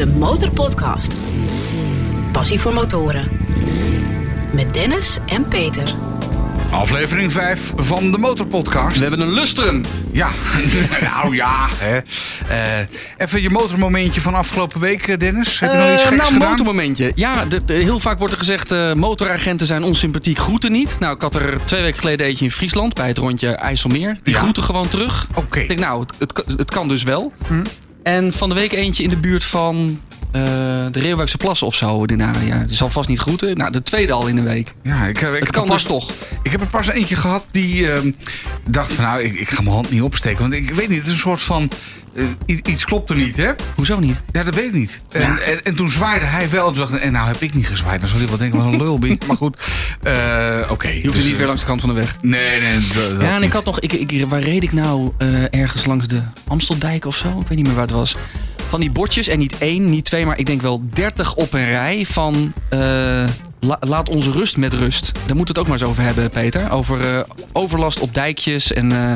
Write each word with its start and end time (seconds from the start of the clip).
de 0.00 0.06
Motorpodcast. 0.06 1.16
Passie 2.32 2.60
voor 2.60 2.72
motoren. 2.74 3.28
Met 4.52 4.74
Dennis 4.74 5.18
en 5.26 5.48
Peter. 5.48 5.94
Aflevering 6.70 7.32
5 7.32 7.72
van 7.76 8.12
de 8.12 8.18
Motorpodcast. 8.18 8.96
We 8.98 9.06
hebben 9.06 9.20
een 9.26 9.32
lustrum. 9.32 9.84
Ja, 10.12 10.28
nou 11.14 11.34
ja. 11.34 11.66
Hè. 11.74 11.96
Eh, 12.48 12.86
even 13.16 13.42
je 13.42 13.50
motormomentje 13.50 14.20
van 14.20 14.34
afgelopen 14.34 14.80
week, 14.80 15.06
eh, 15.08 15.16
Dennis. 15.18 15.60
Heb 15.60 15.72
je 15.72 15.78
nog 15.78 15.92
iets 15.92 16.02
Eh, 16.02 16.08
geks 16.08 16.20
nou, 16.22 16.32
gedaan? 16.32 16.48
motormomentje. 16.48 17.12
Ja, 17.14 17.44
de, 17.44 17.64
de- 17.64 17.74
heel 17.74 18.00
vaak 18.00 18.18
wordt 18.18 18.32
er 18.32 18.38
gezegd, 18.38 18.70
eh, 18.72 18.92
motoragenten 18.92 19.66
zijn 19.66 19.82
onsympathiek, 19.82 20.38
groeten 20.38 20.72
niet. 20.72 20.96
Nou, 20.98 21.14
ik 21.14 21.20
had 21.22 21.34
er 21.34 21.58
twee 21.64 21.82
weken 21.82 21.98
geleden 22.00 22.26
eentje 22.26 22.44
in 22.44 22.50
Friesland 22.50 22.94
bij 22.94 23.08
het 23.08 23.18
rondje 23.18 23.48
IJsselmeer. 23.50 24.18
Die 24.22 24.34
Ja. 24.34 24.40
groeten 24.40 24.62
gewoon 24.62 24.88
terug. 24.88 25.26
Oké. 25.34 25.58
Ik 25.60 25.68
denk, 25.68 25.80
nou, 25.80 26.00
het, 26.00 26.12
het, 26.18 26.32
kan- 26.32 26.44
het 26.56 26.70
kan 26.70 26.88
dus 26.88 27.02
wel. 27.02 27.32
Hm. 27.46 27.54
En 28.02 28.32
van 28.32 28.48
de 28.48 28.54
week 28.54 28.72
eentje 28.72 29.02
in 29.02 29.08
de 29.08 29.16
buurt 29.16 29.44
van 29.44 30.00
eh, 30.32 30.42
de 30.90 31.00
Reeuwijkse 31.00 31.36
Plassen 31.36 31.66
of 31.66 31.74
zo. 31.74 32.04
Nou, 32.04 32.44
ja, 32.44 32.56
het 32.56 32.72
zal 32.74 32.88
vast 32.90 33.08
niet 33.08 33.18
groeten. 33.18 33.56
Nou, 33.56 33.70
de 33.72 33.82
tweede 33.82 34.12
al 34.12 34.26
in 34.26 34.36
een 34.36 34.44
week. 34.44 34.74
Ja, 34.82 35.06
ik, 35.06 35.18
heb- 35.18 35.34
ik, 35.34 35.40
Het 35.40 35.50
kan 35.52 35.64
er 35.64 35.70
dus 35.70 35.82
pas, 35.82 35.92
toch. 35.92 36.10
Ik 36.42 36.50
heb 36.50 36.60
er 36.60 36.66
pas 36.66 36.88
eentje 36.88 37.16
gehad 37.16 37.44
die 37.50 37.92
ehm, 37.92 38.10
dacht 38.68 38.92
van 38.92 39.04
nou, 39.04 39.22
ik, 39.22 39.34
ik 39.34 39.48
ga 39.50 39.62
mijn 39.62 39.74
hand 39.74 39.90
niet 39.90 40.02
opsteken. 40.02 40.40
Want 40.40 40.52
ik 40.52 40.70
weet 40.70 40.88
niet, 40.88 40.98
het 40.98 41.06
is 41.06 41.12
een 41.12 41.18
soort 41.18 41.42
van, 41.42 41.70
eh, 42.46 42.56
iets 42.64 42.84
klopt 42.84 43.10
er 43.10 43.16
niet 43.16 43.36
hè. 43.36 43.50
Hoezo 43.76 43.98
niet? 43.98 44.16
Ja, 44.32 44.42
dat 44.42 44.54
weet 44.54 44.64
ik 44.64 44.72
niet. 44.72 45.00
En, 45.10 45.22
en, 45.46 45.64
en 45.64 45.74
toen 45.74 45.90
zwaaide 45.90 46.24
hij 46.26 46.50
wel. 46.50 46.66
En 46.66 46.72
toen 46.74 46.80
dacht 46.82 46.94
ik, 46.94 47.00
en 47.00 47.12
nou 47.12 47.26
heb 47.26 47.40
ik 47.42 47.54
niet 47.54 47.66
gezwaaid. 47.66 48.00
Dan 48.00 48.08
zal 48.08 48.18
hij 48.18 48.28
wel 48.28 48.36
denken, 48.38 48.58
wat 48.58 48.66
een 48.72 48.76
lul 48.82 48.98
ben. 48.98 49.18
Maar 49.26 49.36
goed, 49.36 49.56
eh, 50.02 50.58
oké. 50.70 50.88
Je 50.88 51.00
hoeft 51.02 51.14
Dus, 51.14 51.22
niet 51.24 51.32
eh, 51.32 51.38
weer 51.38 51.46
langs 51.46 51.60
de 51.62 51.66
kant 51.68 51.80
van 51.80 51.88
de 51.88 51.94
weg. 52.00 52.16
Nee, 52.22 52.60
nee. 52.60 52.78
dat- 52.94 53.20
Ja, 53.20 53.28
en 53.30 53.34
ik 53.36 53.40
niet. 53.42 53.52
had 53.52 53.64
nog, 53.64 53.80
ik, 53.80 53.92
ik, 53.92 54.24
waar 54.28 54.40
reed 54.42 54.62
ik 54.62 54.72
nou 54.72 55.12
eh, 55.18 55.28
ergens 55.60 55.84
langs 55.86 56.06
de 56.06 56.20
Amsteldijk 56.48 57.04
of 57.04 57.16
zo? 57.16 57.28
Ik 57.40 57.48
weet 57.48 57.56
niet 57.58 57.66
meer 57.66 57.74
waar 57.74 57.86
het 57.86 57.94
was. 57.94 58.16
Van 58.70 58.80
die 58.80 58.90
bordjes, 58.90 59.28
en 59.28 59.38
niet 59.38 59.58
één, 59.58 59.90
niet 59.90 60.04
twee, 60.04 60.26
maar 60.26 60.38
ik 60.38 60.46
denk 60.46 60.62
wel 60.62 60.82
dertig 60.92 61.34
op 61.34 61.52
een 61.52 61.64
rij 61.64 62.06
van... 62.06 62.52
eh, 62.68 62.78
la- 63.60 63.78
laat 63.80 64.08
onze 64.08 64.30
rust 64.30 64.56
met 64.56 64.74
rust. 64.74 65.12
Daar 65.26 65.36
moet 65.36 65.48
het 65.48 65.58
ook 65.58 65.64
maar 65.66 65.80
eens 65.80 65.88
over 65.88 66.02
hebben, 66.02 66.30
Peter. 66.30 66.70
Over 66.70 67.14
eh, 67.16 67.20
overlast 67.52 68.00
op 68.00 68.14
dijkjes 68.14 68.72
en... 68.72 68.92
eh, 68.92 69.12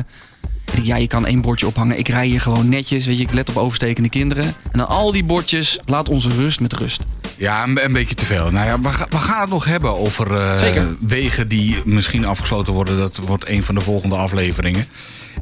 ja, 0.82 0.96
je 0.96 1.06
kan 1.06 1.26
één 1.26 1.40
bordje 1.40 1.66
ophangen. 1.66 1.98
Ik 1.98 2.08
rij 2.08 2.26
hier 2.26 2.40
gewoon 2.40 2.68
netjes, 2.68 3.06
weet 3.06 3.16
je, 3.16 3.22
ik 3.22 3.32
let 3.32 3.48
op 3.48 3.56
overstekende 3.56 4.08
kinderen. 4.08 4.44
En 4.44 4.78
dan 4.78 4.88
al 4.88 5.12
die 5.12 5.24
bordjes, 5.24 5.78
laat 5.84 6.08
onze 6.08 6.28
rust 6.28 6.60
met 6.60 6.72
rust. 6.72 7.02
Ja, 7.36 7.62
een, 7.62 7.84
een 7.84 7.92
beetje 7.92 8.14
te 8.14 8.24
veel. 8.24 8.50
Nou 8.50 8.66
ja, 8.66 8.80
we, 8.80 8.88
ga- 8.90 9.06
we 9.10 9.16
gaan 9.16 9.40
het 9.40 9.50
nog 9.50 9.64
hebben 9.64 9.98
over 9.98 10.56
wegen 11.00 11.48
die 11.48 11.76
misschien 11.84 12.24
afgesloten 12.26 12.72
worden. 12.72 12.98
Dat 12.98 13.16
wordt 13.26 13.48
een 13.48 13.62
van 13.62 13.74
de 13.74 13.80
volgende 13.80 14.14
afleveringen. 14.16 14.86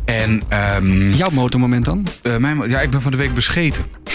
En 0.05 0.43
ehm, 0.49 1.13
Jouw 1.13 1.31
motormoment 1.31 1.85
dan? 1.85 2.07
eh, 2.23 2.37
mijn, 2.37 2.69
ja, 2.71 2.81
ik 2.81 2.91
ben 2.91 3.03
van 3.03 3.11
de 3.11 3.17
week 3.19 3.35
bescheten. 3.35 3.85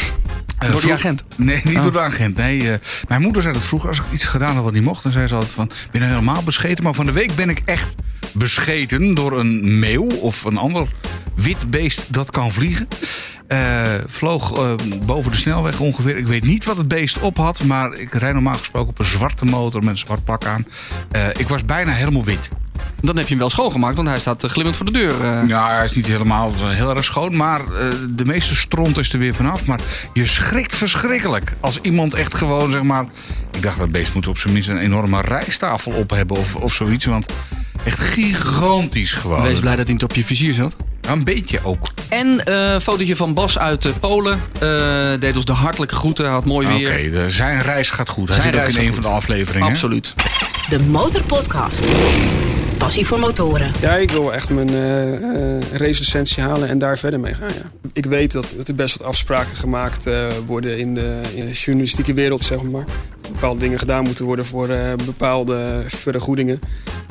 Eh, 0.58 0.64
Door 0.72 0.72
die 0.82 0.90
vroeg- 0.90 1.00
agent? 1.00 1.24
Nee, 1.36 1.62
niet 1.64 1.76
Oh. 1.78 1.84
door 1.84 1.92
de 1.92 2.00
agent. 2.02 2.36
Nee, 2.38 2.72
eh, 2.72 2.78
mijn 3.08 3.22
moeder 3.22 3.42
zei 3.42 3.54
dat 3.54 3.64
vroeger 3.64 3.90
als 3.90 3.98
ik 4.00 4.04
iets 4.12 4.24
gedaan 4.24 4.56
had 4.56 4.64
wat 4.64 4.74
niet 4.74 4.84
mocht. 4.84 5.04
Dan 5.04 5.12
zei 5.12 5.28
ze 5.28 5.34
altijd 5.34 5.54
van, 5.54 5.72
ben 5.92 6.02
je 6.02 6.08
helemaal 6.08 6.44
bescheten? 6.44 6.84
Maar 6.84 6.94
van 6.94 7.06
de 7.06 7.12
week 7.12 7.36
ben 7.36 7.50
ik 7.50 7.62
echt 7.66 7.96
bescheten 8.34 9.14
door 9.14 9.40
een 9.40 9.80
meeuw 9.80 10.08
of 10.08 10.44
een 10.44 10.58
ander 10.58 10.88
wit 11.36 11.70
beest 11.70 12.14
dat 12.14 12.32
kan 12.32 12.52
vliegen. 12.52 12.88
Vloog 14.08 14.76
boven 15.06 15.32
de 15.32 15.38
snelweg 15.38 15.80
ongeveer. 15.80 16.18
Ik 16.18 16.28
weet 16.28 16.44
niet 16.44 16.66
wat 16.66 16.78
het 16.78 16.88
beest 16.88 17.20
op 17.20 17.38
had, 17.38 17.64
maar 17.64 17.94
ik 17.94 18.14
rijd 18.14 18.34
normaal 18.34 18.58
gesproken 18.58 18.90
op 18.90 19.00
een 19.00 19.06
zwarte 19.06 19.46
motor 19.46 19.80
met 19.82 19.90
een 19.90 19.98
zwart 19.98 20.24
pak 20.24 20.46
aan. 20.46 20.66
Ik 21.38 21.48
was 21.48 21.66
bijna 21.66 21.92
helemaal 21.92 22.24
wit. 22.24 22.50
Dan 23.02 23.16
heb 23.16 23.24
je 23.24 23.30
hem 23.30 23.40
wel 23.40 23.50
schoongemaakt, 23.50 23.96
want 23.96 24.08
hij 24.08 24.20
staat 24.20 24.44
eh, 24.44 24.50
glimmend 24.50 24.78
voor 24.78 24.86
de 24.86 24.92
deur. 24.92 25.24
eh. 25.24 25.48
Ja, 25.48 25.76
hij 25.76 25.84
is 25.84 25.92
niet 25.94 26.06
helemaal 26.08 26.54
zo 26.58 26.68
heel 26.68 26.96
erg 26.96 27.04
schoon, 27.06 27.36
maar 27.36 27.60
eh, 27.60 27.88
de 28.10 28.26
meeste 28.26 28.56
stront 28.56 28.98
is 28.98 29.14
er 29.14 29.20
weer 29.20 29.34
vanaf. 29.34 29.66
Maar 29.66 29.80
je 30.14 30.26
schrikt 30.26 30.76
verschrikkelijk 30.76 31.54
als 31.60 31.80
iemand 31.82 32.14
echt 32.14 32.34
gewoon, 32.36 32.72
zeg 32.72 32.84
maar... 32.84 33.06
Ik 33.56 33.62
dacht 33.64 33.78
dat 33.78 33.92
beest 33.92 34.14
moet 34.14 34.28
op 34.28 34.38
zijn 34.38 34.54
minst 34.54 34.70
een 34.70 34.78
enorme 34.78 35.22
rijstafel 35.22 35.92
op 35.92 36.10
hebben 36.10 36.38
of, 36.38 36.56
of 36.56 36.74
zoiets. 36.74 37.06
Want 37.06 37.26
echt 37.84 38.00
gigantisch 38.00 39.14
gewoon. 39.14 39.42
Wees 39.42 39.60
blij 39.60 39.76
dat 39.76 39.86
hij 39.86 39.94
niet 39.94 40.04
op 40.04 40.14
je 40.16 40.24
vizier 40.24 40.54
zat. 40.54 40.76
Ja, 41.02 41.12
een 41.12 41.24
beetje 41.24 41.60
ook. 41.64 41.88
En 42.10 42.46
eh, 42.46 42.72
een 42.74 42.82
fotootje 42.82 43.16
van 43.16 43.34
Bas 43.34 43.58
uit 43.60 43.86
eh, 43.86 43.92
Polen. 44.00 44.40
Eh, 44.60 44.70
deed 45.20 45.36
ons 45.36 45.46
de 45.46 45.52
hartelijke 45.54 45.96
groeten. 45.96 46.26
Hij 46.26 46.34
had 46.34 46.46
mooi 46.46 46.68
Oké, 46.68 46.78
weer. 46.78 47.12
de- 47.12 47.30
zijn 47.30 47.62
reis 47.62 47.90
gaat 47.90 48.10
goed. 48.10 48.28
Hij 48.28 48.34
Zijn 48.42 48.48
zit 48.48 48.56
ook 48.56 48.60
reis 48.62 48.74
in 48.74 48.80
een 48.80 48.86
goed. 48.94 49.04
van 49.04 49.12
de 49.12 49.18
afleveringen. 49.18 49.68
Absoluut. 49.68 50.14
De 50.70 50.80
Motorpodcast. 50.80 51.86
Passie 52.78 53.08
voor 53.08 53.20
motoren. 53.20 53.72
Ja, 53.82 53.96
ik 53.96 54.12
wil 54.12 54.34
echt 54.34 54.50
mijn 54.50 54.70
race-licentie 55.72 56.44
halen 56.44 56.70
en 56.70 56.80
daar 56.80 56.98
verder 56.98 57.20
mee 57.20 57.34
gaan. 57.34 57.48
Ja. 57.48 57.90
Ik 57.94 58.06
weet 58.06 58.32
dat, 58.32 58.56
er 58.68 58.76
best 58.76 58.98
wat 58.98 59.08
afspraken 59.08 59.56
gemaakt 59.56 60.06
eh, 60.06 60.28
worden 60.46 60.78
in 60.78 60.94
de, 60.94 61.22
journalistieke 61.52 62.14
wereld, 62.14 62.46
zeg 62.46 62.62
maar. 62.62 62.86
Bepaalde 63.32 63.60
dingen 63.60 63.80
gedaan 63.80 64.04
moeten 64.04 64.26
worden 64.26 64.46
voor 64.46 64.68
bepaalde 65.06 65.82
vergoedingen. 65.88 66.60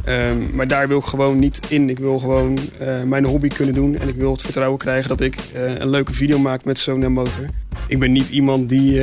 Ehm, 0.05 0.37
maar 0.53 0.69
daar 0.69 0.89
wil 0.89 0.99
ik 0.99 1.05
gewoon 1.05 1.39
niet 1.39 1.61
in. 1.69 1.91
Ik 1.91 1.99
wil 1.99 2.19
gewoon 2.19 2.59
mijn 3.05 3.25
hobby 3.25 3.49
kunnen 3.49 3.75
doen. 3.75 3.99
En 3.99 4.09
ik 4.09 4.17
wil 4.17 4.33
het 4.33 4.43
vertrouwen 4.43 4.79
krijgen 4.79 5.09
dat 5.09 5.21
ik 5.21 5.37
een 5.79 5.91
leuke 5.91 6.13
video 6.13 6.39
maak 6.39 6.65
met 6.65 6.79
zo'n 6.79 7.13
motor. 7.13 7.45
Ik 7.89 7.99
ben 7.99 8.13
niet 8.13 8.29
iemand 8.29 8.69
die 8.69 9.03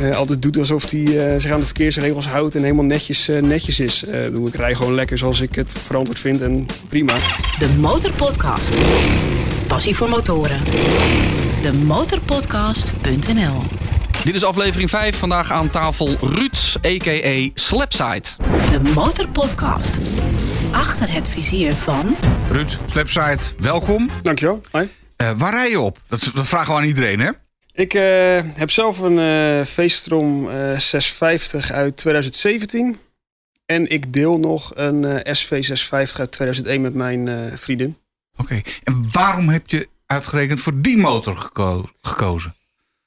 eh, 0.00 0.16
altijd 0.16 0.42
doet 0.42 0.56
alsof 0.56 0.90
hij 0.90 1.32
eh, 1.32 1.40
zich 1.40 1.50
aan 1.50 1.60
de 1.60 1.64
verkeersregels 1.64 2.26
houdt 2.26 2.54
en 2.54 2.62
helemaal 2.62 2.84
netjes, 2.84 3.28
eh, 3.28 3.42
netjes 3.42 3.80
is. 3.80 4.04
Eh, 4.04 4.20
doe 4.32 4.48
ik 4.48 4.54
rij 4.54 4.74
gewoon 4.74 4.94
lekker 4.94 5.18
zoals 5.18 5.40
ik 5.40 5.54
het 5.54 5.72
verantwoord 5.84 6.18
vind 6.18 6.40
en 6.40 6.66
prima. 6.88 7.14
De 7.58 7.68
Motorpodcast. 7.78 8.76
Passie 9.66 9.96
voor 9.96 10.08
motoren. 10.08 10.60
De 11.62 11.72
Motorpodcast.nl 11.72 13.62
Dit 14.24 14.34
is 14.34 14.44
aflevering 14.44 14.90
5. 14.90 15.16
Vandaag 15.16 15.52
aan 15.52 15.70
tafel 15.70 16.16
Ruud, 16.20 16.76
a.k.a. 16.86 17.50
Slapside. 17.54 18.22
De 18.70 18.90
Motorpodcast. 18.94 19.98
Achter 20.70 21.12
het 21.12 21.24
vizier 21.28 21.74
van... 21.74 22.16
Ruud, 22.50 22.78
Slapside, 22.90 23.38
welkom. 23.58 24.10
Dankjewel. 24.22 24.60
Hoi. 24.70 24.88
Eh, 25.16 25.30
waar 25.36 25.52
rij 25.52 25.70
je 25.70 25.80
op? 25.80 25.98
Dat, 26.08 26.30
dat 26.34 26.46
vragen 26.46 26.72
we 26.74 26.80
aan 26.80 26.86
iedereen, 26.86 27.20
hè? 27.20 27.30
Ik 27.72 27.94
eh, 27.94 28.40
heb 28.54 28.70
zelf 28.70 28.98
een 28.98 29.18
eh 29.18 29.66
Veestrom 29.66 30.50
eh 30.50 30.78
650 30.78 31.70
uit 31.70 31.96
2017. 31.96 32.98
En 33.66 33.88
ik 33.88 34.12
deel 34.12 34.38
nog 34.38 34.72
een 34.74 35.20
SV 35.36 35.48
650 35.64 36.20
uit 36.20 36.32
2001 36.32 36.80
met 36.80 36.94
mijn 36.94 37.58
vriendin. 37.58 37.96
Oké. 38.36 38.62
En 38.84 39.04
waarom 39.12 39.48
heb 39.48 39.68
je 39.68 39.88
uitgerekend 40.06 40.60
voor 40.60 40.80
die 40.80 40.96
motor 40.96 41.36
geko- 41.36 41.88
gekozen? 42.00 42.54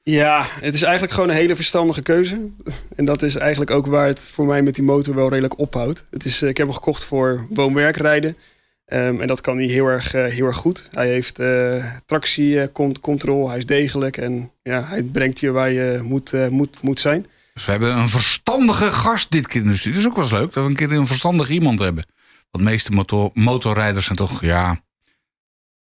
Ja, 0.04 0.46
het 0.62 0.76
is 0.76 0.82
eigenlijk 0.82 1.14
gewoon 1.14 1.30
een 1.30 1.36
hele 1.36 1.56
verstandige 1.56 2.02
keuze. 2.02 2.50
En 2.96 3.06
dat 3.06 3.22
is 3.22 3.36
eigenlijk 3.36 3.72
ook 3.72 3.86
waar 3.86 4.08
het 4.08 4.28
voor 4.28 4.46
mij 4.46 4.62
met 4.62 4.76
die 4.76 4.84
motor 4.84 5.16
wel 5.16 5.30
redelijk 5.30 5.60
ophoudt. 5.60 6.06
Het 6.10 6.26
is, 6.26 6.42
ik 6.42 6.58
heb 6.58 6.66
hem 6.68 6.76
gekocht 6.76 7.04
voor 7.04 7.48
woon-werkrijden. 7.50 8.38
Ehm, 8.86 9.22
en 9.22 9.28
dat 9.28 9.42
kan 9.42 9.58
hij 9.58 9.66
heel 9.66 9.86
erg, 9.88 10.14
eh, 10.14 10.26
heel 10.26 10.46
erg 10.46 10.56
goed. 10.58 10.90
Hij 10.92 11.08
heeft 11.08 11.40
eh 11.40 11.86
tractiecontrole, 12.06 13.50
hij 13.50 13.58
is 13.58 13.66
degelijk. 13.66 14.18
En 14.18 14.52
ja, 14.64 14.84
hij 14.84 15.04
brengt 15.04 15.40
je 15.40 15.52
waar 15.52 15.72
je 15.72 16.00
moet, 16.04 16.34
eh, 16.34 16.48
moet, 16.48 16.82
moet 16.82 17.00
zijn. 17.00 17.26
Dus 17.54 17.66
we 17.66 17.72
hebben 17.72 17.98
een 17.98 18.10
verstandige 18.10 18.92
gast 18.92 19.32
dit 19.32 19.48
keer 19.48 19.62
in 19.62 19.68
de 19.68 19.76
studio. 19.78 19.92
Dat 20.02 20.02
is 20.04 20.10
ook 20.10 20.16
wel 20.16 20.24
eens 20.24 20.34
leuk 20.34 20.54
dat 20.54 20.64
we 20.64 20.70
een 20.70 20.76
keer 20.76 20.92
een 20.92 21.08
verstandig 21.08 21.50
iemand 21.50 21.80
hebben. 21.80 22.06
Want 22.52 22.66
de 22.66 22.72
meeste 22.72 22.92
motor, 22.92 23.30
motorrijders 23.34 24.06
zijn 24.06 24.18
toch, 24.18 24.42
ja... 24.42 24.84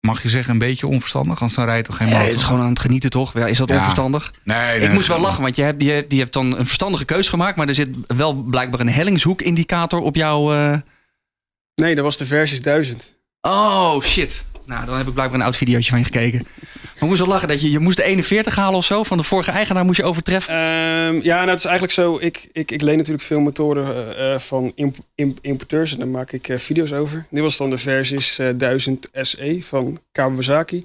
Mag 0.00 0.22
je 0.22 0.28
zeggen, 0.28 0.52
een 0.52 0.58
beetje 0.58 0.86
onverstandig? 0.86 1.38
Anders 1.40 1.54
dan 1.58 1.66
rijdt 1.66 1.86
toch 1.86 1.96
geen 1.96 2.06
Ja, 2.06 2.12
motor? 2.12 2.28
het 2.28 2.36
is 2.38 2.44
gewoon 2.44 2.60
aan 2.60 2.68
het 2.68 2.78
genieten, 2.78 3.10
toch? 3.10 3.32
Ja, 3.38 3.46
is 3.46 3.58
dat 3.58 3.68
Ja. 3.68 3.74
onverstandig? 3.76 4.32
Nee, 4.44 4.80
Ik 4.80 4.92
moest 4.92 5.08
wel 5.08 5.20
lachen, 5.20 5.42
want 5.42 5.56
je 5.56 5.62
hebt, 5.62 5.82
je, 5.82 5.90
hebt, 5.90 6.12
je 6.12 6.18
hebt 6.18 6.32
dan 6.32 6.58
een 6.58 6.66
verstandige 6.66 7.04
keus 7.04 7.28
gemaakt. 7.28 7.56
Maar 7.56 7.68
er 7.68 7.74
zit 7.74 7.88
wel 8.06 8.34
blijkbaar 8.34 8.80
een 8.80 8.88
hellingshoek-indicator 8.88 10.00
op 10.00 10.14
jouw... 10.14 10.52
eh, 10.52 10.76
Nee, 11.78 11.94
dat 11.94 12.04
was 12.04 12.16
de 12.16 12.26
Versys 12.26 12.62
1000. 12.62 13.14
Oh, 13.40 14.00
shit. 14.02 14.44
Nou, 14.66 14.86
dan 14.86 14.96
heb 14.96 15.06
ik 15.06 15.14
blijkbaar 15.14 15.38
een 15.38 15.44
oud 15.44 15.56
videootje 15.56 15.90
van 15.90 15.98
je 15.98 16.04
gekeken. 16.04 16.46
Maar 16.98 17.08
moest 17.08 17.20
wel 17.20 17.28
lachen 17.28 17.48
dat 17.48 17.60
je, 17.60 17.70
je 17.70 17.78
moest 17.78 17.96
de 17.96 18.02
41 18.02 18.56
halen 18.56 18.76
of 18.78 18.84
zo. 18.84 19.02
Van 19.02 19.16
de 19.16 19.22
vorige 19.22 19.50
eigenaar 19.50 19.84
moest 19.84 19.96
je 19.96 20.04
overtreffen. 20.04 20.54
Ehm, 20.54 21.20
ja, 21.22 21.36
nou, 21.36 21.48
het 21.48 21.58
is 21.58 21.64
eigenlijk 21.64 21.94
zo. 21.94 22.18
Ik, 22.20 22.48
ik, 22.52 22.70
ik 22.70 22.80
leen 22.80 22.96
natuurlijk 22.96 23.24
veel 23.24 23.40
motoren 23.40 24.16
eh, 24.16 24.38
van 24.38 24.72
imp- 24.74 24.96
imp- 25.14 25.38
importeurs 25.40 25.92
en 25.92 25.98
daar 25.98 26.08
maak 26.08 26.32
ik 26.32 26.48
eh, 26.48 26.58
video's 26.58 26.92
over. 26.92 27.26
Dit 27.30 27.42
was 27.42 27.56
dan 27.56 27.70
de 27.70 27.78
Versys 27.78 28.38
eh 28.38 28.48
1000 28.56 29.08
SE 29.12 29.58
van 29.62 30.00
Kawasaki. 30.12 30.82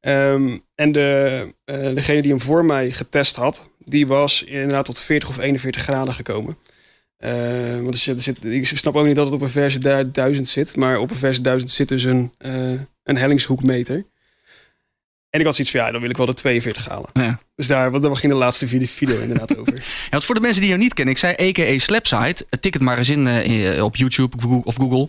Ehm, 0.00 0.58
en 0.74 0.92
de, 0.92 1.48
degene 1.94 2.22
die 2.22 2.30
hem 2.30 2.40
voor 2.40 2.64
mij 2.64 2.90
getest 2.90 3.36
had, 3.36 3.68
die 3.78 4.06
was 4.06 4.42
inderdaad 4.42 4.84
tot 4.84 5.00
40 5.00 5.28
of 5.28 5.38
41 5.38 5.82
graden 5.82 6.14
gekomen. 6.14 6.56
Eh, 7.24 7.82
want 7.82 7.94
er 7.94 8.00
zit, 8.00 8.16
er 8.16 8.22
zit, 8.22 8.44
ik 8.44 8.66
snap 8.66 8.96
ook 8.96 9.06
niet 9.06 9.16
dat 9.16 9.24
het 9.24 9.34
op 9.34 9.40
een 9.40 9.50
versie 9.50 10.10
1000 10.12 10.48
zit, 10.48 10.76
maar 10.76 10.98
op 10.98 11.10
een 11.10 11.16
versie 11.16 11.42
1000 11.42 11.70
zit 11.70 11.88
dus 11.88 12.04
een, 12.04 12.32
eh, 12.38 12.70
een 13.02 13.16
hellingshoekmeter. 13.16 14.04
En 15.30 15.40
ik 15.40 15.46
had 15.46 15.54
zoiets 15.54 15.72
van, 15.72 15.84
ja, 15.84 15.90
dan 15.90 16.00
wil 16.00 16.10
ik 16.10 16.16
wel 16.16 16.26
de 16.26 16.34
42 16.34 16.88
halen. 16.88 17.10
Ja. 17.12 17.38
Dus 17.56 17.66
daar, 17.66 17.90
want 17.90 18.02
daar 18.02 18.16
ging 18.16 18.32
de 18.32 18.38
laatste 18.38 18.66
video, 18.66 19.20
inderdaad 19.20 19.56
over. 19.58 19.74
Ja, 19.74 19.80
want 20.10 20.24
voor 20.24 20.34
de 20.34 20.40
mensen 20.40 20.60
die 20.60 20.68
jou 20.68 20.82
niet 20.82 20.94
kennen, 20.94 21.14
ik 21.14 21.20
zei 21.20 21.34
a.k.a. 21.40 21.78
Slapside. 21.78 22.46
Tik 22.60 22.72
het 22.72 22.82
maar 22.82 22.98
eens 22.98 23.10
in 23.10 23.26
eh, 23.26 23.84
op 23.84 23.96
YouTube 23.96 24.36
of 24.36 24.42
Google- 24.42 24.64
of 24.64 24.76
Google. 24.76 25.08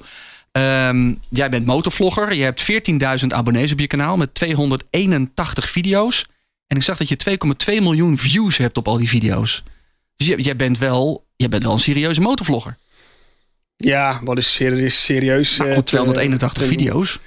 Ehm, 0.51 1.13
jij 1.29 1.49
bent 1.49 1.65
motorvlogger. 1.65 2.33
Je 2.33 2.43
hebt 2.43 2.61
14.000 2.61 3.33
abonnees 3.33 3.71
op 3.71 3.79
je 3.79 3.87
kanaal 3.87 4.17
met 4.17 4.33
281 4.33 5.69
video's. 5.69 6.25
En 6.67 6.77
ik 6.77 6.83
zag 6.83 6.97
dat 6.97 7.09
je 7.09 7.17
2,2 7.17 7.81
miljoen 7.81 8.17
views 8.17 8.57
hebt 8.57 8.77
op 8.77 8.87
al 8.87 8.97
die 8.97 9.09
video's. 9.09 9.63
Dus 10.15 10.27
jij, 10.27 10.37
jij, 10.37 10.55
bent, 10.55 10.77
wel, 10.77 11.25
jij 11.35 11.49
bent 11.49 11.63
wel 11.63 11.71
een 11.71 11.79
serieuze 11.79 12.21
motorvlogger. 12.21 12.77
Ja, 13.77 14.19
wat 14.23 14.37
is 14.37 14.53
serieus? 14.53 15.03
serieus 15.03 15.57
nou, 15.57 15.83
281 15.83 16.61
uh, 16.61 16.67
video's. 16.67 17.19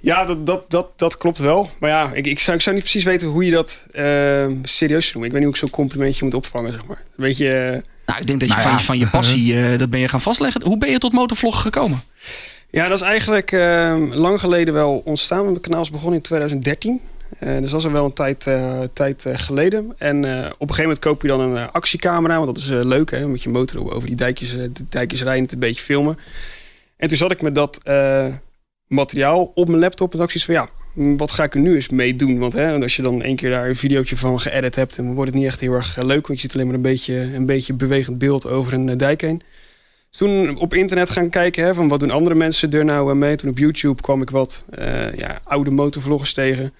Ja, 0.00 0.24
dat, 0.24 0.46
dat, 0.46 0.70
dat, 0.70 0.98
dat 0.98 1.16
klopt 1.16 1.38
wel. 1.38 1.70
Maar 1.80 1.90
ja, 1.90 2.12
ik, 2.12 2.26
ik, 2.26 2.38
zou, 2.38 2.56
ik 2.56 2.62
zou 2.62 2.74
niet 2.74 2.84
precies 2.84 3.04
weten 3.04 3.28
hoe 3.28 3.44
je 3.44 3.50
dat 3.50 3.86
uh, 3.92 4.46
serieus 4.62 5.12
noemt. 5.12 5.26
Ik 5.26 5.32
weet 5.32 5.40
niet 5.40 5.42
hoe 5.42 5.50
ik 5.50 5.56
zo'n 5.56 5.70
complimentje 5.70 6.24
moet 6.24 6.34
opvangen, 6.34 6.72
zeg 6.72 6.86
maar. 6.86 7.02
Weet 7.16 7.36
je... 7.36 7.82
Nou, 8.06 8.20
ik 8.20 8.26
denk 8.26 8.40
dat 8.40 8.48
je 8.48 8.54
nou 8.54 8.66
van, 8.66 8.72
ja. 8.72 8.78
van, 8.78 8.98
je 8.98 9.10
passie, 9.18 9.54
uh, 9.54 9.78
dat 9.78 9.90
ben 9.90 10.00
je 10.00 10.08
gaan 10.08 10.20
vastleggen. 10.20 10.62
Hoe 10.64 10.78
ben 10.78 10.90
je 10.90 10.98
tot 10.98 11.12
motorvlog 11.12 11.62
gekomen? 11.62 12.02
Ja, 12.70 12.88
dat 12.88 13.00
is 13.00 13.06
eigenlijk 13.06 13.52
uh, 13.52 13.96
lang 14.10 14.40
geleden 14.40 14.74
wel 14.74 15.02
ontstaan. 15.04 15.44
Mijn 15.44 15.60
kanaal 15.60 15.80
is 15.80 15.90
begonnen 15.90 16.16
in 16.16 16.22
2013. 16.22 17.00
Uh, 17.40 17.58
dus 17.58 17.70
dat 17.70 17.80
is 17.80 17.86
al 17.86 17.92
wel 17.92 18.04
een 18.04 18.12
tijd, 18.12 18.46
uh, 18.46 18.80
tijd 18.92 19.24
uh, 19.24 19.32
geleden. 19.36 19.94
En 19.98 20.16
op 20.18 20.24
een 20.24 20.58
gegeven 20.58 20.82
moment 20.82 20.98
koop 20.98 21.22
je 21.22 21.28
dan 21.28 21.40
een 21.40 21.70
actiecamera. 21.70 22.34
Want 22.34 22.46
dat 22.46 22.56
is 22.56 22.66
leuk, 22.66 23.10
hè? 23.10 23.26
Met 23.26 23.42
je 23.42 23.48
motor 23.48 23.94
over 23.94 24.08
die 24.08 24.16
dijkjes, 24.16 24.50
de 24.52 24.70
dijkjes 24.88 25.22
rijden 25.22 25.48
een 25.52 25.58
beetje 25.58 25.82
filmen. 25.82 26.18
En 26.96 27.08
toen 27.08 27.16
zat 27.16 27.30
ik 27.30 27.42
met 27.42 27.54
dat 27.54 27.80
materiaal 28.86 29.52
op 29.54 29.68
mijn 29.68 29.80
laptop. 29.80 30.12
En 30.12 30.18
dacht 30.18 30.34
ik 30.34 30.42
van 30.42 30.54
ja, 30.54 30.68
wat 31.16 31.30
ga 31.30 31.44
ik 31.44 31.54
er 31.54 31.60
nu 31.60 31.74
eens 31.74 31.88
mee 31.88 32.16
doen? 32.16 32.38
Want 32.38 32.52
hè, 32.52 32.80
als 32.80 32.96
je 32.96 33.02
dan 33.02 33.22
één 33.22 33.36
keer 33.36 33.50
daar 33.50 33.68
een 33.68 33.76
videootje 33.76 34.16
van 34.16 34.40
geëdit 34.40 34.74
hebt... 34.74 34.96
dan 34.96 35.14
wordt 35.14 35.30
het 35.30 35.40
niet 35.40 35.48
echt 35.48 35.60
heel 35.60 35.72
erg 35.72 35.96
leuk. 35.96 36.26
Want 36.26 36.40
je 36.40 36.46
ziet 36.46 36.54
alleen 36.54 36.66
maar 36.66 36.74
een 36.74 36.82
beetje, 36.82 37.14
een 37.14 37.46
beetje 37.46 37.72
bewegend 37.72 38.18
beeld 38.18 38.46
over 38.46 38.72
een 38.72 38.96
dijk 38.96 39.20
heen. 39.20 39.42
Dus 40.10 40.18
toen 40.18 40.58
op 40.58 40.74
internet 40.74 41.10
gaan 41.10 41.28
kijken 41.28 41.64
hè, 41.64 41.74
van 41.74 41.88
wat 41.88 42.00
doen 42.00 42.10
andere 42.10 42.34
mensen 42.34 42.72
er 42.72 42.84
nou 42.84 43.14
mee. 43.14 43.36
Toen 43.36 43.50
op 43.50 43.58
YouTube 43.58 44.02
kwam 44.02 44.22
ik 44.22 44.30
wat 44.30 44.64
ja, 45.16 45.40
oude 45.44 45.70
motorvloggers 45.70 46.32
tegen... 46.32 46.72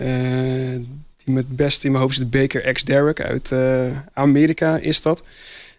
Uh, 0.00 0.80
die 1.24 1.34
met 1.34 1.56
best 1.56 1.84
in 1.84 1.90
mijn 1.90 2.02
hoofd 2.02 2.18
is 2.18 2.28
de 2.30 2.38
Baker 2.38 2.72
X 2.72 2.84
Derrick 2.84 3.20
uit 3.20 3.50
uh, 3.50 3.86
Amerika 4.12 4.76
is 4.76 5.02
dat. 5.02 5.20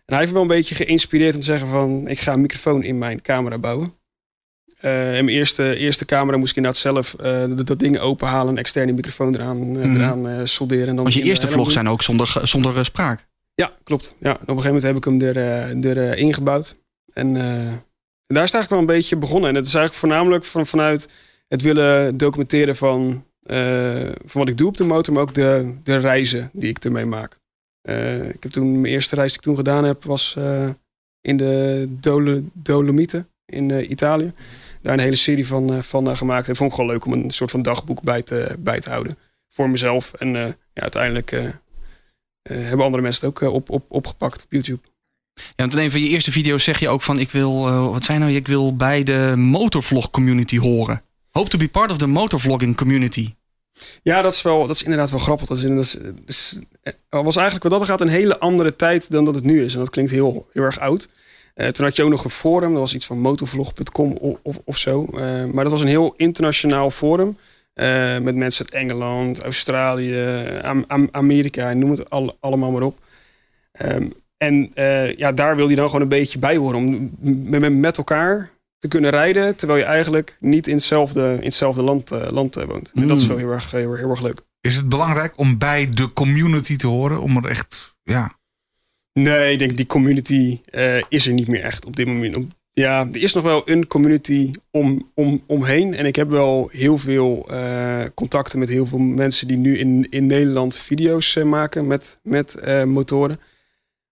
En 0.06 0.14
hij 0.14 0.18
heeft 0.18 0.28
me 0.28 0.34
wel 0.34 0.42
een 0.42 0.56
beetje 0.58 0.76
geïnspireerd 0.76 1.34
om 1.34 1.40
te 1.40 1.46
zeggen 1.46 1.68
van 1.68 2.08
ik 2.08 2.20
ga 2.20 2.34
een 2.34 2.42
microfoon 2.42 2.84
in 2.84 2.98
mijn 2.98 3.22
camera 3.22 3.58
bouwen. 3.58 3.94
Uh, 4.82 5.18
en 5.18 5.26
mijn 5.26 5.38
eerste, 5.38 5.76
eerste 5.76 6.06
camera 6.06 6.38
moest 6.38 6.52
ik 6.52 6.58
inderdaad 6.58 6.82
zelf 6.82 7.16
dat, 7.56 7.68
dat 7.68 7.80
ding 7.80 8.00
openhalen, 8.00 8.48
een 8.48 8.58
externe 8.58 8.92
microfoon 8.92 9.36
eraan, 9.36 9.58
mm. 9.58 9.96
eraan 9.96 10.48
solderen. 10.48 10.88
En 10.88 10.96
dan 10.96 11.04
Want 11.04 11.16
je 11.16 11.24
eerste 11.24 11.48
vlogs 11.48 11.74
zijn 11.74 11.90
ook 11.90 12.02
zonder, 12.02 12.40
zonder 12.44 12.86
spraak? 12.86 13.28
Ja, 13.54 13.72
klopt. 13.84 14.16
Ja, 14.20 14.32
op 14.32 14.40
een 14.40 14.46
gegeven 14.48 14.66
moment 14.66 14.84
heb 14.84 14.96
ik 14.96 15.04
hem 15.04 15.22
er, 15.22 15.98
er 15.98 16.18
ingebouwd. 16.18 16.76
En, 17.14 17.36
en, 17.36 17.84
daar 18.28 18.44
is 18.44 18.52
het 18.52 18.54
eigenlijk 18.54 18.70
wel 18.70 18.80
een 18.80 18.86
beetje 18.86 19.16
begonnen. 19.16 19.50
En 19.50 19.56
het 19.56 19.66
is 19.66 19.74
eigenlijk 19.74 20.06
voornamelijk 20.06 20.46
van, 20.46 20.66
vanuit 20.66 21.08
het 21.48 21.62
willen 21.62 22.18
documenteren 22.18 22.76
van 22.76 23.26
van 24.26 24.42
wat 24.42 24.50
ik 24.50 24.58
doe 24.58 24.68
op 24.68 24.78
de 24.78 24.84
motor, 24.84 25.14
maar 25.14 25.24
ook 25.24 25.34
de, 25.34 25.74
de 25.84 25.98
reizen 25.98 26.50
die 26.54 26.70
ik 26.70 26.84
ermee 26.84 27.06
maak. 27.06 27.38
Uh, 27.90 28.30
ik 28.30 28.44
heb 28.44 28.52
toen, 28.52 28.82
mijn 28.82 28.94
eerste 28.94 29.16
reis 29.16 29.30
die 29.30 29.38
ik 29.38 29.44
toen 29.44 29.56
gedaan 29.56 29.84
heb, 29.84 30.04
was 30.04 30.36
uh, 30.38 30.70
in 31.22 31.38
de 31.38 31.86
Dolo, 31.90 32.42
Dolomieten 32.54 33.28
in 33.46 33.92
Italië. 33.92 34.34
Daar 34.82 34.94
een 34.94 35.00
hele 35.00 35.16
serie 35.16 35.48
van, 35.48 35.84
van 35.84 36.18
gemaakt. 36.18 36.50
En 36.50 36.56
vond 36.56 36.70
ik 36.70 36.76
gewoon 36.76 36.92
leuk 36.92 37.06
om 37.06 37.14
een 37.14 37.32
soort 37.32 37.52
van 37.52 37.62
dagboek 37.62 38.02
bij 38.02 38.22
te, 38.22 38.56
bij 38.60 38.80
te 38.80 38.90
houden. 38.90 39.18
Voor 39.50 39.70
mezelf. 39.70 40.14
En 40.14 40.30
ja, 40.30 40.56
uiteindelijk 40.74 41.30
hebben 42.42 42.86
andere 42.86 43.04
mensen 43.04 43.28
het 43.28 43.44
ook 43.44 43.54
op, 43.54 43.70
op, 43.70 43.86
opgepakt 43.88 44.44
op 44.44 44.52
YouTube. 44.52 44.82
Ja, 45.34 45.42
want 45.56 45.74
in 45.74 45.80
een 45.80 45.92
van 45.92 46.02
je 46.02 46.10
eerste 46.10 46.32
video's 46.32 46.64
zeg 46.64 46.80
je 46.80 46.90
ook 46.90 47.02
van 47.02 47.20
ik 47.20 47.32
wil, 47.32 47.62
wat 47.92 48.04
zijn 48.04 48.20
nou, 48.20 48.32
ik 48.32 48.48
wil 48.48 48.76
bij 48.76 49.04
de 49.04 49.34
motorvlog 49.38 50.10
community 50.10 50.58
horen. 50.58 51.02
Hope 51.32 51.50
to 51.50 51.58
be 51.58 51.70
part 51.70 51.92
of 51.92 51.98
the 51.98 52.08
motorvlogging 52.08 52.76
community. 52.76 53.34
Ja, 54.04 54.22
dat 54.22 54.34
is, 54.34 54.42
wel, 54.42 54.68
dat 54.68 54.76
is 54.76 54.84
inderdaad 54.84 55.10
wel 55.10 55.20
grappig. 55.20 55.48
Dat, 55.48 55.58
is, 55.58 55.64
is, 55.66 55.98
is, 56.26 56.60
was 57.10 57.36
eigenlijk 57.36 57.70
wat 57.70 57.80
dat 57.80 57.90
gaat 57.90 58.02
een 58.02 58.08
hele 58.08 58.40
andere 58.40 58.76
tijd 58.76 59.12
dan 59.12 59.26
dat 59.26 59.36
het 59.36 59.44
nu 59.44 59.64
is. 59.64 59.74
En 59.74 59.80
dat 59.80 59.90
klinkt 59.90 60.12
heel, 60.12 60.48
heel 60.54 60.64
erg 60.64 60.80
oud. 60.80 61.08
Uh, 61.56 61.68
toen 61.68 61.86
had 61.86 61.96
je 61.96 62.04
ook 62.04 62.10
nog 62.10 62.24
een 62.24 62.30
forum. 62.30 62.72
Dat 62.72 62.80
was 62.80 62.94
iets 62.94 63.06
van 63.06 63.20
motorvlog.com 63.20 64.18
of, 64.44 64.60
of, 64.64 64.78
zo. 64.78 65.08
Uh, 65.14 65.46
maar 65.46 65.64
dat 65.64 65.74
was 65.74 65.82
een 65.82 65.88
heel 65.88 66.14
internationaal 66.18 66.92
forum. 66.92 67.38
Met 68.22 68.36
mensen 68.36 68.66
uit 68.66 68.74
Engeland, 68.74 69.44
Australië, 69.44 70.16
Am 70.62 70.84
Am 70.88 71.08
Amerika. 71.12 71.74
Noem 71.74 71.92
het 71.92 72.10
al, 72.10 72.38
allemaal 72.40 72.72
maar 72.72 72.82
op. 72.82 72.98
Um, 73.86 74.14
en 74.38 74.72
ja, 75.18 75.32
daar 75.32 75.56
wil 75.56 75.70
je 75.70 75.76
dan 75.76 75.86
gewoon 75.86 76.02
een 76.02 76.08
beetje 76.08 76.40
bij 76.40 76.56
horen. 76.56 76.76
Om 76.76 77.12
met, 77.50 77.74
met 77.74 77.98
elkaar 77.98 78.50
te 78.80 78.88
kunnen 78.88 79.12
rijden, 79.12 79.56
terwijl 79.56 79.80
je 79.80 79.86
eigenlijk 79.86 80.38
niet 80.40 80.68
in 80.68 80.76
hetzelfde, 80.76 81.38
in 81.40 81.46
hetzelfde 81.46 81.82
land, 81.82 82.12
uh, 82.12 82.28
land 82.30 82.58
uh, 82.58 82.64
woont. 82.64 82.92
En 82.96 83.08
dat 83.08 83.20
is 83.20 83.28
wel 83.28 83.38
heel 83.38 83.52
erg, 83.52 83.72
heel, 83.72 83.94
heel, 83.94 84.10
erg 84.10 84.22
leuk. 84.22 84.42
Is 84.62 84.76
het 84.76 84.90
belangrijk 84.90 85.34
om 85.36 85.58
bij 85.58 85.90
de 85.90 86.14
community 86.14 86.76
te 86.76 86.88
horen? 86.88 87.22
Om 87.22 87.38
er 87.38 87.46
echt, 87.46 87.96
ja... 88.04 88.36
Nee, 89.14 89.52
ik 89.52 89.60
denk 89.60 89.78
die 89.78 89.86
community 89.86 90.62
uh, 90.72 91.02
is 91.10 91.28
er 91.28 91.34
niet 91.34 91.48
meer 91.48 91.62
echt 91.62 91.86
op 91.86 91.96
dit 91.96 92.08
moment. 92.08 92.56
Ja, 92.74 93.08
er 93.12 93.22
is 93.22 93.34
nog 93.34 93.44
wel 93.44 93.62
een 93.66 93.88
community 93.88 94.52
om, 94.72 95.12
om, 95.14 95.44
omheen. 95.46 95.94
En 95.94 96.06
ik 96.06 96.16
heb 96.16 96.30
wel 96.30 96.70
heel 96.72 96.98
veel 96.98 97.50
contacten 98.14 98.60
met 98.60 98.70
heel 98.70 98.86
veel 98.86 99.00
mensen 99.00 99.48
die 99.48 99.58
nu 99.58 99.78
in, 99.78 100.08
in 100.10 100.26
Nederland 100.26 100.76
video's 100.76 101.36
maken 101.36 101.88
met, 101.88 102.20
met 102.24 102.62
motoren. 102.86 103.40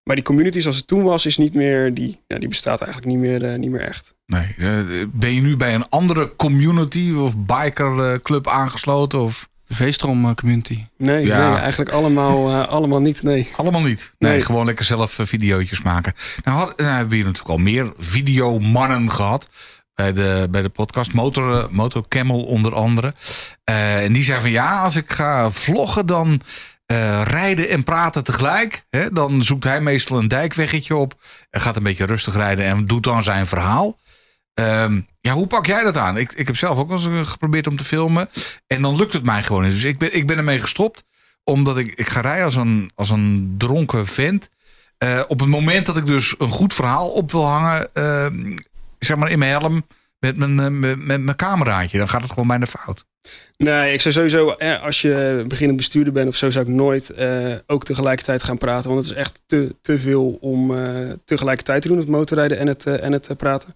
Maar 0.06 0.16
die 0.16 0.26
community 0.26 0.60
zoals 0.60 0.78
het 0.78 0.88
toen 0.88 1.04
was, 1.04 1.26
is 1.26 1.38
niet 1.38 1.54
meer, 1.54 1.94
die, 1.94 2.20
ja, 2.28 2.38
die 2.38 2.50
bestaat 2.50 2.82
eigenlijk 2.82 3.12
niet 3.12 3.20
meer, 3.20 3.60
niet 3.60 3.72
meer 3.72 3.82
echt. 3.82 4.16
Nee. 4.26 4.56
Eh, 4.58 4.80
ben 5.12 5.34
je 5.34 5.42
nu 5.42 5.58
bij 5.58 5.74
een 5.74 5.90
andere 5.90 6.36
community 6.36 7.14
of 7.18 7.38
bikerclub 7.38 8.48
aangesloten? 8.48 9.22
Of? 9.22 9.50
De 9.68 9.76
Veestrom 9.76 10.36
community. 10.36 10.82
Nee, 10.98 11.26
ja. 11.26 11.50
nee 11.50 11.60
eigenlijk 11.60 11.92
allemaal, 11.92 12.50
uh, 12.50 12.68
allemaal 12.68 13.00
niet. 13.00 13.24
Nee. 13.24 13.48
Allemaal 13.56 13.82
niet. 13.82 14.14
Nee, 14.18 14.32
nee. 14.32 14.42
gewoon 14.42 14.66
lekker 14.66 14.86
zelf 14.86 15.20
uh, 15.20 15.26
videootjes 15.26 15.82
maken. 15.82 16.14
Nou, 16.44 16.58
had, 16.58 16.78
nou, 16.78 16.90
hebben 16.90 17.10
we 17.10 17.16
hier 17.16 17.26
natuurlijk 17.26 17.52
al 17.52 17.58
meer 17.58 17.94
videomannen 17.98 19.12
gehad. 19.12 19.50
Bij 19.96 20.14
de, 20.14 20.48
bij 20.52 20.62
de 20.62 20.70
podcast. 20.70 21.14
Motor, 21.14 21.68
Motor 21.72 22.08
Camel 22.08 22.44
onder 22.44 22.76
andere. 22.76 23.14
Uh, 23.70 24.04
en 24.04 24.14
die 24.14 24.24
zei 24.24 24.42
van 24.42 24.52
ja, 24.52 24.82
als 24.82 24.96
ik 24.96 25.12
ga 25.12 25.52
vloggen 25.52 26.06
dan 26.06 26.42
rijden 27.24 27.70
en 27.70 27.84
praten 27.84 28.24
tegelijk. 28.24 28.86
Hè, 28.90 29.12
dan 29.12 29.44
zoekt 29.44 29.64
hij 29.64 29.82
meestal 29.82 30.18
een 30.18 30.28
dijkweggetje 30.28 30.96
op. 30.96 31.22
En 31.50 31.62
gaat 31.62 31.76
een 31.76 31.84
beetje 31.84 32.06
rustig 32.06 32.34
rijden 32.34 32.66
en 32.66 32.86
doet 32.86 33.04
dan 33.04 33.24
zijn 33.24 33.46
verhaal. 33.46 34.00
Um, 34.60 35.08
ja, 35.22 35.34
hoe 35.34 35.48
pak 35.48 35.66
jij 35.66 35.84
dat 35.84 35.98
aan? 35.98 36.18
Ik, 36.18 36.32
ik 36.32 36.48
heb 36.48 36.58
zelf 36.58 36.78
ook 36.78 36.88
wel 36.88 36.98
eens 36.98 37.08
eh, 37.08 37.32
geprobeerd 37.32 37.68
om 37.68 37.78
te 37.78 37.84
filmen. 37.84 38.30
En 38.68 38.82
dan 38.82 38.96
lukt 38.96 39.14
het 39.14 39.24
mij 39.24 39.44
gewoon 39.44 39.64
niet. 39.64 39.72
Dus 39.72 39.84
ik 39.84 39.98
ben, 39.98 40.16
ik 40.16 40.28
ben 40.28 40.38
ermee 40.38 40.60
gestopt. 40.60 41.04
Omdat 41.44 41.78
ik, 41.78 41.94
ik 41.96 42.10
ga 42.10 42.22
rijden 42.22 42.46
als 42.46 42.56
een, 42.56 42.92
als 42.96 43.10
een 43.10 43.56
dronken 43.58 44.06
vent. 44.06 44.50
Uh, 45.04 45.22
op 45.28 45.40
het 45.40 45.50
moment 45.50 45.86
dat 45.86 45.98
ik 45.98 46.06
dus 46.06 46.36
een 46.38 46.50
goed 46.50 46.74
verhaal 46.74 47.10
op 47.10 47.32
wil 47.32 47.46
hangen. 47.46 47.90
Uh, 47.94 48.26
zeg 49.00 49.18
maar 49.18 49.32
in 49.32 49.40
mijn 49.40 49.52
helm. 49.52 49.88
Met 50.20 50.38
mijn, 50.38 50.80
met, 50.80 51.00
met 51.00 51.22
mijn 51.22 51.38
cameraatje. 51.38 51.98
Dan 51.98 52.10
gaat 52.10 52.22
het 52.22 52.32
gewoon 52.32 52.48
bijna 52.48 52.66
fout. 52.66 53.06
Nee, 53.58 53.94
ik 53.94 54.02
zou 54.02 54.14
sowieso, 54.14 54.50
als 54.82 55.02
je 55.02 55.44
beginnend 55.48 55.78
bestuurder 55.78 56.14
bent 56.14 56.28
of 56.28 56.36
zo, 56.36 56.50
zou 56.50 56.66
ik 56.66 56.72
nooit 56.72 57.12
uh, 57.18 57.54
ook 57.68 57.86
tegelijkertijd 57.86 58.44
gaan 58.44 58.58
praten. 58.58 58.90
Want 58.90 59.02
het 59.02 59.12
is 59.12 59.22
echt 59.22 59.42
te, 59.46 59.76
te 59.82 60.00
veel 60.00 60.38
om 60.42 60.72
uh, 60.72 61.12
tegelijkertijd 61.26 61.82
te 61.82 61.88
doen, 61.88 61.98
het 61.98 62.08
motorrijden 62.08 62.58
en 62.58 62.68
het, 62.68 62.86
en 62.86 63.12
het 63.12 63.30
praten. 63.38 63.76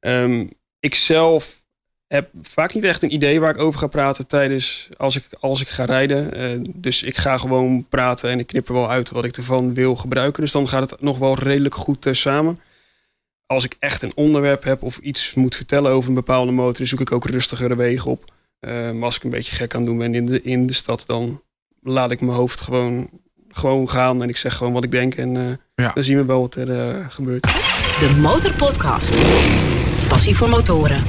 Um, 0.00 0.50
ik 0.80 0.94
zelf 0.94 1.62
heb 2.06 2.28
vaak 2.42 2.74
niet 2.74 2.84
echt 2.84 3.02
een 3.02 3.14
idee 3.14 3.40
waar 3.40 3.54
ik 3.54 3.60
over 3.60 3.78
ga 3.78 3.86
praten 3.86 4.26
tijdens 4.26 4.88
als 4.96 5.16
ik, 5.16 5.24
als 5.40 5.60
ik 5.60 5.68
ga 5.68 5.84
rijden. 5.84 6.64
Dus 6.74 7.02
ik 7.02 7.16
ga 7.16 7.38
gewoon 7.38 7.86
praten 7.88 8.30
en 8.30 8.38
ik 8.38 8.46
knip 8.46 8.68
er 8.68 8.74
wel 8.74 8.90
uit 8.90 9.10
wat 9.10 9.24
ik 9.24 9.36
ervan 9.36 9.74
wil 9.74 9.96
gebruiken. 9.96 10.42
Dus 10.42 10.52
dan 10.52 10.68
gaat 10.68 10.90
het 10.90 11.00
nog 11.00 11.18
wel 11.18 11.38
redelijk 11.38 11.74
goed 11.74 12.08
samen. 12.10 12.60
Als 13.46 13.64
ik 13.64 13.76
echt 13.78 14.02
een 14.02 14.12
onderwerp 14.14 14.64
heb 14.64 14.82
of 14.82 14.98
iets 14.98 15.34
moet 15.34 15.56
vertellen 15.56 15.90
over 15.90 16.08
een 16.08 16.14
bepaalde 16.14 16.52
motor, 16.52 16.86
zoek 16.86 17.00
ik 17.00 17.12
ook 17.12 17.26
rustigere 17.26 17.76
wegen 17.76 18.10
op. 18.10 18.32
Uh, 18.64 18.90
maar 18.90 19.04
als 19.04 19.16
ik 19.16 19.24
een 19.24 19.30
beetje 19.30 19.54
gek 19.54 19.74
aan 19.74 19.84
doen 19.84 19.98
ben 19.98 20.14
in 20.14 20.26
de, 20.26 20.42
in 20.42 20.66
de 20.66 20.72
stad, 20.72 21.04
dan 21.06 21.42
laat 21.80 22.10
ik 22.10 22.20
mijn 22.20 22.36
hoofd 22.36 22.60
gewoon, 22.60 23.10
gewoon 23.48 23.88
gaan 23.88 24.22
en 24.22 24.28
ik 24.28 24.36
zeg 24.36 24.56
gewoon 24.56 24.72
wat 24.72 24.84
ik 24.84 24.90
denk. 24.90 25.14
En 25.14 25.60
ja. 25.74 25.92
dan 25.92 26.02
zien 26.02 26.16
we 26.16 26.24
wel 26.24 26.40
wat 26.40 26.54
er 26.54 27.06
gebeurt. 27.10 27.42
De 27.42 28.18
Motorpodcast 28.20 29.14
passie 30.08 30.36
voor 30.36 30.48
motoren. 30.48 31.04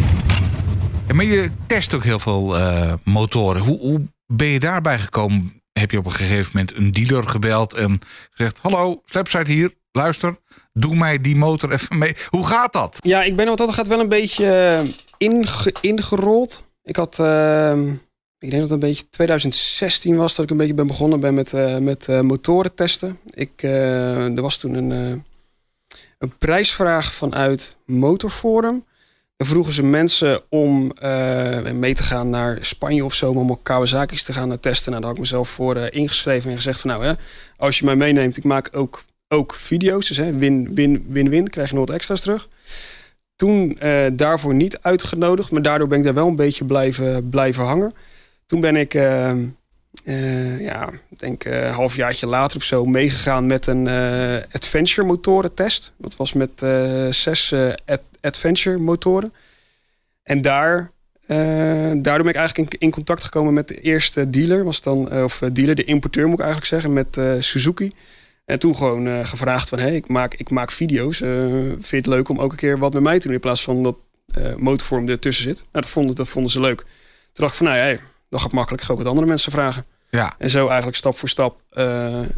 Ja, 1.07 1.13
maar 1.13 1.25
je 1.25 1.49
test 1.67 1.93
ook 1.93 2.03
heel 2.03 2.19
veel 2.19 2.57
uh, 2.57 2.93
motoren. 3.03 3.61
Hoe, 3.61 3.79
hoe 3.79 4.01
ben 4.25 4.47
je 4.47 4.59
daarbij 4.59 4.99
gekomen? 4.99 5.61
Heb 5.71 5.91
je 5.91 5.97
op 5.97 6.05
een 6.05 6.11
gegeven 6.11 6.51
moment 6.53 6.77
een 6.77 6.91
dealer 6.91 7.29
gebeld 7.29 7.73
en 7.73 7.99
gezegd: 8.31 8.59
Hallo, 8.61 9.01
Slapside 9.05 9.51
hier, 9.51 9.73
luister, 9.91 10.37
doe 10.73 10.95
mij 10.95 11.21
die 11.21 11.35
motor 11.35 11.71
even 11.71 11.97
mee. 11.97 12.15
Hoe 12.29 12.47
gaat 12.47 12.73
dat? 12.73 12.99
Ja, 13.03 13.23
ik 13.23 13.35
ben 13.35 13.45
wat 13.45 13.57
dat 13.57 13.73
gaat 13.73 13.87
wel 13.87 13.99
een 13.99 14.09
beetje 14.09 14.51
eh, 14.51 14.93
inge 15.17 15.73
ingerold. 15.81 16.63
Ik 16.85 16.95
had, 16.95 17.17
uh, 17.19 17.77
ik 18.39 18.49
denk 18.49 18.61
dat 18.61 18.61
het 18.61 18.71
een 18.71 18.79
beetje 18.79 19.09
2016 19.09 20.15
was 20.15 20.35
dat 20.35 20.45
ik 20.45 20.51
een 20.51 20.57
beetje 20.57 20.73
ben 20.73 20.87
begonnen 20.87 21.19
ben 21.19 21.33
met, 21.33 21.53
uh, 21.53 21.77
met 21.77 22.07
motoren 22.07 22.75
testen. 22.75 23.19
Ik, 23.33 23.63
er 23.63 24.41
was 24.41 24.57
toen 24.57 24.73
een 24.73 25.23
een 26.17 26.37
prijsvraag 26.37 27.13
vanuit 27.13 27.75
Motorforum. 27.85 28.85
Dan 29.37 29.47
vroegen 29.47 29.73
ze 29.73 29.83
mensen 29.83 30.41
om 30.49 30.91
eh, 30.91 31.71
mee 31.71 31.95
te 31.95 32.03
gaan 32.03 32.29
naar 32.29 32.57
Spanje 32.61 33.05
of 33.05 33.13
zo, 33.13 33.31
om 33.31 33.51
op 33.51 33.63
Kawasaki's 33.63 34.23
te 34.23 34.33
gaan 34.33 34.59
testen. 34.59 34.91
Nou, 34.91 35.01
daar 35.01 35.11
had 35.11 35.19
ik 35.19 35.23
mezelf 35.23 35.49
voor 35.49 35.75
eh, 35.75 35.99
ingeschreven 35.99 36.49
en 36.49 36.55
gezegd 36.55 36.79
van 36.79 36.89
nou, 36.89 37.05
hè, 37.05 37.13
als 37.57 37.79
je 37.79 37.85
mij 37.85 37.95
meeneemt, 37.95 38.37
ik 38.37 38.43
maak 38.43 38.69
ook, 38.71 39.03
ook 39.27 39.53
video's. 39.53 40.07
Dus 40.07 40.17
win-win-win, 40.17 41.49
krijg 41.49 41.69
je 41.69 41.75
nog 41.75 41.85
wat 41.85 41.95
extra's 41.95 42.21
terug. 42.21 42.47
Toen 43.35 43.77
uh, 43.83 44.05
daarvoor 44.13 44.53
niet 44.53 44.77
uitgenodigd, 44.81 45.51
maar 45.51 45.61
daardoor 45.61 45.87
ben 45.87 45.97
ik 45.97 46.03
daar 46.03 46.13
wel 46.13 46.27
een 46.27 46.35
beetje 46.35 46.65
blijven, 46.65 47.29
blijven 47.29 47.63
hangen. 47.63 47.93
Toen 48.45 48.59
ben 48.59 48.75
ik, 48.75 48.93
uh, 48.93 49.31
uh, 50.03 50.61
ja, 50.61 50.89
denk 51.09 51.45
een 51.45 51.71
halfjaartje 51.71 52.27
later 52.27 52.57
of 52.57 52.63
zo 52.63 52.85
meegegaan 52.85 53.45
met 53.45 53.67
een 53.67 53.87
adventure 54.51 55.07
motoren 55.07 55.53
test. 55.53 55.93
Dat 55.97 56.15
was 56.15 56.33
met 56.33 56.65
zes 57.09 57.53
ad 57.85 58.01
adventure 58.21 58.77
motoren. 58.77 59.33
En 60.23 60.41
daar, 60.41 60.91
daardoor 61.27 62.01
ben 62.01 62.27
ik 62.27 62.35
eigenlijk 62.35 62.73
in, 62.73 62.79
in, 62.79 62.91
contact 62.91 63.23
gekomen 63.23 63.53
met 63.53 63.67
de 63.67 63.79
eerste 63.79 64.29
dealer. 64.29 64.63
Was 64.63 64.81
dan, 64.81 65.23
of 65.23 65.41
dealer, 65.53 65.75
de 65.75 65.83
importeur 65.83 66.25
moet 66.25 66.39
ik 66.39 66.45
eigenlijk 66.45 66.67
zeggen, 66.67 66.93
met 66.93 67.43
Suzuki. 67.43 67.89
En 68.45 68.59
toen 68.59 68.75
gewoon 68.75 69.07
uh, 69.07 69.25
gevraagd 69.25 69.69
van... 69.69 69.79
hey, 69.79 69.95
ik, 69.95 70.07
maak, 70.07 70.33
ik 70.33 70.49
maak 70.49 70.71
video's. 70.71 71.21
Uh, 71.21 71.29
vind 71.69 71.89
je 71.89 71.95
het 71.95 72.05
leuk 72.05 72.29
om 72.29 72.39
ook 72.39 72.51
een 72.51 72.57
keer 72.57 72.77
wat 72.77 72.93
met 72.93 73.03
mij 73.03 73.19
te 73.19 73.23
doen... 73.25 73.33
in 73.33 73.39
plaats 73.39 73.63
van 73.63 73.83
dat 73.83 73.97
uh, 74.37 74.55
motorvorm 74.55 75.09
ertussen 75.09 75.43
zit? 75.43 75.57
Nou, 75.57 75.67
dat 75.71 75.89
vonden, 75.89 76.15
dat 76.15 76.27
vonden 76.27 76.51
ze 76.51 76.59
leuk. 76.59 76.77
Toen 76.77 76.87
dacht 77.33 77.51
ik 77.51 77.57
van, 77.57 77.65
nou 77.65 77.77
ja, 77.77 77.97
dat 78.29 78.41
gaat 78.41 78.51
makkelijk. 78.51 78.83
Ga 78.83 78.91
ook 78.91 78.97
wat 78.97 79.07
andere 79.07 79.27
mensen 79.27 79.51
vragen. 79.51 79.85
Ja. 80.09 80.35
En 80.37 80.49
zo 80.49 80.67
eigenlijk 80.67 80.97
stap 80.97 81.17
voor 81.17 81.29
stap 81.29 81.61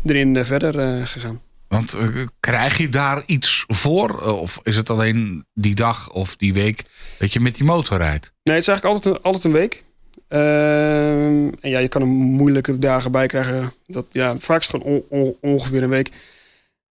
erin 0.05 0.45
verder 0.45 1.07
gegaan. 1.07 1.41
Want 1.67 1.97
krijg 2.39 2.77
je 2.77 2.89
daar 2.89 3.23
iets 3.25 3.63
voor? 3.67 4.21
Of 4.21 4.59
is 4.63 4.77
het 4.77 4.89
alleen 4.89 5.45
die 5.53 5.75
dag 5.75 6.11
of 6.11 6.35
die 6.35 6.53
week 6.53 6.83
dat 7.19 7.33
je 7.33 7.39
met 7.39 7.55
die 7.55 7.63
motor 7.63 7.97
rijdt? 7.97 8.31
Nee, 8.43 8.55
het 8.55 8.67
is 8.67 8.67
eigenlijk 8.67 8.97
altijd 8.97 9.15
een, 9.15 9.21
altijd 9.21 9.43
een 9.43 9.51
week. 9.51 9.83
Uh, 10.29 11.35
en 11.35 11.57
ja, 11.61 11.79
je 11.79 11.87
kan 11.87 12.01
er 12.01 12.07
moeilijke 12.07 12.79
dagen 12.79 13.11
bij 13.11 13.27
krijgen. 13.27 13.73
Dat, 13.85 14.05
ja, 14.11 14.37
vaak 14.37 14.59
is 14.61 14.67
het 14.67 14.81
gewoon 14.81 15.03
on, 15.09 15.19
on, 15.19 15.35
ongeveer 15.41 15.83
een 15.83 15.89
week. 15.89 16.11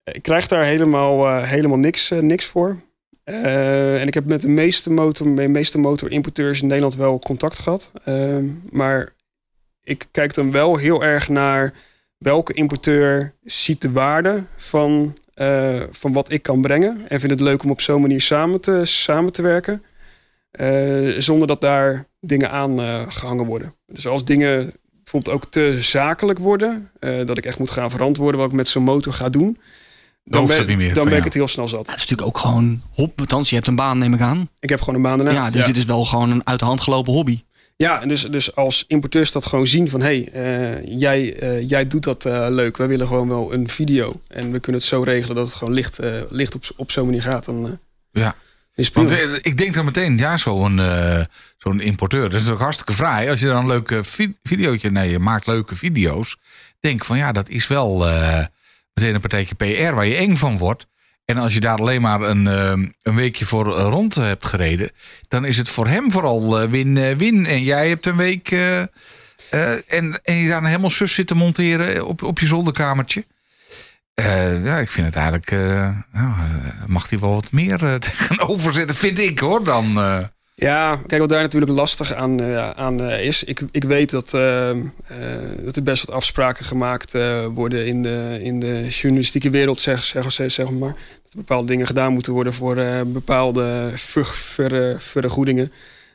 Ik 0.05 0.23
krijg 0.23 0.47
daar 0.47 0.65
helemaal, 0.65 1.27
uh, 1.27 1.43
helemaal 1.43 1.79
niks, 1.79 2.11
uh, 2.11 2.19
niks 2.19 2.45
voor. 2.45 2.77
Uh, 3.25 4.01
en 4.01 4.07
ik 4.07 4.15
heb 4.15 4.25
met 4.25 4.43
de 4.43 4.49
meeste, 4.49 4.91
motor, 4.91 5.37
de 5.37 5.49
meeste 5.49 5.79
motorimporteurs 5.79 6.61
in 6.61 6.67
Nederland 6.67 6.97
wel 6.97 7.19
contact 7.19 7.59
gehad. 7.59 7.91
Ehm, 8.05 8.47
maar 8.71 9.13
ik 9.83 10.07
kijk 10.11 10.35
dan 10.35 10.51
wel 10.51 10.77
heel 10.77 11.05
erg 11.05 11.29
naar 11.29 11.73
welke 12.19 12.53
importeur 12.53 13.33
ziet 13.45 13.81
de 13.81 13.91
waarde 13.91 14.45
van, 14.57 15.19
van 15.91 16.13
wat 16.13 16.31
ik 16.31 16.43
kan 16.43 16.61
brengen. 16.61 17.05
En 17.09 17.21
vindt 17.21 17.35
het 17.35 17.45
leuk 17.45 17.63
om 17.63 17.71
op 17.71 17.81
zo'n 17.81 18.01
manier 18.01 18.21
samen 18.21 18.61
te, 18.61 18.85
samen 18.85 19.33
te 19.33 19.43
werken. 19.43 19.83
zonder 21.23 21.47
dat 21.47 21.61
daar 21.61 22.07
dingen 22.27 22.51
aan 22.51 22.81
uh, 22.81 23.03
gehangen 23.09 23.45
worden. 23.45 23.75
Dus 23.87 24.07
als 24.07 24.25
dingen 24.25 24.73
bijvoorbeeld 25.03 25.37
ook 25.37 25.51
te 25.51 25.77
zakelijk 25.81 26.39
worden, 26.39 26.91
uh, 27.01 27.27
dat 27.27 27.39
ik 27.39 27.47
echt 27.47 27.59
moet 27.59 27.71
gaan 27.71 27.91
verantwoorden 27.91 28.41
wat 28.41 28.49
ik 28.49 28.57
met 28.57 28.69
zo'n 28.69 28.83
motor 28.83 29.13
ga 29.13 29.29
doen, 29.29 29.59
dan, 30.25 30.47
ben, 30.47 30.95
dan 30.95 31.09
ben 31.09 31.17
ik 31.17 31.25
het 31.25 31.35
heel 31.35 31.49
snel 31.49 31.69
zat. 31.69 31.87
Ja, 31.87 31.93
dat 31.93 31.95
is 31.95 32.01
natuurlijk 32.01 32.29
ook 32.29 32.39
gewoon 32.39 32.83
hop, 32.93 33.21
althans 33.21 33.49
je 33.49 33.55
hebt 33.55 33.69
een 33.69 33.77
baan 33.77 33.99
neem 33.99 34.15
ik 34.15 34.21
aan. 34.21 34.49
Ik 34.61 34.69
heb 34.69 34.79
gewoon 34.81 34.95
een 34.95 35.03
baan 35.03 35.19
daarnaast. 35.19 35.39
Ja, 35.39 35.51
dus 35.51 35.61
ja. 35.61 35.67
dit 35.67 35.77
is 35.77 35.85
wel 35.85 36.05
gewoon 36.05 36.31
een 36.31 36.47
uit 36.47 36.59
de 36.59 36.65
hand 36.65 36.81
gelopen 36.81 37.13
hobby. 37.13 37.43
Ja, 37.77 38.03
en 38.03 38.09
dus, 38.09 38.23
dus 38.23 38.55
als 38.55 38.85
importeurs 38.89 39.33
dat 39.33 39.47
gewoon 39.47 39.67
zien 39.67 39.91
van... 39.91 40.01
hé, 40.01 40.29
hey, 40.33 40.79
uh, 40.83 40.99
jij, 41.01 41.43
uh, 41.43 41.69
jij 41.69 41.87
doet 41.87 42.03
dat 42.03 42.25
uh, 42.25 42.47
leuk. 42.51 42.77
Wij 42.77 42.87
willen 42.87 43.07
gewoon 43.07 43.29
wel 43.29 43.53
een 43.53 43.69
video. 43.69 44.21
En 44.29 44.51
we 44.51 44.61
kunnen 44.61 44.81
het 44.81 44.91
zo 44.91 45.03
regelen 45.03 45.37
dat 45.37 45.47
het 45.47 45.55
gewoon 45.55 45.75
licht, 45.75 45.99
licht 46.29 46.55
op, 46.55 46.65
op 46.77 46.91
zo'n 46.91 47.05
manier 47.05 47.23
gaat. 47.23 47.45
Dan, 47.45 47.79
ja. 48.11 48.35
Want 48.93 49.11
ik 49.47 49.57
denk 49.57 49.75
dan 49.75 49.85
meteen, 49.85 50.19
ja, 50.19 50.37
zo'n 50.37 50.79
uh, 50.79 51.21
zo'n 51.59 51.81
importeur, 51.81 52.23
dat 52.23 52.33
is 52.33 52.39
natuurlijk 52.39 52.63
hartstikke 52.63 52.93
fraai. 52.93 53.29
Als 53.29 53.41
je 53.41 53.47
dan 53.47 53.57
een 53.57 53.67
leuke 53.67 54.01
videootje, 54.43 54.91
nee, 54.91 55.11
je 55.11 55.19
maakt 55.19 55.47
leuke 55.47 55.75
video's. 55.75 56.37
Denk 56.81 57.05
van, 57.05 57.17
ja, 57.17 57.33
dat 57.33 57.49
is 57.49 57.67
wel 57.67 58.09
uh, 58.09 58.45
meteen 58.95 59.15
een 59.15 59.21
partijtje 59.21 59.55
PR 59.55 59.95
waar 59.95 60.07
je 60.07 60.17
eng 60.17 60.37
van 60.37 60.59
wordt. 60.59 60.87
En 61.25 61.37
als 61.37 61.55
je 61.55 61.61
daar 61.61 61.79
alleen 61.79 62.01
maar 62.01 62.21
een, 62.21 62.45
uh, 62.45 62.89
een 63.03 63.15
weekje 63.15 63.45
voor 63.47 63.67
rond 63.67 64.15
hebt 64.15 64.47
gereden, 64.47 64.91
dan 65.29 65.45
is 65.45 65.57
het 65.57 65.69
voor 65.69 65.87
hem 65.87 66.13
vooral 66.13 66.69
win-win. 66.69 67.47
en 67.47 67.63
jij 67.63 67.89
hebt 67.89 68.07
een 68.07 68.17
week 68.17 68.51
en, 69.89 70.21
en 70.23 70.35
je 70.35 70.49
daar 70.49 70.67
helemaal 70.67 70.91
zus 70.91 71.15
zitten 71.15 71.37
monteren 71.37 72.07
op, 72.07 72.23
op 72.23 72.39
je 72.39 72.47
zolderkamertje. 72.47 73.25
Uh, 74.21 74.65
ja, 74.65 74.79
ik 74.79 74.91
vind 74.91 75.07
het 75.07 75.17
eigenlijk. 75.17 75.51
Uh, 75.51 75.99
nou, 76.13 76.29
uh, 76.29 76.87
mag 76.87 77.11
hij 77.11 77.19
wel 77.19 77.35
wat 77.35 77.53
meer 77.53 77.79
tegenover 77.99 78.75
zetten, 78.75 78.97
vind 78.97 79.19
ik 79.19 79.39
hoor. 79.39 79.65
Dan, 79.65 79.99
Ja, 80.55 80.97
kijk, 81.07 81.21
wat 81.21 81.31
daar 81.31 81.43
natuurlijk 81.43 81.73
lastig 81.73 82.15
aan, 82.15 82.43
aan 82.77 83.03
is. 83.03 83.45
Ik, 83.45 83.63
ik 83.71 83.85
weet 83.85 84.11
dat, 84.11 84.31
dat 84.31 85.77
er 85.77 85.83
best 85.83 86.05
wat 86.05 86.15
afspraken 86.15 86.65
gemaakt 86.65 87.13
worden 87.55 87.87
in 87.87 88.03
de, 88.03 88.39
in 88.43 88.61
de 88.61 88.87
journalistieke 88.89 89.51
wereld, 89.51 89.81
zeg, 89.81 90.05
zeg, 90.05 90.53
zeg 90.53 90.71
maar. 90.71 90.95
Dat 91.23 91.33
er 91.33 91.37
bepaalde 91.37 91.67
dingen 91.67 91.87
gedaan 91.87 92.13
moeten 92.13 92.33
worden 92.33 92.53
voor 92.53 92.75
bepaalde 93.07 93.91
ver, 93.95 94.25
ver, 94.25 95.01
vergoedingen. 95.01 95.73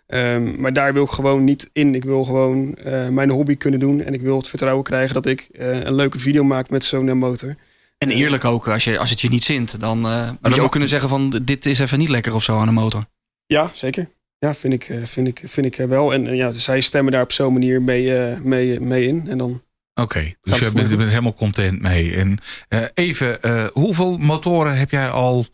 Um, 0.07 0.55
maar 0.59 0.73
daar 0.73 0.93
wil 0.93 1.03
ik 1.03 1.09
gewoon 1.09 1.43
niet 1.43 1.69
in. 1.73 1.95
Ik 1.95 2.03
wil 2.03 2.23
gewoon 2.23 2.77
mijn 3.09 3.29
hobby 3.29 3.57
kunnen 3.57 3.79
doen. 3.79 4.03
En 4.03 4.13
ik 4.13 4.21
wil 4.21 4.37
het 4.37 4.47
vertrouwen 4.47 4.83
krijgen 4.83 5.13
dat 5.13 5.25
ik 5.25 5.47
een 5.51 5.95
leuke 5.95 6.19
video 6.19 6.43
maak 6.43 6.69
met 6.69 6.83
zo'n 6.83 7.17
motor. 7.17 7.55
En 7.99 8.09
eerlijk 8.09 8.45
ook, 8.45 8.67
als, 8.67 8.83
je, 8.83 8.99
als 8.99 9.09
het 9.09 9.21
je 9.21 9.29
niet 9.29 9.43
zint, 9.43 9.79
dan 9.79 10.05
uh, 10.05 10.29
moet 10.41 10.55
je 10.55 10.61
ook 10.61 10.71
kunnen 10.71 10.89
zeggen 10.89 11.09
van 11.09 11.41
dit 11.43 11.65
is 11.65 11.79
even 11.79 11.99
niet 11.99 12.09
lekker 12.09 12.33
of 12.33 12.43
zo 12.43 12.59
aan 12.59 12.65
de 12.65 12.71
motor. 12.71 13.05
Ja, 13.45 13.71
zeker. 13.73 14.09
Ja, 14.37 14.55
vind 14.55 14.73
ik, 14.73 14.91
vind 15.03 15.27
ik, 15.27 15.41
vind 15.45 15.65
ik 15.65 15.87
wel. 15.87 16.13
En 16.13 16.35
ja, 16.35 16.51
zij 16.51 16.81
stemmen 16.81 17.11
daar 17.11 17.21
op 17.21 17.31
zo'n 17.31 17.53
manier 17.53 17.81
mee, 17.81 18.37
mee, 18.41 18.79
mee 18.79 19.07
in. 19.07 19.27
En 19.27 19.37
dan. 19.37 19.51
Oké, 19.93 20.01
okay, 20.01 20.37
dus 20.41 20.59
je 20.59 20.71
bent, 20.71 20.97
bent, 20.97 21.09
helemaal 21.09 21.33
content 21.33 21.81
mee. 21.81 22.15
En 22.15 22.37
uh, 22.69 22.83
even, 22.93 23.39
hoeveel 23.73 24.17
motoren 24.17 24.77
heb 24.77 24.91
jij 24.91 25.09
al, 25.09 25.45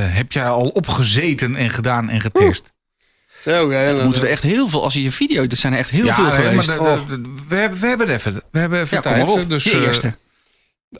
heb 0.00 0.32
jij 0.32 0.48
al 0.48 0.68
opgezeten 0.68 1.56
en 1.56 1.70
gedaan 1.70 2.08
en 2.08 2.20
getest? 2.20 2.72
Zo, 3.40 3.72
ja, 3.72 3.92
dan 3.92 4.04
moeten 4.04 4.22
er 4.22 4.28
echt 4.28 4.42
heel 4.42 4.68
veel, 4.68 4.82
als 4.82 4.94
je 4.94 5.02
je 5.02 5.12
video, 5.12 5.42
er 5.42 5.56
zijn 5.56 5.72
er 5.72 5.78
echt 5.78 5.90
heel 5.90 6.04
ja, 6.04 6.14
veel 6.14 6.30
geweest. 6.30 6.80
Maar 6.80 6.98
de, 6.98 7.06
de, 7.06 7.20
de, 7.20 7.30
we, 7.48 7.54
hebben, 7.54 7.80
we 7.80 7.86
hebben 7.86 8.08
even, 8.08 8.42
we 8.50 8.58
hebben 8.58 8.80
even 8.80 8.96
ja, 8.96 9.02
tijd. 9.02 9.24
Kom 9.24 9.34
maar 9.34 9.42
op. 9.42 9.50
Dus, 9.50 9.64
je 9.64 9.86
eerste. 9.86 10.16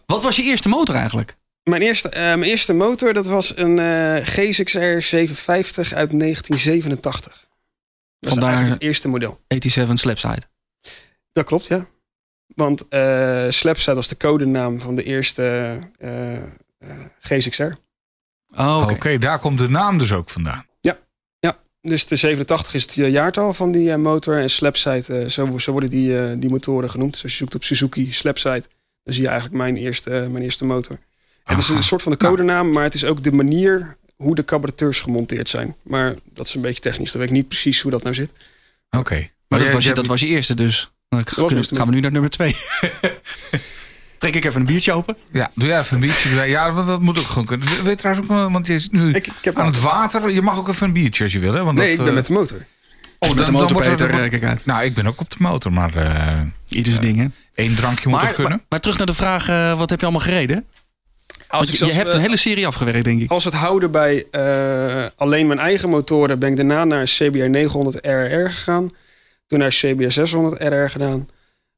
Wat 0.07 0.23
was 0.23 0.37
je 0.37 0.43
eerste 0.43 0.69
motor 0.69 0.95
eigenlijk? 0.95 1.37
Mijn 1.63 1.83
eerste, 1.83 2.09
uh, 2.09 2.15
mijn 2.15 2.43
eerste 2.43 2.73
motor 2.73 3.13
dat 3.13 3.27
was 3.27 3.57
een 3.57 3.77
uh, 3.77 4.17
G6R 4.17 4.99
750 4.99 5.93
uit 5.93 6.11
1987. 6.11 7.49
Dat 8.19 8.33
Vandaar 8.33 8.61
was 8.61 8.71
het 8.71 8.83
eerste 8.83 9.09
model. 9.09 9.41
87 9.49 9.99
Slapside. 9.99 10.43
Dat 11.33 11.45
klopt, 11.45 11.67
ja. 11.67 11.87
Want 12.47 12.87
uh, 12.91 13.47
Slapside 13.49 13.95
was 13.95 14.09
de 14.09 14.17
codenaam 14.17 14.81
van 14.81 14.95
de 14.95 15.03
eerste 15.03 15.79
G6R. 17.29 17.73
Oh, 18.57 18.77
Oké, 18.77 18.83
okay. 18.83 18.95
okay, 18.95 19.19
daar 19.19 19.39
komt 19.39 19.59
de 19.59 19.69
naam 19.69 19.99
dus 19.99 20.13
ook 20.13 20.31
vandaan. 20.31 20.67
Ja, 20.81 20.99
ja. 21.39 21.59
dus 21.81 22.07
de 22.07 22.17
87 22.17 22.75
is 22.75 22.83
het 22.83 22.95
jaartal 22.95 23.55
van 23.55 23.73
die 23.73 23.97
motor. 23.97 24.39
En 24.39 24.51
Slapside, 24.51 25.31
zo, 25.31 25.59
zo 25.59 25.73
worden 25.73 25.91
die, 25.91 26.39
die 26.39 26.51
motoren 26.51 26.91
genoemd. 26.91 27.13
Dus 27.13 27.23
als 27.23 27.33
je 27.33 27.39
zoekt 27.39 27.55
op 27.55 27.65
Suzuki 27.65 28.13
Slapside 28.13 28.65
dan 29.11 29.19
zie 29.19 29.29
je 29.29 29.31
eigenlijk 29.31 29.63
mijn 29.63 29.77
eerste, 29.77 30.11
mijn 30.11 30.45
eerste 30.45 30.65
motor. 30.65 30.99
Het 31.45 31.59
is 31.59 31.69
een 31.69 31.83
soort 31.83 32.03
van 32.03 32.13
de 32.13 32.19
codenaam, 32.19 32.71
maar 32.71 32.83
het 32.83 32.95
is 32.95 33.05
ook 33.05 33.23
de 33.23 33.33
manier 33.33 33.97
hoe 34.17 34.35
de 34.35 34.45
carburateurs 34.45 35.01
gemonteerd 35.01 35.49
zijn. 35.49 35.77
Maar 35.83 36.15
dat 36.35 36.47
is 36.47 36.55
een 36.55 36.61
beetje 36.61 36.81
technisch. 36.81 37.13
Dan 37.13 37.21
weet 37.21 37.31
ik 37.31 37.37
niet 37.37 37.49
precies 37.49 37.81
hoe 37.81 37.91
dat 37.91 38.03
nou 38.03 38.15
zit. 38.15 38.31
Oké. 38.31 38.99
Okay. 38.99 39.19
Maar, 39.19 39.31
maar 39.49 39.59
dat, 39.59 39.73
was 39.73 39.85
je, 39.85 39.95
dat 39.95 40.07
was 40.07 40.21
je 40.21 40.27
eerste 40.27 40.55
dus. 40.55 40.91
Dan 41.09 41.27
gaan, 41.27 41.65
gaan 41.65 41.87
we 41.87 41.93
nu 41.93 42.01
naar 42.01 42.13
nummer 42.13 42.31
twee. 42.31 42.55
Trek 44.19 44.35
ik 44.35 44.45
even 44.45 44.61
een 44.61 44.67
biertje 44.67 44.93
open? 44.93 45.17
Ja, 45.33 45.51
doe 45.55 45.69
jij 45.69 45.81
even 45.81 45.95
een 45.95 46.01
biertje. 46.01 46.31
Ja, 46.45 46.73
want 46.73 46.87
dat 46.87 47.01
moet 47.01 47.19
ook 47.19 47.25
gewoon 47.25 47.45
kunnen. 47.45 47.85
Weet 47.85 47.99
trouwens 47.99 48.31
ook, 48.31 48.51
want 48.53 48.67
je 48.67 48.75
is 48.75 48.89
nu 48.89 49.09
ik, 49.09 49.27
ik 49.27 49.33
heb 49.41 49.59
aan 49.59 49.67
het 49.67 49.81
water. 49.81 50.31
Je 50.31 50.43
mag 50.43 50.59
ook 50.59 50.69
even 50.69 50.87
een 50.87 50.93
biertje 50.93 51.25
als 51.25 51.33
je 51.33 51.39
wil. 51.39 51.53
Hè? 51.53 51.65
Want 51.65 51.79
nee, 51.79 51.89
dat, 51.89 51.99
ik 51.99 52.05
ben 52.05 52.15
met 52.15 52.27
de 52.27 52.33
motor. 52.33 52.67
Oh, 53.23 53.35
met 53.35 53.47
de 53.47 53.53
motor, 53.53 53.83
Peter, 53.83 54.11
er, 54.11 54.29
kijk 54.29 54.45
uit. 54.45 54.67
Nou, 54.67 54.85
ik 54.85 54.95
ben 54.95 55.07
ook 55.07 55.21
op 55.21 55.31
de 55.31 55.37
motor, 55.39 55.73
maar... 55.73 55.97
Uh, 55.97 56.41
Ieders 56.69 56.97
uh, 56.97 57.01
ding, 57.01 57.19
hè? 57.19 57.27
Eén 57.55 57.75
drankje 57.75 58.09
moet 58.09 58.21
er 58.21 58.33
kunnen. 58.33 58.53
Maar, 58.53 58.67
maar, 58.69 58.81
terug 58.81 58.97
naar 58.97 59.07
de 59.07 59.15
vraag, 59.15 59.49
uh, 59.49 59.79
wat 59.79 59.91
heb 59.91 60.01
je 60.01 60.07
allemaal 60.07 60.25
gereden? 60.25 60.67
Als 61.49 61.71
je, 61.71 61.87
je 61.87 61.93
hebt 61.93 62.13
een 62.13 62.21
hele 62.21 62.37
serie 62.37 62.67
afgewerkt, 62.67 63.05
denk 63.05 63.21
ik. 63.21 63.31
Als 63.31 63.45
het 63.45 63.55
houden 63.55 63.91
bij 63.91 64.27
uh, 64.33 65.07
alleen 65.17 65.47
mijn 65.47 65.59
eigen 65.59 65.89
motoren... 65.89 66.39
ben 66.39 66.51
ik 66.51 66.57
daarna 66.57 66.85
naar 66.85 67.05
CBR 67.05 67.49
900 67.49 68.07
RR 68.07 68.51
gegaan. 68.51 68.93
Toen 69.47 69.59
naar 69.59 69.71
CBR 69.71 70.11
600 70.11 70.63
RR 70.63 70.89
gedaan. 70.89 71.29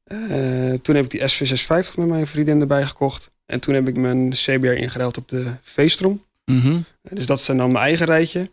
Uh, 0.07 0.73
toen 0.81 0.95
heb 0.95 1.05
ik 1.05 1.09
die 1.09 1.21
SV650 1.21 1.95
met 1.95 2.07
mijn 2.07 2.27
vriendin 2.27 2.61
erbij 2.61 2.85
gekocht. 2.85 3.31
En 3.45 3.59
toen 3.59 3.73
heb 3.73 3.87
ik 3.87 3.97
mijn 3.97 4.29
CBR 4.29 4.67
ingeruild 4.67 5.17
op 5.17 5.29
de 5.29 5.45
V-strom. 5.61 6.23
Mm 6.45 6.61
-hmm. 6.61 6.85
Dus 7.01 7.25
dat 7.25 7.39
is 7.39 7.45
dan 7.45 7.57
mijn 7.57 7.75
eigen 7.75 8.05
rijtje. 8.05 8.49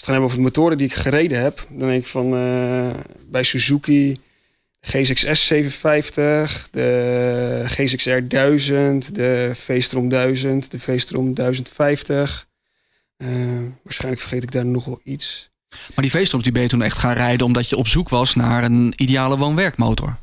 Het 0.00 0.08
gaan 0.08 0.18
hebben 0.18 0.34
over 0.34 0.36
de 0.36 0.58
motoren 0.58 0.78
die 0.78 0.86
ik 0.86 0.94
gereden 0.94 1.40
heb... 1.40 1.66
dan 1.68 1.88
denk 1.88 2.02
ik 2.02 2.08
van 2.08 2.34
uh, 2.34 2.90
bij 3.28 3.42
Suzuki... 3.42 4.16
G6S 4.86 5.30
750, 5.30 6.68
de 6.70 7.64
G6R 7.68 8.26
1000, 8.26 9.14
de 9.14 9.50
V-strom 9.54 10.08
1000, 10.08 10.70
de 10.70 10.80
V-strom 10.80 11.34
1050. 11.34 12.46
Uh, 13.18 13.28
waarschijnlijk 13.82 14.22
vergeet 14.22 14.42
ik 14.42 14.52
daar 14.52 14.64
nog 14.64 14.84
wel 14.84 15.00
iets. 15.04 15.48
Maar 15.68 16.04
die 16.04 16.10
V-stroms 16.10 16.44
die 16.44 16.52
ben 16.52 16.62
je 16.62 16.68
toen 16.68 16.82
echt 16.82 16.98
gaan 16.98 17.14
rijden 17.14 17.46
omdat 17.46 17.68
je 17.68 17.76
op 17.76 17.88
zoek 17.88 18.08
was 18.08 18.34
naar 18.34 18.64
een 18.64 18.92
ideale 18.96 19.36
woon-werkmotor? 19.36 20.16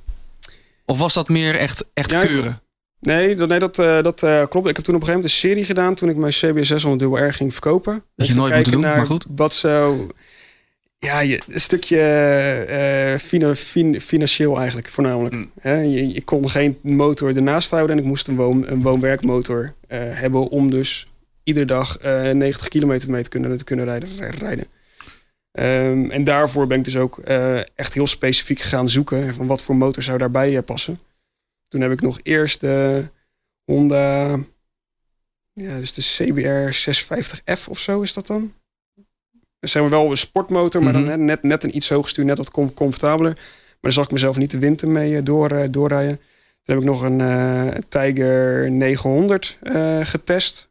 Of 0.85 0.97
was 0.97 1.13
dat 1.13 1.29
meer 1.29 1.55
echt, 1.55 1.85
echt 1.93 2.11
Ja, 2.11 2.19
keuren? 2.25 2.61
Nee, 2.99 3.35
dat, 3.35 3.49
nee, 3.49 3.59
dat, 3.59 3.79
eh, 3.79 4.03
dat 4.03 4.23
eh, 4.23 4.47
klopt. 4.47 4.67
Ik 4.67 4.75
heb 4.75 4.85
toen 4.85 4.95
op 4.95 5.01
een 5.01 5.07
gegeven 5.07 5.07
moment 5.07 5.23
een 5.23 5.29
serie 5.29 5.63
gedaan 5.65 5.95
toen 5.95 6.09
ik 6.09 6.15
mijn 6.15 6.31
CBS 6.31 6.67
600 6.67 6.99
dubbel 7.01 7.27
R 7.27 7.33
ging 7.33 7.51
verkopen. 7.51 7.93
je 7.93 7.99
Ik 8.15 8.25
ging 8.25 8.37
nooit 8.37 8.53
moeten 8.53 8.71
doen, 8.71 8.81
maar 8.81 9.05
goed. 9.05 9.25
Wat 9.29 9.53
zo... 9.53 10.07
Ja, 10.99 11.19
je, 11.19 11.41
een 11.47 11.59
stukje 11.59 11.99
eh, 11.99 13.19
fina- 13.19 13.55
fin- 13.55 14.01
financieel 14.01 14.57
eigenlijk, 14.57 14.87
voornamelijk. 14.89 15.35
Mm. 15.35 15.51
Hè, 15.59 15.75
je, 15.75 16.13
je 16.13 16.23
kon 16.23 16.49
geen 16.49 16.77
motor 16.81 17.35
ernaast 17.35 17.69
houden 17.69 17.95
en 17.95 18.01
ik 18.01 18.07
moest 18.07 18.27
een, 18.27 18.35
woon, 18.35 18.67
een 18.67 18.81
woon-werkmotor 18.81 19.73
eh, 19.87 19.99
hebben 20.01 20.49
om 20.49 20.69
dus 20.69 21.07
iedere 21.43 21.65
dag 21.65 21.97
eh, 21.97 22.29
90 22.29 22.67
kilometer 22.67 23.09
mee 23.09 23.23
te 23.23 23.29
kunnen, 23.29 23.57
te 23.57 23.63
kunnen 23.63 23.85
rijden. 23.85 24.09
rijden. 24.39 24.65
Ehm, 25.51 26.11
en 26.11 26.23
daarvoor 26.23 26.67
ben 26.67 26.77
ik 26.77 26.83
dus 26.83 26.97
ook 26.97 27.17
eh, 27.17 27.57
echt 27.75 27.93
heel 27.93 28.07
specifiek 28.07 28.59
gaan 28.59 28.89
zoeken 28.89 29.33
van 29.33 29.47
wat 29.47 29.61
voor 29.61 29.75
motor 29.75 30.03
zou 30.03 30.17
daarbij 30.17 30.61
passen. 30.61 30.99
Toen 31.67 31.81
heb 31.81 31.91
ik 31.91 32.01
nog 32.01 32.19
eerst 32.23 32.59
de 32.61 33.05
Honda, 33.63 34.27
ja, 35.53 35.77
dus 35.77 35.93
de 35.93 36.01
CBR 36.01 36.73
650F 36.89 37.67
of 37.69 37.79
zo 37.79 38.01
is 38.01 38.13
dat 38.13 38.27
dan. 38.27 38.53
Dat 39.59 39.69
zijn 39.69 39.83
we 39.83 39.89
wel 39.89 40.09
een 40.11 40.17
sportmotor, 40.17 40.83
maar 40.83 40.93
Mhm. 40.93 41.01
dan 41.01 41.11
hè, 41.11 41.17
net, 41.17 41.43
net 41.43 41.63
een 41.63 41.75
iets 41.75 41.89
hoger 41.89 42.09
stuur, 42.09 42.25
net 42.25 42.37
wat 42.37 42.51
com- 42.51 42.73
comfortabeler. 42.73 43.33
Maar 43.33 43.77
daar 43.81 43.91
zag 43.91 44.05
ik 44.05 44.11
mezelf 44.11 44.37
niet 44.37 44.51
de 44.51 44.57
winter 44.59 44.89
mee 44.89 45.17
eh, 45.17 45.23
door, 45.23 45.51
eh, 45.51 45.67
doorrijden. 45.71 46.15
Toen 46.63 46.75
heb 46.75 46.77
ik 46.77 46.83
nog 46.83 47.01
een 47.01 47.21
eh, 47.21 47.67
Tiger 47.89 48.71
900 48.71 49.57
eh, 49.61 50.05
getest. 50.05 50.69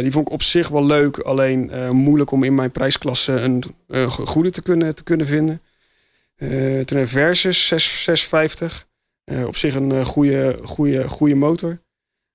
Die 0.00 0.10
vond 0.12 0.26
ik 0.26 0.32
op 0.32 0.42
zich 0.42 0.68
wel 0.68 0.84
leuk, 0.84 1.18
alleen 1.18 1.70
moeilijk 1.96 2.30
om 2.30 2.42
in 2.44 2.54
mijn 2.54 2.70
prijsklasse 2.70 3.32
een 3.32 3.64
go- 3.88 4.24
goede 4.24 4.50
te 4.50 4.62
kunnen, 4.62 4.94
te 4.94 5.02
kunnen 5.02 5.26
vinden. 5.26 5.60
Toen 6.84 6.98
een 6.98 7.08
Versus 7.08 7.66
6, 7.66 8.02
650. 8.02 8.88
Eh, 9.30 9.46
op 9.46 9.56
zich 9.56 9.74
een 9.74 9.92
eh, 9.92 10.04
goede, 10.04 10.58
goede, 10.64 11.08
goede 11.08 11.34
motor. 11.34 11.80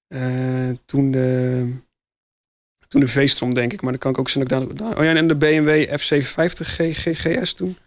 Eh, 0.07 0.21
toen 0.85 1.11
de, 1.11 1.69
toen 2.87 2.99
de 3.01 3.07
V-strom, 3.07 3.53
denk 3.53 3.73
ik. 3.73 3.81
Maar 3.81 3.91
dan 3.91 3.99
kan 3.99 4.11
ik 4.11 4.17
ook 4.19 4.49
dat 4.49 4.77
daar... 4.77 4.97
Oh 4.97 5.03
ja, 5.03 5.13
en 5.15 5.27
de 5.27 5.35
BMW 5.35 5.87
F750 5.89 6.65
G, 6.65 6.77
G- 6.93 7.21
GS 7.21 7.53
toen. 7.53 7.77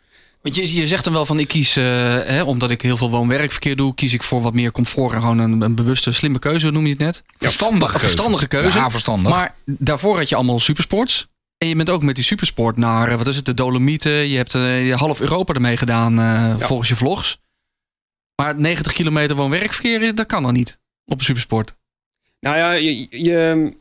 Want 0.42 0.54
je, 0.54 0.74
je 0.74 0.86
zegt 0.86 1.04
dan 1.04 1.12
wel 1.12 1.26
van 1.26 1.38
ik 1.38 1.48
kies, 1.48 1.76
eh, 1.76 1.84
hè, 2.24 2.42
omdat 2.42 2.70
ik 2.70 2.82
heel 2.82 2.96
veel 2.96 3.10
woon-werkverkeer 3.10 3.76
doe, 3.76 3.94
kies 3.94 4.12
ik 4.14 4.22
voor 4.22 4.42
wat 4.42 4.54
meer 4.54 4.72
comfort 4.72 5.12
en 5.12 5.20
gewoon 5.20 5.38
een, 5.38 5.60
een 5.60 5.74
bewuste, 5.74 6.12
slimme 6.12 6.38
keuze, 6.38 6.64
hoe 6.66 6.74
noem 6.74 6.84
je 6.84 6.90
het 6.90 6.98
net? 6.98 7.22
Verstandige 7.38 7.98
verstandige 7.98 8.48
keuze. 8.48 8.78
Ja, 8.78 8.90
verstandig. 8.90 9.32
Maar 9.32 9.54
daarvoor 9.64 10.16
had 10.18 10.28
je 10.28 10.34
allemaal 10.34 10.60
supersports. 10.60 11.28
En 11.58 11.68
je 11.68 11.76
bent 11.76 11.90
ook 11.90 12.02
met 12.02 12.14
die 12.14 12.24
supersport 12.24 12.76
naar, 12.76 13.16
wat 13.18 13.26
is 13.26 13.36
het, 13.36 13.44
de 13.44 13.54
Dolomieten. 13.54 14.28
Je 14.28 14.36
hebt 14.36 14.54
eh, 14.54 14.96
half 14.96 15.20
Europa 15.20 15.52
ermee 15.54 15.76
gedaan 15.76 16.18
eh, 16.18 16.66
volgens 16.66 16.88
je 16.88 16.96
vlogs. 16.96 17.38
Maar 18.42 18.60
90 18.60 18.92
kilometer 18.92 19.36
woon-werkverkeer, 19.36 20.14
dat 20.14 20.26
kan 20.26 20.42
dan 20.42 20.52
niet 20.52 20.78
op 21.04 21.18
een 21.18 21.24
supersport. 21.24 21.74
Nou 22.40 22.56
ja, 22.56 22.72
je... 22.72 23.06
je 23.10 23.72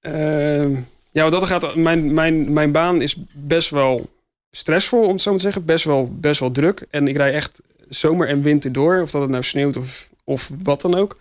ehm, 0.00 0.74
ja, 1.10 1.30
dat 1.30 1.46
gaat, 1.46 1.74
mijn, 1.74 2.14
mijn, 2.14 2.52
mijn 2.52 2.72
baan 2.72 3.02
is 3.02 3.16
best 3.32 3.70
wel 3.70 4.10
stressvol, 4.50 5.02
om 5.02 5.12
het 5.12 5.20
zo 5.20 5.30
maar 5.30 5.38
te 5.38 5.44
zeggen. 5.44 5.64
Best 5.64 5.84
wel, 5.84 6.16
best 6.20 6.40
wel 6.40 6.50
druk. 6.50 6.86
En 6.90 7.08
ik 7.08 7.16
rij 7.16 7.32
echt 7.32 7.60
zomer 7.88 8.28
en 8.28 8.42
winter 8.42 8.72
door. 8.72 9.00
Of 9.00 9.10
dat 9.10 9.20
het 9.20 9.30
nou 9.30 9.42
sneeuwt 9.42 9.76
of, 9.76 10.08
of 10.24 10.50
wat 10.62 10.80
dan 10.80 10.94
ook. 10.94 11.18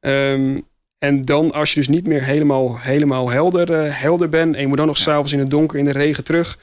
Ehm, 0.00 0.60
en 0.98 1.24
dan 1.24 1.52
als 1.52 1.70
je 1.70 1.76
dus 1.76 1.88
niet 1.88 2.06
meer 2.06 2.22
helemaal, 2.22 2.78
helemaal 2.78 3.30
helder, 3.30 3.72
eh, 3.72 4.00
helder 4.00 4.28
bent... 4.28 4.54
en 4.54 4.60
je 4.60 4.66
moet 4.66 4.76
dan 4.76 4.86
nog 4.86 4.96
s'avonds 4.96 5.32
in 5.32 5.38
het 5.38 5.50
donker 5.50 5.78
in 5.78 5.84
de 5.84 5.92
regen 5.92 6.24
terug... 6.24 6.58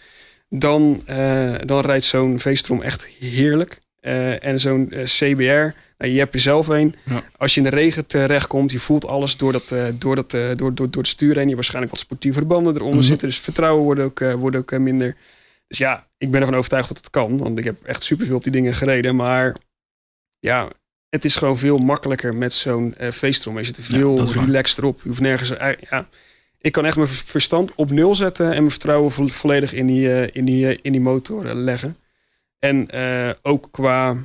dan, 0.50 1.02
eh, 1.06 1.54
dan 1.66 1.82
rijdt 1.82 2.04
zo'n 2.04 2.40
V-strom 2.40 2.82
echt 2.82 3.06
heerlijk. 3.06 3.80
Eh, 4.08 4.44
en 4.44 4.60
zo'n 4.60 4.92
eh, 4.92 5.04
CBR, 5.04 5.76
nou, 5.98 6.12
je 6.12 6.20
hebt 6.20 6.34
er 6.34 6.40
zelf 6.40 6.68
een. 6.68 6.96
Ja. 7.06 7.24
Als 7.38 7.54
je 7.54 7.62
in 7.62 7.70
de 7.70 7.76
regen 7.76 8.06
terechtkomt, 8.06 8.72
je 8.72 8.80
voelt 8.80 9.06
alles 9.06 9.38
door, 9.38 9.52
dat, 9.52 9.72
eh, 9.72 9.86
door, 9.94 10.16
dat, 10.16 10.32
door, 10.32 10.56
door, 10.58 10.76
door 10.76 11.02
het 11.02 11.08
stuur 11.08 11.28
heen. 11.34 11.36
Je 11.40 11.44
hebt 11.44 11.56
waarschijnlijk 11.56 11.92
wat 11.94 12.02
sportieve 12.04 12.46
banden 12.46 12.76
eronder 12.76 12.98
Mhm. 12.98 13.06
zitten. 13.08 13.28
Dus 13.28 13.38
vertrouwen 13.40 13.84
wordt 13.84 14.02
ook, 14.02 14.20
wordt 14.20 14.56
ook 14.56 14.78
minder. 14.78 15.16
Dus 15.68 15.78
ja, 15.78 16.08
ik 16.18 16.32
ben 16.32 16.40
ervan 16.40 16.56
overtuigd 16.56 16.88
dat 16.88 16.98
het 16.98 17.10
kan. 17.10 17.38
Want 17.38 17.58
ik 17.58 17.64
heb 17.64 17.84
echt 17.84 18.04
superveel 18.04 18.36
op 18.36 18.44
die 18.44 18.52
dingen 18.52 18.74
gereden. 18.74 19.16
Maar 19.16 19.56
ja, 20.40 20.68
het 21.10 21.26
is 21.26 21.36
gewoon 21.36 21.58
veel 21.58 21.78
makkelijker 21.78 22.36
met 22.36 22.54
zo'n 22.54 22.96
V-strom. 23.00 23.58
Je 23.58 23.64
zit 23.64 23.78
er 23.78 23.84
veel 23.84 24.18
waar. 24.34 24.46
relaxed 24.46 24.78
erop. 24.78 25.00
Je 25.04 25.08
hoeft 25.10 25.22
nergens... 25.22 25.50
ja, 25.90 26.08
ik 26.62 26.72
kan 26.72 26.86
echt 26.86 26.96
mijn 26.96 27.08
verstand 27.08 27.76
op 27.76 27.92
nul 27.92 28.16
zetten... 28.16 28.46
en 28.46 28.58
mijn 28.58 28.72
vertrouwen 28.72 29.12
vo- 29.12 29.28
volledig 29.28 29.74
in 29.74 29.86
die, 29.86 30.32
in 30.32 30.46
die, 30.46 30.80
in 30.82 30.92
die 30.92 31.02
motor 31.02 31.54
leggen. 31.54 31.98
En 32.60 32.90
eh, 32.90 33.30
ook 33.42 33.68
qua 33.72 34.16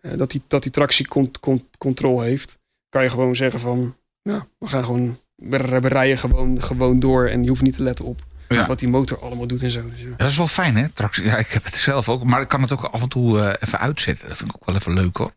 eh, 0.00 0.10
dat 0.16 0.30
die, 0.30 0.42
dat 0.48 0.62
die 0.62 0.72
tractiecontrole 0.72 2.24
heeft... 2.24 2.58
kan 2.88 3.02
je 3.02 3.10
gewoon 3.10 3.36
zeggen 3.36 3.60
van... 3.60 3.96
Ja, 4.22 4.46
we 4.58 4.66
gaan 4.66 4.84
gewoon... 4.84 5.18
We, 5.36 5.56
rijden 5.88 6.18
gewoon, 6.18 6.62
gewoon 6.62 7.00
door 7.00 7.28
en 7.28 7.42
je 7.42 7.48
hoeft 7.48 7.62
niet 7.62 7.74
te 7.74 7.82
letten 7.82 8.04
op 8.04 8.20
Ja. 8.48 8.66
wat 8.66 8.78
die 8.78 8.88
motor 8.88 9.18
allemaal 9.20 9.46
doet 9.46 9.62
en 9.62 9.70
zo. 9.70 9.90
Dus, 9.90 10.00
ja. 10.00 10.16
Dat 10.16 10.30
is 10.30 10.36
wel 10.36 10.48
fijn, 10.48 10.76
hè? 10.76 10.88
Tractie. 10.88 11.24
Ja, 11.24 11.36
ik 11.36 11.48
heb 11.48 11.64
het 11.64 11.74
zelf 11.74 12.08
ook. 12.08 12.24
Maar 12.24 12.40
ik 12.40 12.48
kan 12.48 12.62
het 12.62 12.72
ook 12.72 12.82
af 12.84 13.02
en 13.02 13.08
toe 13.08 13.40
eh, 13.40 13.52
even 13.60 13.78
uitzetten. 13.78 14.28
Dat 14.28 14.36
vind 14.36 14.50
ik 14.50 14.56
ook 14.56 14.66
wel 14.66 14.74
even 14.74 14.92
leuk, 14.94 15.16
hoor. 15.16 15.32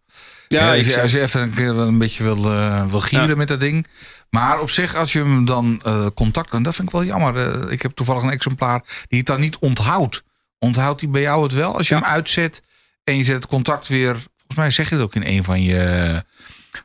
Ja, 0.47 0.69
als, 0.75 0.85
je, 0.85 0.91
zeg- 0.91 1.01
als 1.01 1.11
je 1.11 1.21
even 1.21 1.41
een 1.41 1.53
keer 1.53 1.67
een 1.69 1.97
beetje 1.97 2.23
wil, 2.23 2.41
wil 2.89 3.01
gieren 3.01 3.37
met 3.37 3.47
dat 3.47 3.59
ding. 3.59 3.87
Maar 4.29 4.61
op 4.61 4.69
zich, 4.69 4.95
als 4.95 5.13
je 5.13 5.19
hem 5.19 5.45
dan 5.45 5.81
contact... 6.15 6.51
En 6.53 6.63
dat 6.63 6.75
vind 6.75 6.87
ik 6.87 6.93
wel 6.93 7.03
jammer. 7.03 7.71
ik 7.71 7.81
heb 7.81 7.91
toevallig 7.91 8.23
een 8.23 8.29
exemplaar 8.31 8.83
die 9.07 9.17
het 9.17 9.27
dan 9.27 9.39
niet 9.39 9.57
onthoudt. 9.57 10.23
Onthoudt 10.59 11.01
hij 11.01 11.09
bij 11.09 11.21
jou 11.21 11.43
het 11.43 11.53
wel? 11.53 11.75
Als 11.77 11.87
je 11.87 11.95
Ja. 11.95 12.01
hem 12.01 12.09
uitzet 12.09 12.61
en 13.03 13.17
je 13.17 13.23
zet 13.23 13.35
het 13.35 13.47
contact 13.47 13.87
weer... 13.87 14.13
Volgens 14.13 14.55
mij 14.55 14.71
zeg 14.71 14.89
je 14.89 14.95
het 14.95 15.03
ook 15.03 15.15
in 15.15 15.23
een 15.25 15.43
van 15.43 15.61
je, 15.63 16.23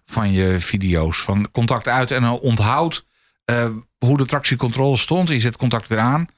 van 0.04 0.32
je 0.32 0.58
video's. 0.58 1.20
Van 1.20 1.50
contact 1.52 1.88
uit 1.88 2.10
en 2.10 2.22
dan 2.22 2.38
onthoudt 2.40 3.04
eh, 3.44 3.66
hoe 3.98 4.16
de 4.16 4.24
tractiecontrole 4.26 4.96
stond. 4.96 5.28
Je 5.28 5.34
zet 5.34 5.44
het 5.44 5.56
contact 5.56 5.88
weer 5.88 5.98
aan. 5.98 6.28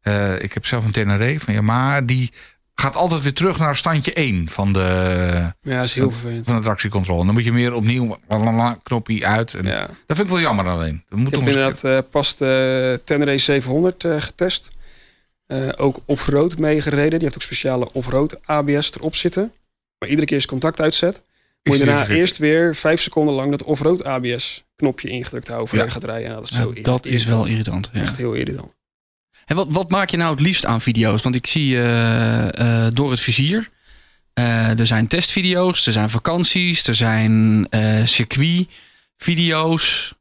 Eh, 0.00 0.42
ik 0.42 0.52
heb 0.52 0.66
zelf 0.66 0.84
een 0.84 0.90
Tenere 0.92 1.40
van 1.40 1.54
Yamaha. 1.54 2.00
Die 2.00 2.32
gaat 2.74 2.96
altijd 2.96 3.22
weer 3.22 3.32
terug 3.34 3.58
naar 3.58 3.76
standje 3.76 4.12
1 4.12 4.48
van 4.48 4.72
de, 4.72 4.80
ja, 5.62 5.76
dat 5.76 5.84
is 5.84 5.94
heel 5.94 6.10
vervelend. 6.10 6.44
van 6.46 6.56
de 6.56 6.62
tractiecontrole. 6.62 7.24
Dan 7.24 7.34
moet 7.34 7.44
je 7.44 7.52
meer 7.52 7.74
opnieuw 7.74 8.18
knopje 8.82 9.26
uit. 9.26 9.54
En 9.54 9.64
Ja. 9.64 9.78
Dat 10.06 10.16
vind 10.16 10.20
ik 10.20 10.28
wel 10.28 10.40
jammer 10.40 10.66
alleen. 10.68 11.04
Dat 11.08 11.18
moet 11.18 11.28
Ik 11.28 11.34
heb 11.38 11.48
inderdaad 11.48 11.84
eh, 11.84 11.98
pas 12.10 12.36
de 12.36 13.00
Tenere 13.04 13.38
700 13.38 14.04
eh, 14.04 14.20
getest. 14.20 14.70
Eh, 15.48 15.68
ook 15.76 15.98
off-road 16.04 16.58
meegereden. 16.58 17.10
Die 17.10 17.20
heeft 17.22 17.34
ook 17.34 17.42
speciale 17.42 17.92
off-road 17.92 18.46
ABS 18.46 18.90
erop 18.94 19.16
zitten. 19.16 19.52
Maar 19.98 20.08
iedere 20.08 20.26
keer 20.26 20.34
als 20.36 20.44
je 20.44 20.50
contact 20.50 20.80
uitzet, 20.80 21.22
moet 21.62 21.78
je 21.78 21.84
daarna 21.84 21.96
vergeten. 21.96 22.20
eerst 22.20 22.38
weer 22.38 22.76
vijf 22.76 23.00
seconden 23.00 23.34
lang 23.34 23.50
dat 23.50 23.62
off-road 23.64 24.04
ABS 24.04 24.64
knopje 24.76 25.08
ingedrukt 25.08 25.46
houden 25.48 25.68
voor 25.68 25.78
Ja. 25.78 25.84
je 25.84 25.90
gaat 25.90 26.04
rijden. 26.04 26.28
Nou, 26.30 26.40
dat 26.40 26.50
is, 26.50 26.56
Ja, 26.56 26.62
zo 26.62 26.72
dat 26.82 27.06
is 27.06 27.24
wel 27.24 27.46
irritant. 27.46 27.90
Ja. 27.92 28.00
Echt 28.00 28.16
heel 28.16 28.32
irritant. 28.32 28.76
En 29.46 29.56
wat, 29.56 29.66
wat 29.70 29.90
maak 29.90 30.10
je 30.10 30.16
nou 30.16 30.30
het 30.30 30.40
liefst 30.40 30.64
aan 30.66 30.80
video's? 30.80 31.22
Want 31.22 31.34
ik 31.34 31.46
zie 31.46 31.76
eh, 31.76 32.84
eh, 32.86 32.92
door 32.94 33.10
het 33.10 33.20
vizier. 33.20 33.68
eh, 34.32 34.78
er 34.78 34.86
zijn 34.86 35.06
testvideo's, 35.06 35.86
er 35.86 35.92
zijn 35.92 36.10
vakanties, 36.10 36.86
er 36.86 36.94
zijn 36.94 37.66
eh 37.70 38.04
circuitvideo's. 38.04 40.14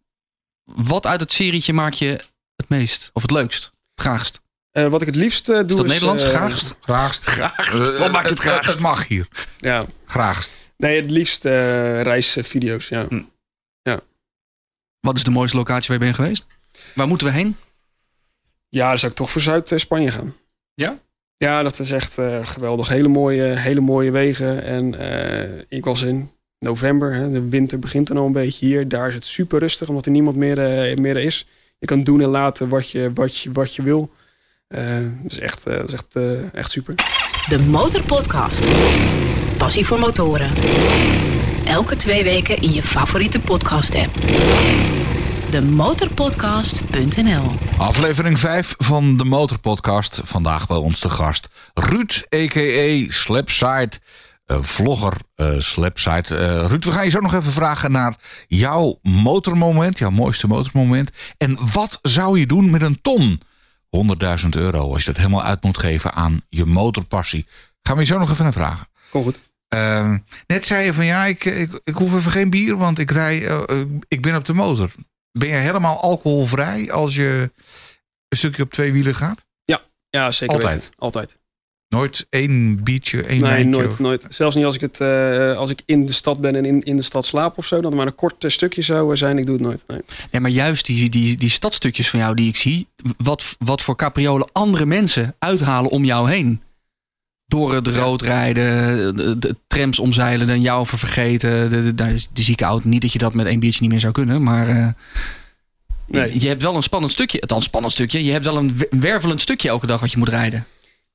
Wat 0.63 1.05
uit 1.05 1.19
het 1.19 1.31
serietje 1.33 1.73
maak 1.73 1.93
je 1.93 2.07
het 2.55 2.69
meest 2.69 3.09
of 3.13 3.21
het 3.21 3.31
leukst? 3.31 3.63
Het 3.63 3.73
graagst? 4.05 4.41
Eh, 4.77 4.87
wat 4.87 5.01
ik 5.01 5.07
het 5.07 5.15
liefst 5.15 5.49
eh, 5.49 5.55
doe 5.55 5.69
Is 5.69 5.75
dat 5.75 5.85
is... 5.85 5.91
Nederlands? 5.91 6.23
eh, 6.23 6.29
Graagst? 6.29 6.75
Graagst. 6.81 7.23
Graagst. 7.23 7.97
Wat 7.97 8.11
maakt 8.11 8.29
het 8.29 8.39
graagst? 8.39 8.71
Het 8.71 8.81
mag 8.81 9.07
hier. 9.07 9.27
Ja. 9.59 9.85
Graagst. 10.05 10.51
Nee, 10.77 11.01
het 11.01 11.09
liefst 11.11 11.43
reisvideo's, 11.43 12.87
ja. 12.87 13.05
Hm. 13.07 13.21
Wat 14.99 15.17
is 15.17 15.23
de 15.23 15.31
mooiste 15.31 15.57
locatie 15.57 15.87
waar 15.87 15.97
je 15.97 16.03
bent 16.03 16.15
geweest? 16.15 16.45
Waar 16.95 17.07
moeten 17.07 17.27
we 17.27 17.33
heen? 17.33 17.55
Ja, 18.69 18.89
dan 18.89 18.97
zou 18.97 19.11
ik 19.11 19.17
toch 19.17 19.31
voor 19.31 19.41
Zuid-Spanje 19.41 20.11
gaan. 20.11 20.35
Ja? 20.73 20.97
Ja, 21.37 21.63
dat 21.63 21.79
is 21.79 21.91
echt 21.91 22.13
geweldig. 22.41 22.87
Hele 22.87 23.07
mooie, 23.07 23.43
hele 23.43 23.79
mooie 23.79 24.11
wegen. 24.11 24.63
En 24.63 24.95
ik 25.69 25.85
was 25.85 26.01
in 26.01 26.31
november. 26.59 27.13
Hè, 27.13 27.29
de 27.29 27.49
winter 27.49 27.79
begint 27.79 28.07
dan 28.07 28.17
al 28.17 28.25
een 28.25 28.31
beetje 28.31 28.65
hier. 28.65 28.87
Daar 28.87 29.07
is 29.07 29.13
het 29.13 29.25
super 29.25 29.59
rustig, 29.59 29.89
omdat 29.89 30.05
er 30.05 30.11
niemand 30.11 30.35
meer, 30.35 30.57
meer 30.99 31.17
is. 31.17 31.47
Je 31.79 31.85
kan 31.85 32.03
doen 32.03 32.21
en 32.21 32.27
laten 32.29 32.69
wat 32.69 32.89
je, 32.89 33.11
wat 33.13 33.37
je, 33.37 33.51
wat 33.51 33.75
je 33.75 33.81
wil. 33.81 34.11
Eh, 34.67 34.97
dat 35.21 35.31
is 35.31 35.39
echt, 35.39 35.65
eh, 35.65 35.83
is 35.83 35.93
echt, 35.93 36.15
eh, 36.15 36.53
echt 36.53 36.71
super. 36.71 36.95
De 37.49 37.59
Motorpodcast. 37.59 38.65
Passie 39.57 39.85
voor 39.85 39.99
motoren. 39.99 40.51
Elke 41.65 41.95
twee 41.95 42.23
weken 42.23 42.61
in 42.61 42.73
je 42.73 42.83
favoriete 42.83 43.39
podcast-app. 43.39 44.15
Demotorpodcast.nl 45.49 47.51
Aflevering 47.77 48.39
5 48.39 48.75
van 48.77 49.17
de 49.17 49.25
Motorpodcast. 49.25 50.21
Vandaag 50.23 50.67
bij 50.67 50.77
ons 50.77 50.99
te 50.99 51.09
gast 51.09 51.49
Ruud, 51.73 52.27
a.k.a. 52.35 53.11
Slapside. 53.11 53.91
vlogger 54.47 55.13
eh 55.35 55.59
Slapside. 55.59 56.37
Eh, 56.37 56.65
Ruud, 56.67 56.83
we 56.83 56.91
gaan 56.91 57.03
je 57.03 57.09
zo 57.09 57.19
nog 57.19 57.33
even 57.33 57.51
vragen 57.51 57.91
naar 57.91 58.15
jouw 58.47 58.99
motormoment. 59.01 59.97
Jouw 59.97 60.09
mooiste 60.09 60.47
motormoment. 60.47 61.11
En 61.37 61.57
wat 61.73 61.99
zou 62.01 62.39
je 62.39 62.45
doen 62.45 62.69
met 62.69 62.81
een 62.81 63.01
ton? 63.01 63.41
100.000 64.43 64.49
euro. 64.49 64.93
Als 64.93 65.03
je 65.03 65.11
dat 65.11 65.17
helemaal 65.17 65.43
uit 65.43 65.63
moet 65.63 65.77
geven 65.77 66.13
aan 66.13 66.41
je 66.49 66.65
motorpassie. 66.65 67.45
Gaan 67.81 67.95
we 67.95 68.01
je 68.01 68.07
zo 68.07 68.17
nog 68.17 68.29
even 68.29 68.43
naar 68.43 68.53
vragen. 68.53 68.87
Kom 69.09 69.23
goed. 69.23 69.39
Ehm, 69.67 70.17
net 70.47 70.65
zei 70.65 70.85
je 70.85 70.93
van 70.93 71.05
ja, 71.05 71.25
ik, 71.25 71.45
ik, 71.45 71.79
ik 71.83 71.95
hoef 71.95 72.13
even 72.13 72.31
geen 72.31 72.49
bier, 72.49 72.77
want 72.77 72.99
ik 72.99 73.11
rij, 73.11 73.47
eh, 73.47 73.79
eh, 73.79 73.87
ik 74.07 74.21
ben 74.21 74.35
op 74.35 74.45
de 74.45 74.53
motor. 74.53 74.91
Ben 75.31 75.47
je 75.47 75.55
helemaal 75.55 76.01
alcoholvrij 76.01 76.91
als 76.91 77.15
je 77.15 77.51
een 78.27 78.37
stukje 78.37 78.63
op 78.63 78.71
twee 78.71 78.91
wielen 78.91 79.15
gaat? 79.15 79.45
Ja, 80.09 80.31
zeker 80.31 80.55
Altijd? 80.55 80.73
weten. 80.73 80.89
Altijd. 80.97 81.37
Nooit 81.89 82.25
één 82.29 82.83
biertje, 82.83 83.23
één 83.23 83.41
Nee, 83.41 83.63
nooit, 83.65 83.87
of- 83.87 83.99
nooit. 83.99 84.25
Zelfs 84.29 84.55
niet 84.55 84.65
als 84.65 84.75
ik, 84.75 84.81
het, 84.81 84.99
eh, 85.01 85.57
als 85.57 85.69
ik 85.69 85.81
in 85.85 86.05
de 86.05 86.13
stad 86.13 86.39
ben 86.41 86.55
en 86.55 86.65
in, 86.65 86.83
in 86.83 86.95
de 86.95 87.01
stad 87.01 87.25
slaap 87.25 87.57
of 87.57 87.65
zo. 87.65 87.81
Dat 87.81 87.93
maar 87.93 88.07
een 88.07 88.15
kort 88.15 88.43
eh, 88.43 88.49
stukje 88.51 88.81
zou 88.81 89.11
eh, 89.11 89.17
zijn. 89.17 89.37
Ik 89.37 89.45
doe 89.45 89.55
het 89.55 89.63
nooit. 89.63 89.83
Nee. 89.87 89.99
Nee, 90.31 90.41
maar 90.41 90.51
juist 90.51 90.85
die, 90.85 91.09
die, 91.09 91.37
die 91.37 91.49
stadstukjes 91.49 92.09
van 92.09 92.19
jou 92.19 92.35
die 92.35 92.47
ik 92.47 92.55
zie. 92.55 92.87
Wat, 93.17 93.55
wat 93.59 93.81
voor 93.81 93.95
capriolen 93.95 94.49
andere 94.51 94.85
mensen 94.85 95.35
uithalen 95.39 95.91
om 95.91 96.03
jou 96.05 96.29
heen. 96.31 96.61
Door 97.45 97.73
het 97.73 97.87
rood 97.87 98.21
rijden, 98.21 99.15
de, 99.15 99.37
de 99.39 99.55
trams 99.67 99.99
omzeilen, 99.99 100.47
dan 100.47 100.61
jou 100.61 100.85
vergeten. 100.87 101.69
De, 101.69 101.81
de, 101.83 101.95
de, 101.95 102.25
de 102.33 102.41
zieke 102.41 102.63
auto. 102.65 102.89
Niet 102.89 103.01
dat 103.01 103.11
je 103.13 103.19
dat 103.19 103.33
met 103.33 103.45
één 103.45 103.59
biertje 103.59 103.81
niet 103.81 103.89
meer 103.91 103.99
zou 103.99 104.13
kunnen. 104.13 104.43
Maar 104.43 104.67
eh, 104.67 104.87
Nee. 106.05 106.33
je, 106.33 106.39
je 106.41 106.47
hebt 106.47 106.61
wel 106.61 106.75
een 106.75 106.83
spannend 106.83 107.11
stukje. 107.11 107.41
Althans, 107.41 107.63
spannend 107.65 107.93
stukje. 107.93 108.23
Je 108.23 108.31
hebt 108.31 108.45
wel 108.45 108.57
een 108.57 108.75
we- 108.77 108.87
wervelend 108.99 109.41
stukje 109.41 109.69
elke 109.69 109.87
dag 109.87 109.99
wat 109.99 110.11
je 110.11 110.17
moet 110.17 110.29
rijden. 110.29 110.65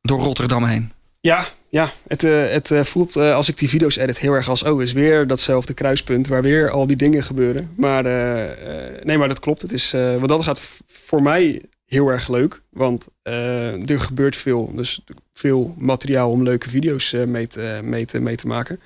Door 0.02 0.20
Rotterdam 0.20 0.64
heen. 0.64 0.92
Ja, 1.20 1.48
ja. 1.68 1.92
Het, 2.06 2.24
eh, 2.24 2.50
het 2.50 2.70
eh, 2.70 2.84
voelt 2.84 3.16
eh, 3.16 3.34
als 3.34 3.48
ik 3.48 3.58
die 3.58 3.68
video's 3.68 3.96
edit 3.96 4.18
heel 4.18 4.32
erg 4.32 4.48
als... 4.48 4.62
oh, 4.62 4.82
is 4.82 4.92
weer 4.92 5.26
datzelfde 5.26 5.74
kruispunt 5.74 6.28
waar 6.28 6.42
weer 6.42 6.70
al 6.70 6.86
die 6.86 6.96
dingen 6.96 7.22
gebeuren. 7.22 7.70
Maar 7.76 8.02
nee, 9.04 9.18
maar 9.18 9.28
dat 9.28 9.40
klopt. 9.40 9.62
Het 9.62 9.72
is, 9.72 9.90
want 9.90 10.28
dat 10.28 10.42
gaat 10.42 10.62
voor 10.86 11.22
mij 11.22 11.62
heel 11.86 12.08
erg 12.08 12.28
leuk. 12.28 12.62
Want 12.70 13.08
er 13.22 14.00
gebeurt 14.00 14.36
veel. 14.36 14.72
Dus 14.74 15.00
veel 15.32 15.74
materiaal 15.78 16.30
om 16.30 16.42
leuke 16.42 16.70
video's 16.70 17.12
mee, 17.26 17.46
te, 17.46 17.80
mee, 17.82 18.06
te, 18.06 18.20
mee 18.20 18.36
te 18.36 18.46
maken. 18.46 18.80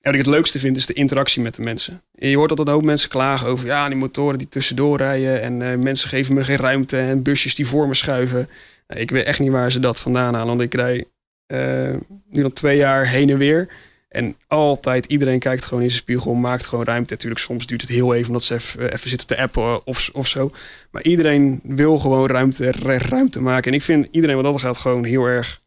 En 0.00 0.10
wat 0.10 0.14
ik 0.14 0.26
het 0.26 0.34
leukste 0.34 0.58
vind 0.58 0.76
is 0.76 0.86
de 0.86 0.92
interactie 0.92 1.42
met 1.42 1.54
de 1.54 1.62
mensen. 1.62 2.02
Je 2.12 2.36
hoort 2.36 2.50
altijd 2.50 2.68
een 2.68 2.74
hoop 2.74 2.84
mensen 2.84 3.08
klagen 3.08 3.46
over... 3.46 3.66
ja, 3.66 3.88
die 3.88 3.96
motoren 3.96 4.38
die 4.38 4.48
tussendoor 4.48 4.96
rijden... 4.96 5.42
en 5.42 5.78
mensen 5.78 6.08
geven 6.08 6.34
me 6.34 6.44
geen 6.44 6.56
ruimte... 6.56 6.98
en 6.98 7.22
busjes 7.22 7.54
die 7.54 7.66
voor 7.66 7.88
me 7.88 7.94
schuiven. 7.94 8.48
Ik 8.96 9.10
weet 9.10 9.24
echt 9.24 9.38
niet 9.38 9.50
waar 9.50 9.72
ze 9.72 9.80
dat 9.80 10.00
vandaan 10.00 10.34
halen. 10.34 10.48
Want 10.56 10.60
ik 10.60 10.74
rij 10.74 11.04
eh, 11.46 11.94
nu 12.30 12.44
al 12.44 12.50
twee 12.50 12.76
jaar 12.76 13.08
heen 13.08 13.30
en 13.30 13.38
weer. 13.38 13.68
En 14.08 14.36
altijd, 14.46 15.06
iedereen 15.06 15.38
kijkt 15.38 15.64
gewoon 15.64 15.82
in 15.82 15.88
zijn 15.90 16.02
spiegel, 16.02 16.34
maakt 16.34 16.66
gewoon 16.66 16.84
ruimte. 16.84 17.12
Natuurlijk, 17.12 17.40
soms 17.40 17.66
duurt 17.66 17.80
het 17.80 17.90
heel 17.90 18.14
even 18.14 18.26
omdat 18.26 18.42
ze 18.42 18.54
even, 18.54 18.92
even 18.92 19.08
zitten 19.08 19.26
te 19.26 19.38
appen 19.38 19.86
of, 19.86 20.10
of 20.12 20.26
zo. 20.26 20.52
Maar 20.90 21.02
iedereen 21.02 21.60
wil 21.62 21.98
gewoon 21.98 22.26
ruimte, 22.28 22.70
ru- 22.70 22.96
ruimte 22.96 23.40
maken. 23.40 23.70
En 23.70 23.76
ik 23.76 23.84
vind 23.84 24.08
iedereen 24.10 24.36
wat 24.36 24.44
dat 24.44 24.60
gaat 24.60 24.78
gewoon 24.78 25.04
heel 25.04 25.24
erg, 25.24 25.60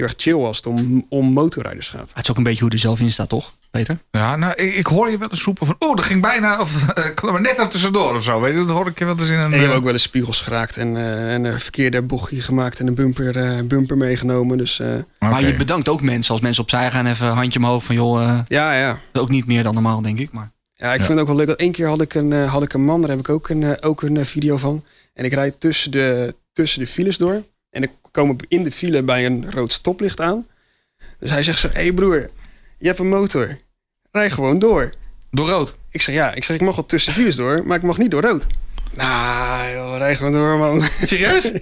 heel 0.00 0.08
erg 0.08 0.14
chill 0.16 0.44
als 0.46 0.56
het 0.56 0.66
om, 0.66 1.06
om 1.08 1.32
motorrijders 1.32 1.88
gaat. 1.88 2.10
Het 2.14 2.22
is 2.24 2.30
ook 2.30 2.36
een 2.36 2.42
beetje 2.42 2.62
hoe 2.62 2.72
er 2.72 2.78
zelf 2.78 3.00
in 3.00 3.12
staat, 3.12 3.28
toch, 3.28 3.54
Peter? 3.70 3.98
Ja, 4.10 4.36
nou, 4.36 4.52
ik, 4.56 4.74
ik 4.74 4.86
hoor 4.86 5.10
je 5.10 5.18
wel 5.18 5.30
eens 5.30 5.42
roepen 5.42 5.66
van... 5.66 5.76
Oh, 5.78 5.96
dat 5.96 6.04
ging 6.04 6.22
bijna... 6.22 6.60
Of 6.60 6.82
ik 6.82 7.12
kwam 7.14 7.34
er 7.34 7.40
net 7.40 7.58
aan 7.58 7.68
tussendoor 7.68 8.16
of 8.16 8.22
zo. 8.22 8.40
Weet 8.40 8.52
je, 8.52 8.58
dat 8.58 8.68
hoor 8.76 8.86
ik 8.86 8.98
je 8.98 9.04
wel 9.04 9.18
eens 9.18 9.28
in 9.28 9.38
een... 9.38 9.44
En 9.44 9.50
je 9.50 9.56
hebt 9.56 9.70
eh, 9.70 9.76
ook 9.76 9.84
wel 9.84 9.92
eens 9.92 10.02
spiegels 10.02 10.40
geraakt 10.40 10.76
en, 10.76 10.96
eh, 10.96 11.34
en 11.34 11.44
een 11.44 11.60
verkeerde 11.60 12.02
bochtje 12.02 12.40
gemaakt 12.40 12.80
en 12.80 12.86
een 12.86 12.94
bumper, 12.94 13.36
eh, 13.36 13.60
bumper 13.64 13.96
meegenomen. 13.96 14.58
Dus 14.58 14.80
eh, 14.80 14.88
Maar 15.18 15.44
je 15.44 15.54
bedankt 15.56 15.88
ook 15.88 16.02
mensen. 16.02 16.32
Als 16.32 16.40
mensen 16.42 16.62
opzij 16.62 16.90
gaan, 16.90 17.06
even 17.06 17.28
handje 17.28 17.58
omhoog 17.58 17.84
van 17.84 17.94
joh, 17.94 18.22
eh, 18.22 18.38
ja, 18.48 18.72
ja. 18.78 18.98
ook 19.12 19.28
niet 19.28 19.46
meer 19.46 19.62
dan 19.62 19.74
normaal, 19.74 20.02
denk 20.02 20.18
ik. 20.18 20.32
Maar 20.32 20.50
Ja, 20.74 20.92
ik 20.92 20.98
Ja. 21.00 21.04
vind 21.06 21.08
het 21.08 21.18
ook 21.20 21.26
wel 21.26 21.36
leuk. 21.36 21.46
Dat 21.46 21.58
één 21.58 21.72
keer 21.72 21.88
had 21.88 22.00
ik 22.00 22.14
een, 22.14 22.32
eh, 22.32 22.52
had 22.52 22.62
ik 22.62 22.72
een 22.72 22.84
man, 22.84 23.00
daar 23.00 23.10
heb 23.10 23.18
ik 23.18 23.28
ook 23.28 23.48
een, 23.48 23.62
eh, 23.62 23.88
ook 23.88 24.02
een 24.02 24.16
eh, 24.16 24.24
video 24.24 24.56
van. 24.56 24.84
En 25.14 25.24
ik 25.24 25.32
rijd 25.32 25.60
tussen 25.60 25.90
de, 25.90 26.34
tussen 26.52 26.80
de 26.80 26.86
files 26.86 27.16
door. 27.18 27.42
En 27.70 27.82
ik 27.82 27.90
kom 28.10 28.30
op- 28.30 28.42
in 28.48 28.62
de 28.62 28.72
file 28.72 29.02
bij 29.02 29.26
een 29.26 29.50
rood 29.52 29.72
stoplicht 29.72 30.20
aan. 30.20 30.46
Dus 31.18 31.30
hij 31.30 31.42
zegt 31.42 31.58
zo, 31.58 31.68
hé 31.68 31.80
hey 31.80 31.92
broer, 31.92 32.30
je 32.78 32.86
hebt 32.86 32.98
een 32.98 33.08
motor. 33.08 33.56
Rij 34.12 34.30
gewoon 34.30 34.58
door. 34.58 34.90
door 35.30 35.48
rood. 35.48 35.74
Ik 35.90 36.02
zeg, 36.02 36.14
ja, 36.14 36.34
ik 36.34 36.44
zeg, 36.44 36.56
ik 36.56 36.62
mag 36.62 36.74
wel 36.74 36.86
tussen 36.86 37.12
files 37.12 37.36
door, 37.36 37.66
maar 37.66 37.76
ik 37.76 37.82
mag 37.82 37.98
niet 37.98 38.10
door 38.10 38.22
rood. 38.22 38.46
Nou, 38.96 39.70
joh, 39.72 39.94
rij 39.98 40.16
gewoon 40.16 40.32
door, 40.32 40.58
man. 40.58 40.82
Serieus? 41.02 41.50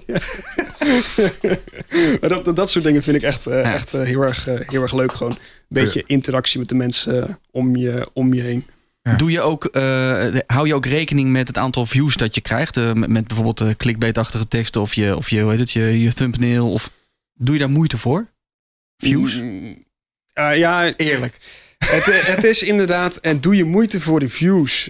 maar 2.20 2.28
dat, 2.28 2.44
dat, 2.44 2.56
dat 2.56 2.70
soort 2.70 2.84
dingen 2.84 3.02
vind 3.02 3.16
ik 3.16 3.22
echt, 3.22 3.46
eh, 3.46 3.54
Ja. 3.62 3.74
echt 3.74 3.94
eh, 3.94 4.02
heel, 4.02 4.22
erg, 4.22 4.48
eh, 4.48 4.60
heel 4.68 4.82
erg 4.82 4.92
leuk. 4.94 5.12
Gewoon 5.12 5.32
een 5.32 5.38
beetje 5.68 6.02
interactie 6.06 6.58
met 6.58 6.68
de 6.68 6.74
mensen 6.74 7.38
om, 7.50 7.76
je, 7.76 8.08
om 8.12 8.34
je 8.34 8.42
heen. 8.42 8.66
Ja. 9.02 9.14
Doe 9.16 9.30
je 9.30 9.40
ook, 9.40 9.64
eh, 9.64 10.36
hou 10.46 10.66
je 10.66 10.74
ook 10.74 10.86
rekening 10.86 11.30
met 11.30 11.48
het 11.48 11.58
aantal 11.58 11.86
views 11.86 12.16
dat 12.16 12.34
je 12.34 12.40
krijgt? 12.40 12.76
eh, 12.76 12.92
met, 12.92 13.08
met 13.10 13.26
bijvoorbeeld 13.26 13.60
eh, 13.60 13.70
clickbait-achtige 13.76 14.48
teksten 14.48 14.80
of, 14.80 14.94
je, 14.94 15.16
of 15.16 15.30
je, 15.30 15.40
hoe 15.40 15.50
heet 15.50 15.60
het, 15.60 15.70
je, 15.72 16.00
je 16.00 16.12
thumbnail? 16.12 16.72
Of 16.72 16.92
doe 17.34 17.54
je 17.54 17.60
daar 17.60 17.70
moeite 17.70 17.98
voor? 17.98 18.26
Views? 18.96 19.36
Mm, 19.40 19.84
ja, 20.34 20.94
Eerlijk. 20.96 21.38
Het, 21.78 22.26
het 22.26 22.44
is 22.44 22.62
inderdaad, 22.62 23.16
en 23.16 23.40
doe 23.40 23.56
je 23.56 23.64
moeite 23.64 24.00
voor 24.00 24.20
de 24.20 24.28
views? 24.28 24.88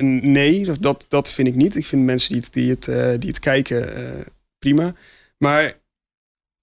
Nee, 0.00 0.64
dat- 0.80 1.06
dat, 1.08 1.32
vind 1.32 1.48
ik 1.48 1.54
niet. 1.54 1.76
Ik 1.76 1.86
vind 1.86 2.04
mensen 2.04 2.32
die 2.32 2.40
het, 2.42 2.52
die 2.52 2.70
het, 2.70 3.20
die 3.20 3.30
het 3.30 3.38
kijken 3.38 3.92
prima. 4.58 4.94
Maar 5.38 5.74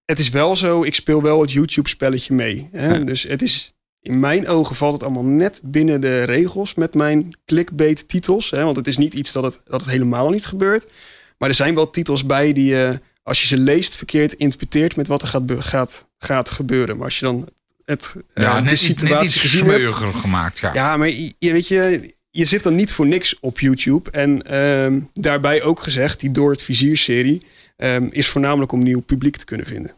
het 0.06 0.20
is 0.20 0.30
wel 0.30 0.56
zo, 0.56 0.84
ik 0.84 0.96
speel 0.96 1.22
wel 1.22 1.42
het 1.42 1.52
YouTube-spelletje 1.52 2.34
mee. 2.34 2.70
Hè? 2.72 2.94
Ja. 2.96 3.04
Dus 3.04 3.24
het 3.24 3.42
is, 3.42 3.74
in 4.02 4.20
mijn 4.20 4.48
ogen 4.48 4.76
valt 4.76 4.94
het 4.94 5.04
allemaal 5.04 5.24
net 5.24 5.62
binnen 5.64 6.02
de 6.02 6.24
regels 6.24 6.74
met 6.74 6.94
mijn 6.94 7.38
clickbait-titels. 7.46 8.50
Hè? 8.50 8.64
Want 8.64 8.76
het 8.76 8.88
is 8.88 8.98
niet 8.98 9.14
iets 9.14 9.32
dat 9.32 9.44
het, 9.44 9.62
dat 9.66 9.82
het 9.82 9.90
helemaal 9.90 10.30
niet 10.30 10.46
gebeurt. 10.46 10.92
Maar 11.38 11.50
er 11.50 11.56
zijn 11.56 11.76
wel 11.76 11.90
titels 11.90 12.26
bij 12.26 12.54
die 12.54 12.66
je, 12.66 13.00
als 13.24 13.42
je 13.42 13.48
ze 13.48 13.58
leest, 13.58 13.96
verkeerd 13.96 14.34
interpreteert 14.34 14.96
met 14.96 15.08
wat 15.08 15.22
er 15.22 15.28
gaat, 15.28 15.44
gaat, 15.60 16.06
gaat 16.18 16.50
gebeuren. 16.50 16.96
Maar 16.96 17.06
als 17.06 17.20
je 17.20 17.26
dan 17.26 17.50
het, 17.86 18.16
eh, 18.34 18.44
Ja, 18.44 18.56
de 18.56 18.62
net, 18.62 18.78
situatie 18.78 19.16
net 19.16 19.24
iets 19.24 19.42
hebt, 19.42 19.56
smeuiger 19.56 20.14
gemaakt, 20.14 20.60
ja. 20.60 20.74
ja, 20.74 20.98
maar 20.98 21.10
je, 21.10 21.34
weet 21.40 21.68
je, 21.68 22.14
je 22.30 22.46
zit 22.46 22.64
dan 22.64 22.76
niet 22.76 22.94
voor 22.94 23.08
niks 23.08 23.40
op 23.40 23.60
YouTube. 23.60 24.12
En 24.12 24.42
ehm, 24.42 25.00
daarbij 25.14 25.64
ook 25.64 25.80
gezegd, 25.80 26.20
die 26.20 26.32
Door 26.32 26.52
het 26.52 26.64
Vizier-serie 26.64 27.42
ehm, 27.78 28.08
is 28.10 28.28
voornamelijk 28.28 28.72
om 28.72 28.84
nieuw 28.84 29.02
publiek 29.02 29.38
te 29.38 29.46
kunnen 29.46 29.66
vinden. 29.66 29.92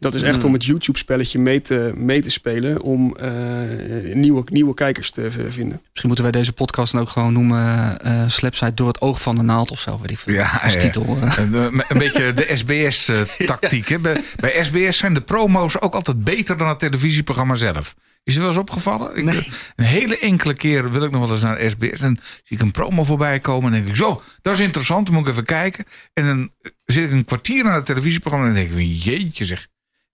Dat 0.00 0.14
is 0.14 0.22
echt 0.22 0.38
Mm. 0.38 0.44
om 0.44 0.52
het 0.52 0.64
YouTube-spelletje 0.64 1.38
mee 1.38 1.62
te, 1.62 1.90
mee 1.94 2.22
te 2.22 2.30
spelen 2.30 2.80
om 2.80 3.16
eh, 3.16 3.30
nieuwe, 4.14 4.42
nieuwe 4.46 4.74
kijkers 4.74 5.10
te 5.10 5.30
vinden. 5.30 5.80
Misschien 5.88 6.06
moeten 6.06 6.22
wij 6.22 6.32
deze 6.32 6.52
podcast 6.52 6.92
dan 6.92 7.00
ook 7.00 7.08
gewoon 7.08 7.32
noemen 7.32 8.00
eh 8.02 8.24
Slapside 8.28 8.74
door 8.74 8.88
het 8.88 9.00
oog 9.00 9.22
van 9.22 9.34
de 9.36 9.42
naald 9.42 9.70
of 9.70 9.80
zo. 9.80 9.98
Weet 10.00 10.10
ik 10.10 10.18
veel. 10.18 10.34
Ja, 10.34 10.60
Als 10.62 10.72
ja. 10.72 10.78
titel. 10.80 11.16
Een, 11.20 11.54
eh, 11.54 11.62
een 11.88 11.98
beetje 11.98 12.34
de 12.34 12.50
SBS-tactiek. 12.54 13.88
hè. 13.94 13.98
Bij, 13.98 14.22
bij 14.36 14.64
SBS 14.64 14.98
zijn 14.98 15.14
de 15.14 15.20
promo's 15.20 15.80
ook 15.80 15.94
altijd 15.94 16.24
beter 16.24 16.58
dan 16.58 16.68
het 16.68 16.78
televisieprogramma 16.78 17.54
zelf. 17.54 17.94
Is 18.24 18.34
er 18.34 18.40
wel 18.40 18.48
eens 18.48 18.58
opgevallen? 18.58 19.16
Ik, 19.16 19.24
Nee. 19.24 19.48
Een 19.76 19.84
hele 19.84 20.18
enkele 20.18 20.54
keer 20.54 20.90
wil 20.90 21.02
ik 21.02 21.10
nog 21.10 21.20
wel 21.24 21.32
eens 21.32 21.42
naar 21.42 21.60
SBS. 21.70 22.00
En 22.00 22.18
zie 22.44 22.56
ik 22.56 22.62
een 22.62 22.70
promo 22.70 23.04
voorbij 23.04 23.40
komen. 23.40 23.72
En 23.72 23.78
denk 23.78 23.88
ik, 23.90 23.96
zo, 23.96 24.22
dat 24.42 24.54
is 24.54 24.60
interessant. 24.60 25.06
Dan 25.06 25.14
moet 25.14 25.24
ik 25.26 25.32
even 25.32 25.44
kijken. 25.44 25.84
En 26.12 26.26
dan 26.26 26.50
zit 26.84 27.04
ik 27.04 27.10
een 27.10 27.24
kwartier 27.24 27.64
naar 27.64 27.74
het 27.74 27.86
televisieprogramma. 27.86 28.46
En 28.48 28.54
dan 28.54 28.62
denk 28.62 28.74
ik, 28.74 28.80
van, 28.80 29.12
jeetje 29.12 29.44
zeg. 29.44 29.66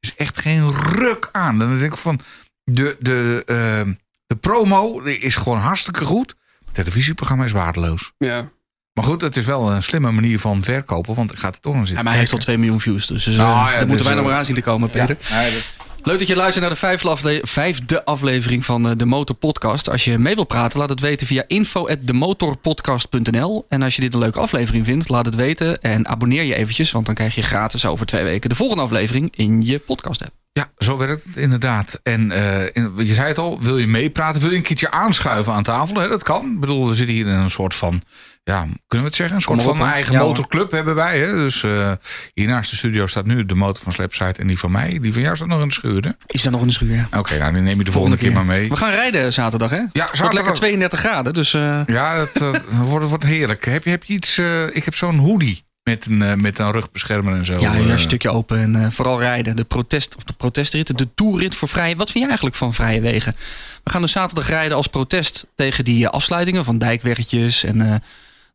Is 0.07 0.15
echt 0.17 0.41
geen 0.41 0.73
ruk 0.73 1.29
aan. 1.33 1.59
Dan 1.59 1.79
denk 1.79 1.93
ik 1.93 1.99
van, 1.99 2.21
de, 2.65 2.97
de, 3.01 3.43
eh, 3.47 3.93
de 4.27 4.37
promo 4.37 5.01
is 5.01 5.37
gewoon 5.37 5.59
hartstikke 5.59 6.05
goed. 6.05 6.35
Het 6.65 6.75
televisieprogramma 6.75 7.45
is 7.45 7.53
waardeloos. 7.53 8.13
Ja. 8.19 8.49
Maar 8.93 9.05
goed, 9.05 9.21
het 9.21 9.37
is 9.37 9.45
wel 9.45 9.71
een 9.73 9.83
slimme 9.83 10.11
manier 10.11 10.39
van 10.41 10.63
verkopen, 10.63 11.15
want 11.15 11.33
ik 11.33 11.39
ga 11.39 11.49
er 11.49 11.61
toch 11.61 11.75
aan 11.75 11.79
zitten. 11.79 11.97
Ja, 11.97 12.03
maar 12.03 12.11
hij 12.13 12.21
heeft 12.21 12.33
al 12.33 12.39
kijken. 12.39 12.55
2 12.55 12.59
miljoen 12.59 12.81
views. 12.81 13.07
Dus 13.07 13.27
eh, 13.27 13.37
Nou 13.37 13.51
ja, 13.51 13.71
daar 13.71 13.79
dus, 13.79 13.89
moeten 13.89 14.05
wij 14.07 14.15
eh, 14.15 14.21
nog 14.21 14.29
maar 14.29 14.39
aan 14.39 14.45
zien 14.45 14.55
te 14.55 14.61
komen, 14.61 14.91
Peter. 14.91 15.17
Ja, 15.29 15.37
nee, 15.41 15.53
dat- 15.53 15.76
Leuk 16.07 16.19
dat 16.19 16.29
je 16.29 16.37
luistert 16.37 16.65
naar 16.65 16.73
de 16.73 16.79
vijfde, 16.79 17.09
afle- 17.09 17.41
vijfde 17.43 18.05
aflevering 18.05 18.65
van 18.65 18.89
eh, 18.89 18.97
de 18.97 19.07
Motor 19.07 19.37
Podcast. 19.37 19.91
Als 19.91 20.05
je 20.05 20.19
mee 20.19 20.35
wilt 20.35 20.49
praten, 20.49 20.79
laat 20.79 20.89
het 20.89 21.01
weten 21.01 21.27
via 21.27 21.45
info.demotorpodcast.nl. 21.47 23.65
En 23.69 23.83
als 23.83 23.95
je 23.95 24.01
dit 24.01 24.15
een 24.15 24.21
leuke 24.21 24.41
aflevering 24.41 24.85
vindt, 24.85 25.09
laat 25.09 25.25
het 25.25 25.35
weten. 25.35 25.83
En 25.83 26.09
abonneer 26.09 26.43
je 26.43 26.55
eventjes, 26.55 26.91
want 26.91 27.07
dan 27.07 27.15
krijg 27.15 27.35
je 27.35 27.43
gratis 27.43 27.87
over 27.87 28.07
twee 28.07 28.25
weken 28.25 28.49
de 28.49 28.55
volgende 28.55 28.83
aflevering 28.83 29.33
in 29.37 29.63
je 29.63 29.79
podcast 29.79 30.23
app. 30.23 30.46
Ja, 30.57 30.71
zo 30.79 30.97
werkt 30.97 31.25
het 31.25 31.37
inderdaad. 31.37 32.01
En 32.03 32.31
in- 32.73 32.93
je 32.97 33.15
zei 33.15 33.29
het 33.29 33.39
al, 33.39 33.61
wil 33.63 33.79
je 33.79 33.87
meepraten? 33.87 34.41
Wil 34.41 34.51
je 34.51 34.57
een 34.57 34.63
keertje 34.63 34.91
aanschuiven 34.91 35.53
aan 35.53 35.63
tafel? 35.63 35.97
Hè? 35.97 36.09
Dat 36.09 36.23
kan. 36.23 36.51
Ik 36.53 36.61
bedoel, 36.61 36.89
we 36.89 36.95
zitten 36.95 37.15
hier 37.15 37.27
in 37.27 37.33
een 37.35 37.51
soort 37.51 37.75
van, 37.75 38.03
ja, 38.45 38.61
kunnen 38.61 38.77
we 38.89 39.05
het 39.05 39.15
zeggen? 39.15 39.37
Een 39.37 39.43
soort 39.43 39.63
van 39.63 39.81
eigen 39.87 40.13
Ja, 40.13 40.23
motorclub 40.23 40.71
hebben 40.71 40.95
wij. 40.95 41.19
Hè? 41.19 41.33
Dus 41.33 41.63
eh, 41.63 41.93
hier 42.35 42.47
naast 42.47 42.71
de 42.71 42.77
studio 42.77 43.07
staat 43.07 43.25
nu 43.27 43.47
de 43.47 43.55
motor 43.55 43.83
van 43.83 43.93
Slapside 43.93 44.33
en 44.33 44.47
die 44.47 44.59
van 44.59 44.71
mij. 44.71 44.99
Die 45.01 45.13
van 45.13 45.23
jou 45.23 45.37
staat 45.37 45.49
nog 45.49 45.61
in 45.63 45.69
de 45.69 45.75
schuur, 45.75 46.05
hè? 46.05 46.11
Is 46.27 46.43
daar 46.43 46.53
nog 46.53 46.61
in 46.61 46.67
de 46.67 46.73
schuur? 46.73 46.95
ja. 46.95 47.19
Oké, 47.19 47.39
nou, 47.39 47.53
die 47.53 47.63
neem 47.63 47.79
je 47.79 47.85
de 47.85 47.93
volgende, 47.93 48.17
keer 48.17 48.33
maar 48.33 48.45
mee. 48.47 48.69
We 48.69 48.77
gaan 48.77 48.91
rijden 48.91 49.33
zaterdag, 49.33 49.71
hè? 49.71 49.77
Ja, 49.77 49.83
Het 49.85 49.95
wordt 49.95 50.17
zaterdag. 50.17 50.35
lekker 50.35 50.55
32 50.55 50.99
graden, 51.01 51.33
dus... 51.33 51.55
eh, 51.55 51.81
Ja, 51.87 52.17
dat, 52.17 52.35
dat 52.35 52.65
wordt, 52.85 53.09
wordt 53.09 53.25
heerlijk. 53.25 53.65
Heb 53.65 53.85
je, 53.85 53.91
heb 53.91 54.05
je 54.05 54.15
iets... 54.15 54.39
ik 54.73 54.85
heb 54.85 54.95
zo'n 54.95 55.19
hoodie 55.19 55.65
met 55.87 56.07
een, 56.07 56.23
eh, 56.23 56.35
met 56.35 56.59
een 56.59 56.73
rugbeschermer 56.73 57.35
en 57.35 57.45
zo. 57.45 57.59
Ja, 57.61 57.75
eh. 57.75 57.89
een 57.89 57.99
stukje 57.99 58.31
open 58.31 58.59
en 58.61 58.77
eh, 58.77 58.91
vooral 58.91 59.21
rijden. 59.21 59.57
De, 59.57 59.65
protest, 59.65 60.17
of 60.17 60.23
de 60.25 60.33
protestrit, 60.33 60.99
de 60.99 61.09
toerrit 61.15 61.55
voor 61.55 61.69
vrije... 61.69 61.97
Wat 61.97 62.07
vind 62.11 62.19
je 62.19 62.27
eigenlijk 62.27 62.57
van 62.57 62.75
vrije 62.75 63.01
wegen? 63.01 63.37
We 63.85 63.91
gaan 63.91 64.03
dus 64.03 64.13
zaterdag 64.13 64.49
rijden 64.49 64.77
als 64.77 64.87
protest 64.87 65.47
tegen 65.55 65.85
die 65.85 66.05
eh, 66.07 66.11
afsluitingen 66.13 66.65
van 66.65 66.79
dijkweggetjes 66.79 67.65
en 67.65 67.81
eh, 67.81 67.95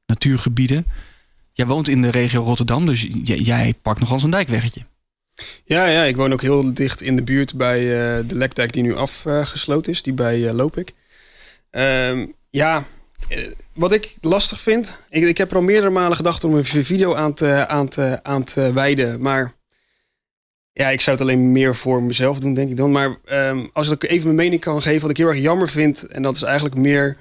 natuurgebieden. 0.06 0.86
Jij 1.54 1.66
woont 1.66 1.88
in 1.88 2.02
de 2.02 2.10
regio 2.12 2.42
Rotterdam, 2.42 2.86
dus 2.86 3.02
j- 3.02 3.34
jij 3.34 3.74
pakt 3.82 4.00
nogal 4.00 4.20
zo'n 4.20 4.32
dijkweggetje. 4.32 4.82
Ja, 5.66 5.86
ja, 5.86 6.04
ik 6.04 6.16
woon 6.16 6.34
ook 6.34 6.42
heel 6.42 6.74
dicht 6.74 7.02
in 7.02 7.16
de 7.16 7.22
buurt 7.22 7.54
bij 7.56 7.78
eh, 7.80 8.24
de 8.28 8.36
lekdijk 8.36 8.74
die 8.74 8.84
nu 8.84 8.96
afgesloten 8.96 9.92
is. 9.92 10.02
Die 10.02 10.14
bij 10.14 10.48
eh 10.48 10.54
Lopik. 10.54 10.94
Ehm, 11.70 12.26
ja, 12.50 12.76
eh, 12.78 12.84
wat 13.74 13.92
ik 13.92 14.16
lastig 14.22 14.62
vind... 14.62 14.98
Ik, 15.10 15.24
ik 15.24 15.38
heb 15.38 15.50
er 15.50 15.56
al 15.56 15.62
meerdere 15.62 15.90
malen 15.90 16.16
gedacht 16.18 16.44
om 16.44 16.56
een 16.56 16.66
video 16.66 17.16
aan 17.16 17.34
te, 17.34 17.68
aan 17.68 17.88
te, 17.88 18.20
aan 18.24 18.44
te 18.44 18.74
wijden. 18.74 19.22
Maar 19.22 19.54
ja, 20.72 20.90
ik 20.90 21.02
zou 21.02 21.18
het 21.18 21.26
alleen 21.26 21.52
meer 21.52 21.76
voor 21.76 22.04
mezelf 22.04 22.40
doen, 22.40 22.54
denk 22.54 22.70
ik 22.70 22.78
dan. 22.78 22.92
Maar 22.92 23.18
ehm, 23.26 23.68
als 23.74 23.90
ik 23.90 24.04
even 24.04 24.24
mijn 24.24 24.36
mening 24.36 24.62
kan 24.62 24.82
geven... 24.82 25.02
wat 25.02 25.10
ik 25.10 25.18
heel 25.18 25.28
erg 25.28 25.40
jammer 25.40 25.70
vind... 25.70 26.08
en 26.08 26.22
dat 26.22 26.36
is 26.36 26.42
eigenlijk 26.44 26.76
meer 26.76 27.18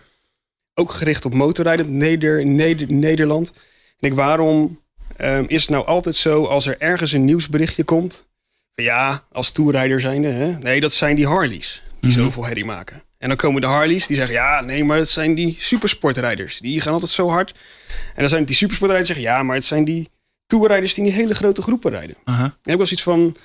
ook 0.74 0.90
gericht 0.90 1.24
op 1.24 1.34
motorrijden 1.34 1.86
in 1.86 1.96
Neder, 1.96 2.46
Neder, 2.46 2.92
Nederland. 2.92 3.52
En 3.98 4.08
ik, 4.08 4.14
waarom 4.14 4.80
ehm, 5.16 5.44
is 5.46 5.60
het 5.60 5.70
nou 5.70 5.86
altijd 5.86 6.14
zo 6.16 6.44
als 6.44 6.66
er 6.66 6.78
ergens 6.78 7.12
een 7.12 7.24
nieuwsberichtje 7.24 7.84
komt... 7.84 8.28
van 8.74 8.84
ja, 8.84 9.24
als 9.32 9.50
toerrijder 9.50 10.00
zijnde... 10.00 10.28
Hè? 10.28 10.58
nee, 10.58 10.80
dat 10.80 10.92
zijn 10.92 11.16
die 11.16 11.26
Harleys 11.26 11.82
die 12.00 12.10
Mhm. 12.10 12.20
zoveel 12.20 12.44
herrie 12.44 12.64
maken. 12.64 13.02
En 13.20 13.28
dan 13.28 13.36
komen 13.36 13.60
de 13.60 13.66
Harleys 13.66 14.06
die 14.06 14.16
zeggen... 14.16 14.34
ja, 14.34 14.60
nee, 14.60 14.84
maar 14.84 14.98
het 14.98 15.08
zijn 15.08 15.34
die 15.34 15.56
supersportrijders. 15.58 16.58
Die 16.58 16.80
gaan 16.80 16.92
altijd 16.92 17.10
zo 17.10 17.28
hard. 17.28 17.50
En 17.88 18.20
dan 18.20 18.28
zijn 18.28 18.40
het 18.40 18.48
die 18.48 18.56
supersportrijders 18.56 19.08
die 19.08 19.16
zeggen... 19.16 19.36
ja, 19.36 19.46
maar 19.46 19.56
het 19.56 19.64
zijn 19.64 19.84
die 19.84 20.08
toerrijders 20.46 20.94
die 20.94 21.04
in 21.04 21.10
die 21.10 21.20
hele 21.20 21.34
grote 21.34 21.62
groepen 21.62 21.90
rijden. 21.90 22.16
Aha. 22.24 22.42
Dan 22.42 22.52
heb 22.62 22.72
ik 22.72 22.76
wel 22.76 22.90
iets 22.90 23.02
van 23.02 23.36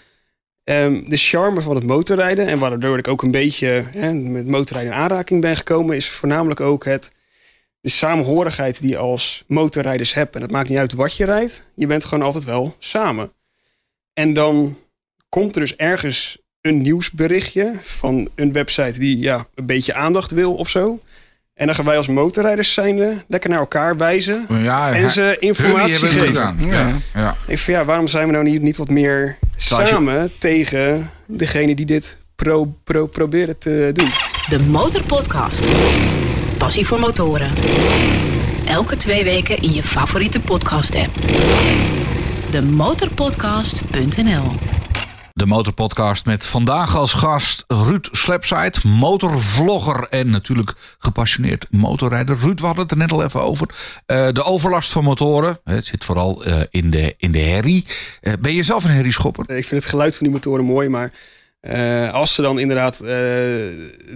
ehm, 0.64 1.10
de 1.10 1.18
charme 1.18 1.62
van 1.62 1.76
het 1.76 1.84
motorrijden. 1.84 2.48
En 2.48 2.60
waardoor 2.60 2.98
ik 2.98 3.08
ook 3.08 3.22
een 3.22 3.32
beetje 3.32 3.86
hè, 3.92 4.14
met 4.14 4.48
motorrijden 4.48 4.94
in 4.94 5.00
aanraking 5.00 5.42
ben 5.42 5.56
gekomen, 5.56 5.96
is 5.96 6.10
voornamelijk 6.10 6.60
ook 6.60 6.86
het, 6.86 7.12
de 7.82 7.90
samenhorigheid 7.90 8.80
die 8.80 8.90
je 8.90 8.98
als 8.98 9.44
motorrijders 9.48 10.14
hebt. 10.14 10.36
En 10.36 10.42
het 10.42 10.52
maakt 10.52 10.70
niet 10.70 10.78
uit 10.78 10.94
wat 10.94 11.18
je 11.18 11.26
rijdt, 11.26 11.64
je 11.76 11.88
bent 11.88 12.06
gewoon 12.06 12.26
altijd 12.26 12.44
wel 12.44 12.76
samen. 12.80 13.32
En 14.14 14.34
dan 14.34 14.78
komt 15.30 15.56
er 15.56 15.62
dus 15.62 15.76
ergens 15.76 16.45
een 16.66 16.82
nieuwsberichtje 16.82 17.72
van 17.82 18.28
een 18.36 18.52
website 18.52 19.00
die 19.00 19.20
ja, 19.20 19.46
een 19.56 19.66
beetje 19.66 19.94
aandacht 19.96 20.32
wil 20.32 20.54
of 20.54 20.70
zo. 20.70 21.00
En 21.54 21.66
dan 21.66 21.76
gaan 21.76 21.86
wij 21.86 21.98
als 21.98 22.08
motorrijders 22.08 22.74
zijnde 22.74 23.14
lekker 23.28 23.50
naar 23.50 23.60
elkaar 23.60 23.98
wijzen. 23.98 24.46
Ja, 24.50 24.94
En 24.94 25.10
ze 25.10 25.36
informatie 25.40 26.08
geven. 26.08 26.28
gedaan. 26.28 26.58
Ja. 26.60 26.88
Ja. 27.14 27.36
Ik 27.48 27.60
vind 27.60 27.78
ja, 27.78 27.86
waarom 27.86 28.08
zijn 28.08 28.26
we 28.28 28.32
nou 28.34 28.44
niet, 28.44 28.62
niet 28.62 28.78
wat 28.78 28.90
meer 28.90 29.38
je- 29.58 29.86
samen 29.86 30.32
tegen 30.40 31.10
degene 31.26 31.76
die 31.76 31.86
dit 31.86 32.18
pro, 32.36 32.74
pro, 32.84 33.08
proberen 33.08 33.58
te 33.58 33.90
doen? 33.94 34.10
De 34.50 34.60
Motorpodcast. 34.60 35.66
Passie 36.58 36.86
voor 36.88 37.00
motoren. 37.00 37.52
Elke 38.68 38.98
twee 38.98 39.24
weken 39.24 39.62
in 39.62 39.74
je 39.74 39.84
favoriete 39.84 40.40
podcast 40.40 40.96
app. 40.96 41.16
Demotorpodcast.nl 42.52 44.52
De 45.36 45.46
Motorpodcast 45.46 46.26
met 46.26 46.46
vandaag 46.46 46.96
als 46.96 47.14
gast 47.14 47.64
Ruud 47.68 48.08
Slepside, 48.12 48.74
motorvlogger 48.84 50.08
en 50.10 50.30
natuurlijk 50.30 50.74
gepassioneerd 51.00 51.68
motorrijder. 51.70 52.38
Ruud, 52.38 52.60
we 52.60 52.66
hadden 52.66 52.84
het 52.84 52.92
er 52.92 52.98
net 52.98 53.12
al 53.12 53.24
even 53.24 53.42
over. 53.42 53.68
Eh, 54.06 54.30
de 54.32 54.44
overlast 54.44 54.92
van 54.92 55.04
motoren, 55.04 55.60
het 55.64 55.86
zit 55.86 56.04
vooral 56.04 56.44
eh, 56.44 56.62
in, 56.70 56.90
de, 56.90 57.16
in 57.18 57.32
de 57.32 57.40
herrie. 57.40 57.86
Eh, 58.22 58.34
ben 58.40 58.54
je 58.54 58.64
zelf 58.64 58.84
een 58.84 58.92
herrieschopper? 58.92 59.50
Ik 59.50 59.66
vind 59.66 59.82
het 59.82 59.90
geluid 59.90 60.16
van 60.16 60.26
die 60.26 60.36
motoren 60.36 60.66
mooi, 60.66 60.90
maar 60.90 61.12
als 62.12 62.34
ze 62.34 62.42
dan 62.42 62.60
inderdaad 62.60 63.00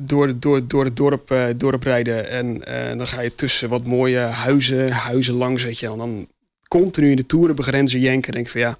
door, 0.01 0.39
door, 0.39 0.67
door 0.67 0.85
het 0.85 0.95
dorp, 0.95 1.35
dorp 1.55 1.83
rijden 1.83 2.29
en 2.29 2.59
dan 2.97 3.07
ga 3.07 3.21
je 3.21 3.35
tussen 3.35 3.69
wat 3.69 3.85
mooie 3.85 4.19
huizen, 4.19 4.91
huizen 4.91 5.33
langs, 5.33 5.63
weet 5.63 5.79
je, 5.79 5.87
en 5.87 5.97
dan 5.97 6.27
continu 6.67 7.09
in 7.09 7.15
de 7.15 7.25
toerenbegrenzer 7.25 7.99
jenken, 7.99 8.31
denk 8.31 8.45
ik 8.45 8.51
van 8.51 8.61
ja, 8.61 8.75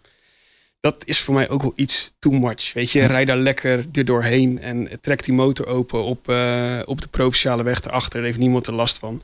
dat 0.80 1.02
is 1.06 1.20
voor 1.20 1.34
mij 1.34 1.50
ook 1.50 1.62
wel 1.62 1.74
iets 1.76 2.14
too 2.20 2.34
much. 2.34 2.74
Weet 2.74 2.92
je, 2.92 3.06
rij 3.06 3.26
daar 3.26 3.38
lekker 3.38 3.86
er 3.92 4.06
doorheen 4.06 4.60
en 4.60 4.88
trek 5.02 5.24
die 5.24 5.34
motor 5.34 5.68
open 5.68 6.04
op, 6.04 6.30
eh, 6.30 6.80
op 6.86 7.02
de 7.02 7.08
provinciale 7.08 7.64
weg 7.64 7.84
erachter. 7.84 8.14
Daar 8.14 8.24
heeft 8.28 8.38
niemand 8.38 8.68
er 8.68 8.74
last 8.74 8.98
van. 8.98 9.22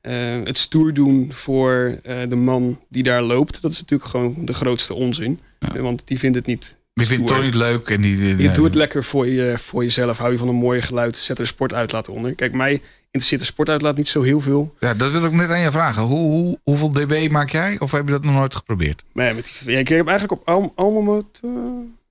Eh, 0.00 0.14
het 0.44 0.58
stoer 0.58 0.94
doen 0.94 1.32
voor 1.32 1.98
eh, 2.02 2.28
de 2.28 2.36
man 2.36 2.80
die 2.88 3.02
daar 3.02 3.22
loopt, 3.22 3.62
dat 3.62 3.72
is 3.72 3.80
natuurlijk 3.80 4.10
gewoon 4.10 4.34
de 4.38 4.54
grootste 4.54 4.94
onzin. 4.94 5.40
Want 5.58 6.02
die 6.04 6.18
vindt 6.18 6.36
het 6.36 6.46
niet 6.46 6.76
Die 6.98 7.06
vindt 7.06 7.24
het 7.28 7.34
toch 7.34 7.44
niet 7.44 7.54
leuk. 7.54 7.88
En 7.88 8.00
die, 8.00 8.16
die- 8.16 8.28
Je 8.28 8.34
nee. 8.34 8.50
doet 8.50 8.64
het 8.64 8.74
lekker 8.74 9.04
voor, 9.04 9.26
je, 9.26 9.54
voor 9.58 9.82
jezelf. 9.82 10.18
Hou 10.18 10.32
je 10.32 10.38
van 10.38 10.48
een 10.48 10.54
mooi 10.54 10.82
geluid. 10.82 11.16
Zet 11.16 11.36
er 11.36 11.42
een 11.42 11.46
sportuitlaat 11.48 12.08
onder. 12.08 12.34
Kijk, 12.34 12.52
mij 12.52 12.72
interesseert 13.04 13.40
de 13.40 13.46
sportuitlaat 13.46 13.96
niet 13.96 14.08
zo 14.08 14.22
heel 14.22 14.40
veel. 14.40 14.74
Ja, 14.80 14.94
dat 14.94 15.12
wil 15.12 15.24
ik 15.24 15.32
net 15.32 15.50
aan 15.50 15.60
je 15.60 15.70
vragen. 15.70 16.02
Hoe, 16.02 16.18
hoe, 16.18 16.58
hoeveel 16.62 16.92
dB 16.92 17.28
maak 17.30 17.50
jij? 17.50 17.76
Of 17.78 17.90
heb 17.90 18.04
je 18.06 18.10
dat 18.12 18.24
nog 18.24 18.34
nooit 18.34 18.54
geprobeerd? 18.56 19.02
Ja, 19.12 19.32
met 19.32 19.44
die, 19.64 19.72
ja, 19.72 19.78
ik 19.78 19.88
heb 19.88 20.06
eigenlijk 20.08 20.40
op 20.40 20.48
al- 20.48 20.72
allemaal 20.74 21.02
motor... 21.02 21.50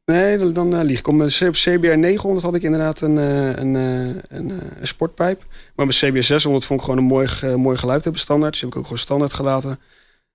Nee, 0.06 0.38
dan, 0.38 0.54
dan 0.54 0.76
eh, 0.76 0.84
lieg 0.84 1.00
ik. 1.00 1.08
Op 1.08 1.13
mijn 1.15 1.30
CBR 1.52 1.97
900 1.97 2.45
had 2.45 2.56
ik 2.56 2.62
inderdaad 2.63 3.02
een, 3.02 3.17
eh, 3.17 3.45
een, 3.56 3.76
eh, 3.76 4.38
een, 4.38 4.50
een 4.80 4.88
sportpijp. 4.88 5.45
Maar 5.76 5.86
mijn 5.88 5.97
CBR 6.12 6.21
600 6.23 6.65
vond 6.65 6.80
ik 6.80 6.86
gewoon 6.86 7.00
een 7.02 7.08
mooi, 7.08 7.56
mooi 7.58 7.78
geluid 7.78 8.04
hebben 8.04 8.21
standaard. 8.21 8.52
Dus 8.52 8.62
heb 8.62 8.69
ik 8.69 8.76
ook 8.78 8.84
gewoon 8.84 8.97
standaard 9.00 9.34
gelaten. 9.34 9.80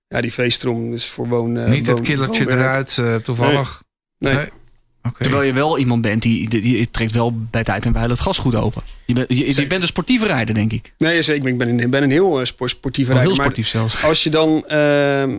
Ja, 0.07 0.21
die 0.21 0.33
V-strom 0.33 0.93
is 0.93 1.05
voor 1.05 1.27
woon... 1.27 1.69
niet 1.69 1.87
het 1.87 1.95
woon- 1.95 2.05
killertje 2.05 2.43
woonwerk. 2.45 2.87
eruit, 2.97 3.23
toevallig? 3.23 3.82
Nee. 4.23 4.47
Terwijl 5.17 5.43
je 5.43 5.53
wel 5.53 5.77
iemand 5.79 6.01
bent 6.01 6.21
die, 6.21 6.49
die, 6.49 6.61
die 6.61 6.91
trekt 6.91 7.11
wel 7.11 7.33
bij 7.51 7.63
tijd 7.63 7.85
en 7.85 7.93
wijle 7.93 8.09
het 8.09 8.19
gas 8.19 8.37
goed 8.37 8.55
open. 8.55 8.81
Je, 9.05 9.13
bent 9.13 9.29
je, 9.37 9.55
je 9.55 9.67
bent 9.67 9.81
een 9.81 9.87
sportieve 9.87 10.25
rijder, 10.25 10.55
denk 10.55 10.71
ik. 10.73 10.93
Nee, 10.97 11.21
zeker. 11.21 11.47
Ik 11.47 11.57
ben 11.57 11.69
een, 11.69 11.79
ik 11.79 11.89
ben 11.89 12.03
een 12.03 12.11
heel 12.11 12.39
eh, 12.39 12.45
sport, 12.45 12.69
sportieve 12.69 13.11
heel 13.11 13.19
rijder. 13.19 13.37
maar- 13.37 13.45
sportief 13.45 13.67
zelfs. 13.67 14.03
als 14.03 14.23
je 14.23 14.29
dan. 14.29 14.67
ehm, 14.67 15.29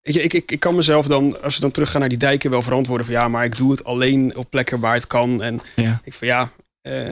weet 0.00 0.14
je, 0.14 0.22
ik, 0.22 0.32
ik, 0.32 0.50
ik 0.50 0.60
kan 0.60 0.74
mezelf 0.74 1.06
dan, 1.06 1.42
als 1.42 1.54
we 1.54 1.60
dan 1.60 1.70
teruggaan 1.70 2.00
naar 2.00 2.08
die 2.08 2.18
dijken, 2.18 2.50
wel 2.50 2.62
verantwoorden 2.62 3.06
van 3.06 3.14
ja, 3.14 3.28
maar 3.28 3.44
ik 3.44 3.56
doe 3.56 3.70
het 3.70 3.84
alleen 3.84 4.36
op 4.36 4.50
plekken 4.50 4.80
waar 4.80 4.94
het 4.94 5.06
kan. 5.06 5.42
En 5.42 5.60
Ja. 5.76 6.00
ik 6.04 6.12
van 6.14 6.26
ja, 6.28 6.50
eh, 6.80 7.04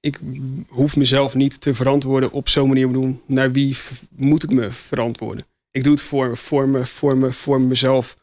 ik 0.00 0.20
hoef 0.68 0.96
mezelf 0.96 1.34
niet 1.34 1.60
te 1.60 1.74
verantwoorden 1.74 2.32
op 2.32 2.48
zo'n 2.48 2.68
manier. 2.68 2.84
Ik 2.86 2.92
bedoel, 2.92 3.22
naar 3.26 3.52
wie 3.52 3.76
v- 3.76 3.90
moet 4.10 4.42
ik 4.42 4.50
me 4.50 4.70
verantwoorden? 4.70 5.44
Ik 5.70 5.84
doe 5.84 5.92
het 5.92 6.02
voor, 6.02 6.36
voor, 6.36 6.68
me, 6.68 6.86
voor, 6.86 7.16
me, 7.16 7.32
voor 7.32 7.60
mezelf. 7.60 8.16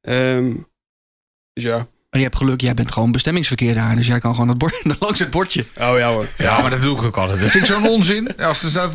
Ehm, 0.00 0.52
dus 1.52 1.64
ja. 1.64 1.86
Maar 2.14 2.22
je 2.22 2.28
hebt 2.28 2.40
geluk, 2.42 2.60
jij 2.60 2.74
bent 2.74 2.92
gewoon 2.92 3.12
bestemmingsverkeer 3.12 3.74
daar. 3.74 3.96
Dus 3.96 4.06
jij 4.06 4.18
kan 4.20 4.34
gewoon 4.34 4.48
het 4.48 4.58
bord, 4.58 4.82
langs 5.00 5.18
het 5.18 5.30
bordje. 5.30 5.64
Oh 5.80 5.98
ja 5.98 6.08
hoor. 6.08 6.26
Ja, 6.38 6.60
maar 6.60 6.70
dat 6.70 6.82
doe 6.82 6.96
ik 6.96 7.02
ook 7.02 7.16
altijd. 7.16 7.40
Dat 7.40 7.50
vind 7.50 7.68
ik 7.68 7.74
zo'n 7.74 7.88
onzin. 7.88 8.36
Als 8.36 8.62
er 8.62 8.70
staat 8.70 8.92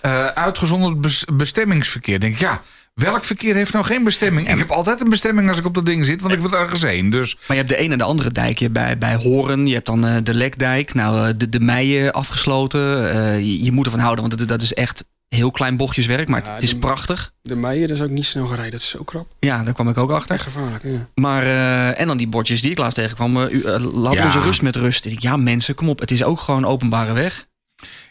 eh, 0.00 0.26
uitgezonderd 0.26 1.00
bes- 1.00 1.24
bestemmingsverkeer. 1.32 2.20
denk 2.20 2.32
ik, 2.34 2.40
ja, 2.40 2.62
welk 2.94 3.24
verkeer 3.24 3.54
heeft 3.54 3.72
nou 3.72 3.84
geen 3.84 4.04
bestemming? 4.04 4.50
Ik 4.50 4.58
heb 4.58 4.70
altijd 4.70 5.00
een 5.00 5.08
bestemming 5.08 5.48
als 5.48 5.58
ik 5.58 5.64
op 5.66 5.74
dat 5.74 5.86
ding 5.86 6.04
zit, 6.04 6.20
want 6.20 6.34
ik 6.34 6.40
wil 6.40 6.52
ergens 6.52 6.82
heen. 6.82 7.10
Dus 7.10 7.34
Maar 7.34 7.56
je 7.56 7.62
hebt 7.62 7.68
de 7.68 7.76
ene 7.76 7.92
en 7.92 7.98
de 7.98 8.04
andere 8.04 8.30
dijk. 8.30 8.58
Je 8.58 8.64
hebt 8.64 8.76
bij, 8.76 8.98
bij 8.98 9.14
Horen, 9.14 9.66
je 9.66 9.74
hebt 9.74 9.86
dan 9.86 10.06
eh, 10.06 10.16
de 10.22 10.34
Lekdijk. 10.34 10.94
Nou, 10.94 11.26
eh, 11.28 11.34
de, 11.36 11.48
de 11.48 11.60
Meijen 11.60 12.12
afgesloten. 12.12 13.12
Eh, 13.12 13.38
je, 13.38 13.64
je 13.64 13.72
moet 13.72 13.84
ervan 13.84 14.00
houden, 14.00 14.24
want 14.24 14.38
dat, 14.38 14.48
dat 14.48 14.62
is 14.62 14.72
echt 14.72 15.04
heel 15.34 15.50
klein 15.50 15.76
bochtjeswerk. 15.76 16.28
Maar 16.28 16.44
Ja, 16.44 16.54
het 16.54 16.62
is 16.62 16.78
prachtig. 16.78 17.32
De 17.42 17.56
Meijer, 17.56 17.96
zou 17.96 18.08
ik 18.08 18.14
niet 18.14 18.24
snel 18.24 18.44
gaan 18.46 18.54
rijden. 18.54 18.72
Dat 18.72 18.80
is 18.80 18.88
zo 18.88 19.02
krap. 19.04 19.26
Ja, 19.38 19.62
daar 19.62 19.74
kwam 19.74 19.88
ik 19.88 19.98
ook 19.98 20.10
achter. 20.10 20.34
Echt 20.34 20.44
gevaarlijk. 20.44 20.82
Ja. 20.82 21.06
Maar, 21.14 21.42
eh, 21.42 22.00
en 22.00 22.06
dan 22.06 22.16
die 22.16 22.28
bordjes 22.28 22.62
die 22.62 22.70
ik 22.70 22.78
laatst 22.78 22.96
tegenkwam. 22.98 23.36
u, 23.36 23.62
eh, 23.62 23.92
laat 23.94 24.14
Ja. 24.14 24.24
onze 24.24 24.40
rust 24.40 24.62
met 24.62 24.76
rust. 24.76 25.04
Ik 25.04 25.18
ja, 25.20 25.36
mensen, 25.36 25.74
kom 25.74 25.88
op. 25.88 26.00
Het 26.00 26.10
is 26.10 26.24
ook 26.24 26.40
gewoon 26.40 26.64
openbare 26.64 27.12
weg. 27.12 27.46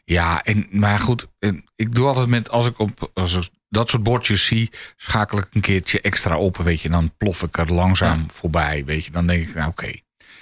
ja, 0.05 0.41
en, 0.43 0.67
maar 0.71 0.99
goed, 0.99 1.27
en 1.39 1.63
ik 1.75 1.95
doe 1.95 2.07
altijd 2.07 2.27
met, 2.27 2.49
als 2.49 2.67
ik 2.67 2.79
op 2.79 3.11
als 3.13 3.35
ik 3.35 3.49
dat 3.69 3.89
soort 3.89 4.03
bordjes 4.03 4.45
zie, 4.45 4.69
schakel 4.95 5.37
ik 5.37 5.47
een 5.51 5.61
keertje 5.61 6.01
extra 6.01 6.37
op, 6.37 6.57
weet 6.57 6.81
je. 6.81 6.89
Dan 6.89 7.11
plof 7.17 7.43
ik 7.43 7.57
er 7.57 7.73
langzaam 7.73 8.25
voorbij, 8.31 8.85
weet 8.85 9.05
je. 9.05 9.11
Dan 9.11 9.27
denk 9.27 9.47
ik, 9.47 9.55
nou 9.55 9.69
oké. 9.69 9.91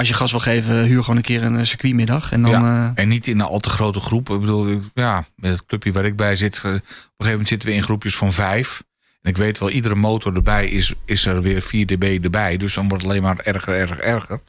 Als 0.01 0.09
je 0.09 0.15
gas 0.15 0.31
wil 0.31 0.39
geven, 0.39 0.83
huur 0.83 1.01
gewoon 1.01 1.15
een 1.15 1.21
keer 1.21 1.43
een 1.43 1.57
eh, 1.57 1.65
circuitmiddag. 1.65 2.31
En 2.31 2.41
dan, 2.41 2.51
eh, 2.65 2.89
En 2.95 3.07
niet 3.07 3.27
in 3.27 3.39
een 3.39 3.45
al 3.45 3.59
te 3.59 3.69
grote 3.69 3.99
groep. 3.99 4.29
Ik 4.29 4.39
bedoel, 4.39 4.67
ik- 4.69 4.83
ja, 4.93 5.25
met 5.35 5.51
het 5.51 5.65
clubje 5.65 5.91
waar 5.91 6.05
ik 6.05 6.15
bij 6.15 6.35
zit, 6.35 6.55
eh, 6.55 6.59
op 6.59 6.65
een 6.65 6.71
gegeven 6.81 7.29
moment 7.31 7.47
zitten 7.47 7.69
we 7.69 7.75
in 7.75 7.83
groepjes 7.83 8.15
van 8.15 8.33
vijf. 8.33 8.83
En 9.21 9.29
ik 9.29 9.37
weet 9.37 9.59
wel, 9.59 9.69
iedere 9.69 9.95
motor 9.95 10.35
erbij 10.35 10.65
is, 10.65 10.93
is 11.05 11.25
er 11.25 11.41
weer 11.41 11.61
4 11.61 11.85
dB 11.85 12.19
erbij. 12.23 12.57
Dus 12.57 12.73
dan 12.73 12.87
wordt 12.87 13.03
het 13.03 13.11
alleen 13.11 13.23
maar 13.23 13.39
erger, 13.39 13.73
erger, 13.73 13.99
erger. 13.99 14.39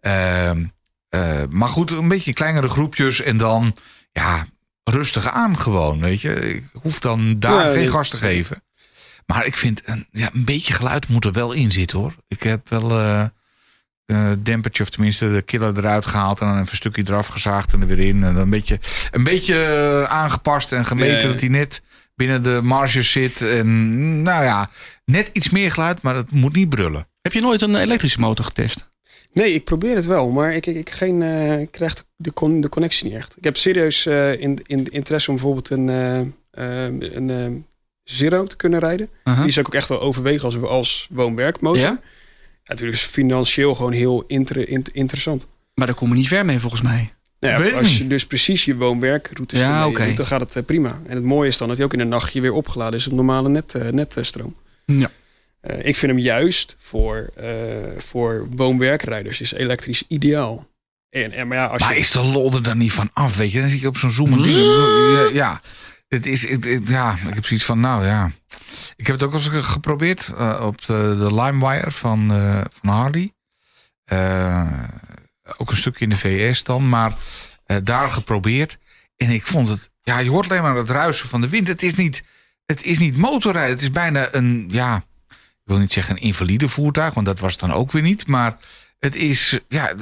Ehm, 0.00 0.64
eh, 1.08 1.42
maar 1.50 1.68
goed, 1.68 1.90
een 1.90 2.08
beetje 2.08 2.32
kleinere 2.32 2.68
groepjes 2.68 3.20
en 3.22 3.36
dan, 3.36 3.76
ja, 4.12 4.46
rustig 4.84 5.28
aan 5.28 5.58
gewoon, 5.58 6.00
weet 6.00 6.20
je. 6.20 6.54
Ik 6.54 6.64
hoef 6.72 6.98
dan 7.00 7.38
daar 7.38 7.66
Ja, 7.66 7.72
geen 7.72 7.88
gas 7.88 8.08
te 8.08 8.16
geven. 8.16 8.62
Maar 9.26 9.46
ik 9.46 9.56
vind, 9.56 9.82
een, 9.84 10.06
ja, 10.12 10.30
een 10.32 10.44
beetje 10.44 10.72
geluid 10.72 11.08
moet 11.08 11.24
er 11.24 11.32
wel 11.32 11.52
in 11.52 11.72
zitten, 11.72 11.98
hoor. 11.98 12.14
Ik 12.28 12.42
heb 12.42 12.68
wel... 12.68 13.30
eh 14.06 14.32
dempertje, 14.38 14.82
of 14.82 14.90
tenminste 14.90 15.32
de 15.32 15.42
killer 15.42 15.78
eruit 15.78 16.06
gehaald 16.06 16.40
en 16.40 16.46
dan 16.46 16.54
even 16.56 16.68
een 16.70 16.76
stukje 16.76 17.02
eraf 17.06 17.26
gezaagd 17.26 17.72
en 17.72 17.80
er 17.80 17.86
weer 17.86 17.98
in. 17.98 18.24
En 18.24 18.34
dan 18.34 18.42
een 18.42 18.50
beetje, 18.50 18.78
een 19.10 19.24
beetje 19.24 19.54
eh, 19.54 20.02
aangepast 20.02 20.72
en 20.72 20.84
gemeten 20.84 21.16
Ja, 21.16 21.22
ja. 21.22 21.28
dat 21.28 21.40
hij 21.40 21.48
net 21.48 21.82
binnen 22.14 22.42
de 22.42 22.60
marges 22.62 23.10
zit. 23.10 23.42
En 23.42 24.22
nou 24.22 24.44
ja, 24.44 24.70
net 25.04 25.30
iets 25.32 25.50
meer 25.50 25.72
geluid, 25.72 26.02
maar 26.02 26.14
het 26.14 26.30
moet 26.30 26.54
niet 26.54 26.68
brullen. 26.68 27.06
heb 27.22 27.32
je 27.32 27.40
nooit 27.40 27.62
een 27.62 27.74
elektrische 27.76 28.20
motor 28.20 28.44
getest? 28.44 28.90
Nee, 29.32 29.52
ik 29.54 29.64
probeer 29.64 29.94
het 29.94 30.06
wel, 30.06 30.30
maar 30.30 30.54
ik, 30.54 30.66
ik, 30.66 30.76
ik, 30.76 30.90
geen, 30.90 31.22
eh, 31.22 31.60
ik 31.60 31.70
krijg 31.70 32.04
de, 32.16 32.32
con, 32.32 32.60
de 32.60 32.68
connectie 32.68 33.04
niet 33.04 33.14
echt. 33.14 33.36
Ik 33.36 33.44
heb 33.44 33.56
serieus 33.56 34.06
eh, 34.06 34.40
in, 34.40 34.60
in 34.66 34.86
interesse 34.90 35.30
om 35.30 35.34
bijvoorbeeld 35.36 35.70
een, 35.70 35.88
eh, 35.88 36.20
eh, 36.50 37.12
een, 37.14 37.30
eh, 37.30 37.46
Zero 38.04 38.44
te 38.44 38.56
kunnen 38.56 38.80
rijden. 38.80 39.08
Die 39.24 39.34
zou 39.34 39.60
ik 39.60 39.66
ook 39.66 39.74
echt 39.74 39.88
wel 39.88 40.00
overwegen 40.00 40.44
als, 40.44 40.62
als 40.62 41.08
woon-werkmotor. 41.10 41.80
Ja? 41.80 42.00
Natuurlijk 42.72 42.98
is 42.98 43.04
financieel 43.06 43.74
gewoon 43.74 43.92
heel 43.92 44.24
inter- 44.26 44.68
int- 44.68 44.94
interessant. 44.94 45.46
Maar 45.74 45.86
daar 45.86 45.96
komen 45.96 46.14
we 46.14 46.20
niet 46.20 46.28
ver 46.30 46.44
mee 46.44 46.58
volgens 46.58 46.82
mij. 46.82 47.12
Nou 47.40 47.62
ja, 47.64 47.68
ik 47.70 47.74
als 47.74 47.98
je 47.98 48.06
dus 48.06 48.26
precies 48.26 48.64
je 48.64 48.76
woon-werkroutes 48.76 49.58
Ja, 49.58 49.88
doet, 49.88 50.16
dan 50.16 50.26
gaat 50.26 50.40
het 50.40 50.56
eh, 50.56 50.62
prima. 50.64 51.00
En 51.06 51.14
het 51.14 51.24
mooie 51.24 51.48
is 51.48 51.56
dan 51.58 51.68
dat 51.68 51.76
hij 51.76 51.86
ook 51.86 51.92
in 51.92 51.98
de 51.98 52.04
nachtje 52.04 52.40
weer 52.40 52.52
opgeladen 52.52 52.98
is 52.98 53.06
op 53.06 53.12
normale 53.12 53.48
net, 53.48 53.74
eh, 53.74 53.88
netstroom. 53.88 54.56
Ja. 54.86 55.10
Eh, 55.60 55.76
ik 55.78 55.96
vind 55.96 56.12
hem 56.12 56.20
juist 56.20 56.76
voor, 56.78 57.32
voor 57.98 58.46
woon-werkrijders 58.50 59.40
is 59.40 59.52
elektrisch 59.52 60.02
ideaal. 60.08 60.66
En, 61.10 61.32
en, 61.32 61.48
maar 61.48 61.56
ja, 61.56 61.66
als 61.66 61.80
Maar 61.82 61.92
je, 61.92 61.98
is 61.98 62.10
de 62.10 62.20
lol 62.22 62.52
er 62.52 62.62
dan 62.62 62.78
niet 62.78 62.92
van 62.92 63.10
af, 63.12 63.36
weet 63.36 63.52
je? 63.52 63.60
Dan 63.60 63.68
zie 63.68 63.80
je 63.80 63.86
op 63.86 63.96
zo'n 63.96 64.10
zoom. 64.10 64.44
Ja, 64.44 65.28
ja. 65.32 65.60
Het 66.12 66.26
is, 66.26 66.42
ja, 66.84 67.16
ik 67.28 67.34
heb 67.34 67.46
zoiets 67.46 67.64
van, 67.64 67.80
nou 67.80 68.04
ja. 68.04 68.30
Ik 68.96 69.06
heb 69.06 69.16
het 69.16 69.24
ook 69.24 69.32
al 69.32 69.38
eens 69.38 69.66
geprobeerd 69.66 70.32
eh, 70.36 70.60
op 70.62 70.84
de, 70.84 71.16
de 71.18 71.34
LimeWire 71.34 71.90
van, 71.90 72.32
eh, 72.32 72.60
van 72.70 72.88
Harley. 72.88 73.34
Eh, 74.04 74.72
ook 75.56 75.70
een 75.70 75.76
stukje 75.76 76.04
in 76.04 76.10
de 76.10 76.16
VS 76.16 76.64
dan, 76.64 76.88
maar 76.88 77.14
daar 77.82 78.10
geprobeerd. 78.10 78.78
En 79.16 79.30
ik 79.30 79.46
vond 79.46 79.68
het, 79.68 79.90
ja, 80.02 80.18
je 80.18 80.30
hoort 80.30 80.50
alleen 80.50 80.62
maar 80.62 80.76
het 80.76 80.90
ruisen 80.90 81.28
van 81.28 81.40
de 81.40 81.48
wind. 81.48 81.68
Het 81.68 81.82
is 81.82 81.94
niet, 81.94 82.22
het 82.66 82.82
is 82.82 82.98
niet 82.98 83.16
motorrijden. 83.16 83.72
Het 83.72 83.80
is 83.80 83.90
bijna 83.90 84.28
een, 84.34 84.68
ja, 84.68 85.04
ik 85.28 85.36
wil 85.64 85.78
niet 85.78 85.92
zeggen 85.92 86.16
een 86.16 86.22
invalide 86.22 86.68
voertuig, 86.68 87.14
want 87.14 87.26
dat 87.26 87.40
was 87.40 87.52
het 87.52 87.60
dan 87.60 87.72
ook 87.72 87.92
weer 87.92 88.02
niet. 88.02 88.26
Maar 88.26 88.56
het 89.04 89.14
is, 89.14 89.60
ja, 89.68 89.94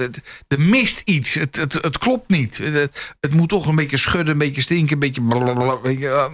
er 0.49 0.61
mist 0.61 1.03
iets. 1.05 1.35
Het, 1.35 1.57
het, 1.57 1.73
het 1.73 1.99
klopt 1.99 2.29
niet. 2.29 2.59
Het, 2.59 3.15
het 3.21 3.33
moet 3.33 3.49
toch 3.49 3.67
een 3.67 3.75
beetje 3.75 3.97
schudden, 3.97 4.33
een 4.33 4.39
beetje 4.39 4.61
stinken, 4.61 4.93
een 4.93 4.99
beetje. 4.99 5.23
blablabla, 5.23 5.91
eh. 5.91 6.33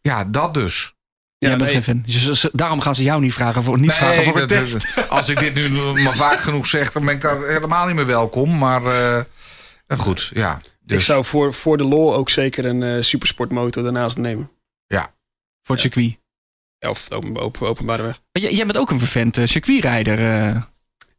Ja, 0.00 0.24
dat 0.24 0.54
dus. 0.54 0.94
Ja, 1.38 1.56
bent 1.56 1.86
nee. 1.86 2.00
Dus 2.00 2.48
daarom 2.52 2.80
gaan 2.80 2.94
ze 2.94 3.02
jou 3.02 3.20
niet 3.20 3.32
vragen 3.32 3.62
voor, 3.62 3.78
niet 3.78 3.92
vragen 3.92 4.24
voor 4.24 4.40
een 4.40 4.48
dat- 4.48 4.66
test. 4.70 5.08
Als 5.08 5.28
ik 5.28 5.54
dit 5.54 5.70
nu 5.70 6.02
maar 6.02 6.16
vaak 6.16 6.40
genoeg 6.40 6.66
zeg, 6.66 6.92
dan 6.92 7.04
ben 7.04 7.14
ik 7.14 7.20
daar 7.20 7.46
helemaal 7.46 7.86
niet 7.86 7.94
meer 7.94 8.06
welkom. 8.06 8.58
Maar 8.58 8.84
eh, 8.86 9.18
eh, 9.86 9.98
goed, 9.98 10.30
ja. 10.34 10.60
Dus, 10.80 10.98
ik 10.98 11.04
zou 11.04 11.24
voor, 11.24 11.54
voor 11.54 11.76
de 11.76 11.84
lol 11.84 12.14
ook 12.14 12.30
zeker 12.30 12.64
een 12.64 12.82
eh, 12.82 13.02
supersportmotor 13.02 13.82
daarnaast 13.82 14.16
nemen. 14.16 14.50
Voor 15.62 15.74
het 15.74 15.84
circuit. 15.84 16.18
Ja, 16.78 16.90
Of 16.90 17.08
de 17.08 17.14
open, 17.14 17.36
open, 17.36 17.66
openbare 17.66 18.02
weg. 18.02 18.20
Maar 18.32 18.42
jij, 18.42 18.52
jij 18.52 18.66
bent 18.66 18.78
ook 18.78 18.90
een 18.90 18.98
vervent 18.98 19.38
eh, 19.38 19.46
circuitrijder. 19.46 20.18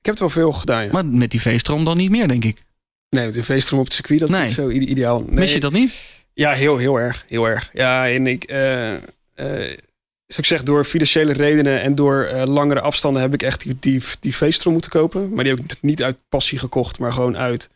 Ik 0.05 0.11
heb 0.11 0.19
het 0.19 0.33
wel 0.33 0.43
veel 0.43 0.53
gedaan, 0.59 0.83
ja. 0.85 0.91
maar 0.91 1.05
met 1.05 1.31
die 1.31 1.41
V-stroom 1.41 1.83
dan 1.85 1.97
niet 1.97 2.09
meer, 2.09 2.27
denk 2.27 2.45
ik. 2.45 2.63
Nee, 3.09 3.25
met 3.25 3.33
de 3.33 3.43
V-stroom 3.43 3.79
op 3.79 3.85
het 3.85 3.95
circuit, 3.95 4.19
dat 4.19 4.29
is 4.29 4.35
Nee. 4.35 4.51
zo 4.51 4.69
ide- 4.69 4.85
ideaal. 4.85 5.19
Nee. 5.19 5.29
Mis 5.39 5.53
je 5.53 5.59
dat 5.59 5.71
niet? 5.71 5.93
Ja, 6.33 6.51
heel, 6.51 6.77
heel 6.77 6.99
erg. 6.99 7.25
Heel 7.27 7.45
erg. 7.47 7.69
Ja, 7.73 8.09
en 8.09 8.27
ik... 8.27 8.43
eh 8.43 8.93
eh, 8.93 8.99
zoals 9.35 10.37
ik 10.37 10.45
zeg, 10.45 10.63
door 10.63 10.83
financiële 10.83 11.33
redenen 11.33 11.81
en 11.81 11.95
door 11.95 12.23
eh, 12.23 12.43
langere 12.43 12.81
afstanden 12.81 13.21
heb 13.21 13.33
ik 13.33 13.43
echt 13.43 13.61
die, 13.61 13.77
die, 13.79 14.01
die 14.19 14.35
V-stroom 14.35 14.73
moeten 14.73 14.91
kopen. 14.91 15.33
Maar 15.33 15.43
die 15.43 15.53
heb 15.53 15.63
ik 15.63 15.77
niet 15.81 16.03
uit 16.03 16.17
passie 16.29 16.59
gekocht, 16.59 16.99
maar 16.99 17.11
gewoon 17.13 17.37
uit... 17.37 17.69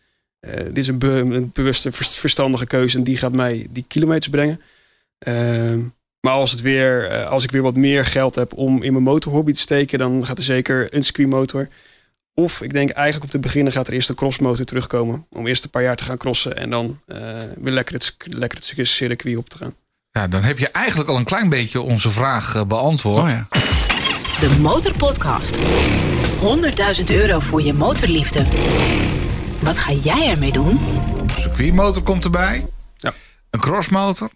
dit 0.65 0.77
is 0.77 0.87
een, 0.87 0.97
be- 0.97 1.07
een 1.07 1.49
bewuste, 1.53 1.91
vers- 1.91 2.17
verstandige 2.17 2.65
keuze 2.67 2.97
en 2.97 3.03
die 3.03 3.17
gaat 3.17 3.33
mij 3.33 3.67
die 3.69 3.85
kilometers 3.87 4.29
brengen. 4.29 4.61
Ehm, 5.19 5.79
maar 6.19 6.33
als, 6.33 6.51
het 6.51 6.61
weer, 6.61 7.23
als 7.25 7.43
ik 7.43 7.51
weer 7.51 7.61
wat 7.61 7.75
meer 7.75 8.05
geld 8.05 8.35
heb 8.35 8.53
om 8.53 8.83
in 8.83 8.91
mijn 8.91 9.03
motorhobby 9.03 9.51
te 9.53 9.59
steken, 9.59 9.99
dan 9.99 10.25
gaat 10.25 10.37
er 10.37 10.43
zeker 10.43 10.87
een 10.93 11.03
circuitmotor. 11.03 11.67
Of 12.39 12.61
ik 12.61 12.73
denk 12.73 12.89
eigenlijk 12.89 13.25
om 13.25 13.29
te 13.31 13.47
beginnen 13.47 13.73
gaat 13.73 13.87
er 13.87 13.93
eerst 13.93 14.09
een 14.09 14.15
crossmotor 14.15 14.65
terugkomen. 14.65 15.25
Om 15.29 15.47
eerst 15.47 15.63
een 15.63 15.69
paar 15.69 15.83
jaar 15.83 15.95
te 15.95 16.03
gaan 16.03 16.17
crossen 16.17 16.57
en 16.57 16.69
dan 16.69 16.99
eh, 17.07 17.17
weer 17.57 17.73
lekker 17.73 17.93
het, 17.93 18.15
lekker 18.19 18.57
het 18.75 18.87
circuit 18.87 19.37
op 19.37 19.49
te 19.49 19.57
gaan. 19.57 19.75
ja, 20.11 20.27
dan 20.27 20.43
heb 20.43 20.57
je 20.57 20.69
eigenlijk 20.71 21.09
al 21.09 21.17
een 21.17 21.23
klein 21.23 21.49
beetje 21.49 21.81
onze 21.81 22.09
vraag 22.09 22.55
eh, 22.55 22.63
beantwoord. 22.63 23.23
Oh 23.23 23.29
ja. 23.29 23.47
De 24.39 24.57
Motorpodcast. 24.61 25.57
100.000 26.99 27.03
euro 27.05 27.39
voor 27.39 27.61
je 27.61 27.73
motorliefde. 27.73 28.45
Wat 29.59 29.79
ga 29.79 29.91
jij 29.91 30.29
ermee 30.29 30.51
doen? 30.51 30.79
Een 31.17 31.29
circuitmotor 31.37 32.03
komt 32.03 32.23
erbij. 32.23 32.65
Ja. 32.97 33.13
Een 33.49 33.59
crossmotor. 33.59 34.29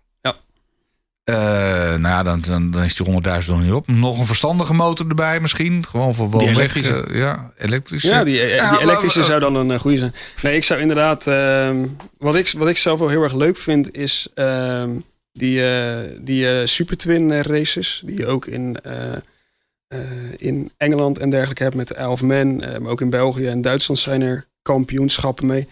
Eh, 1.23 1.35
nou 1.35 2.01
ja, 2.01 2.23
dan, 2.23 2.41
dan, 2.41 2.71
dan 2.71 2.83
is 2.83 2.95
die 2.95 3.05
100.000 3.05 3.47
nog 3.47 3.61
niet 3.61 3.71
op. 3.71 3.87
Nog 3.87 4.19
een 4.19 4.25
verstandige 4.25 4.73
motor 4.73 5.07
erbij 5.09 5.39
misschien. 5.39 5.85
Gewoon 5.85 6.15
voor 6.15 6.29
woonweg. 6.29 6.49
elektrische. 6.55 7.03
eh, 7.05 7.17
ja, 7.17 7.51
elektrische. 7.57 8.07
Ja, 8.07 8.23
die, 8.23 8.39
eh, 8.41 8.55
Ja, 8.55 8.71
die 8.71 8.81
elektrische 8.81 9.19
laten 9.19 9.33
we- 9.33 9.39
zou 9.41 9.53
dan 9.53 9.69
een 9.69 9.79
goede 9.79 9.97
zijn. 9.97 10.13
Nee, 10.41 10.55
ik 10.55 10.63
zou 10.63 10.79
inderdaad... 10.81 11.27
ehm, 11.27 11.77
wat, 12.17 12.35
ik, 12.35 12.53
wat 12.57 12.67
ik 12.67 12.77
zelf 12.77 12.99
wel 12.99 13.09
heel 13.09 13.23
erg 13.23 13.33
leuk 13.33 13.57
vind 13.57 13.95
is 13.95 14.27
ehm, 14.33 14.89
die, 15.33 15.61
die 16.23 16.67
Super 16.67 16.97
Twin 16.97 17.41
races. 17.41 18.01
Die 18.05 18.17
je 18.17 18.27
ook 18.27 18.45
in, 18.45 18.77
in 20.37 20.71
Engeland 20.77 21.17
en 21.19 21.29
dergelijke 21.29 21.63
hebt 21.63 21.75
met 21.75 21.87
de 21.87 21.93
Elf 21.95 22.21
Men. 22.21 22.55
maar 22.55 22.91
ook 22.91 23.01
in 23.01 23.09
België 23.09 23.47
en 23.47 23.61
Duitsland 23.61 23.99
zijn 23.99 24.21
er 24.21 24.45
kampioenschappen 24.61 25.45
mee. 25.45 25.67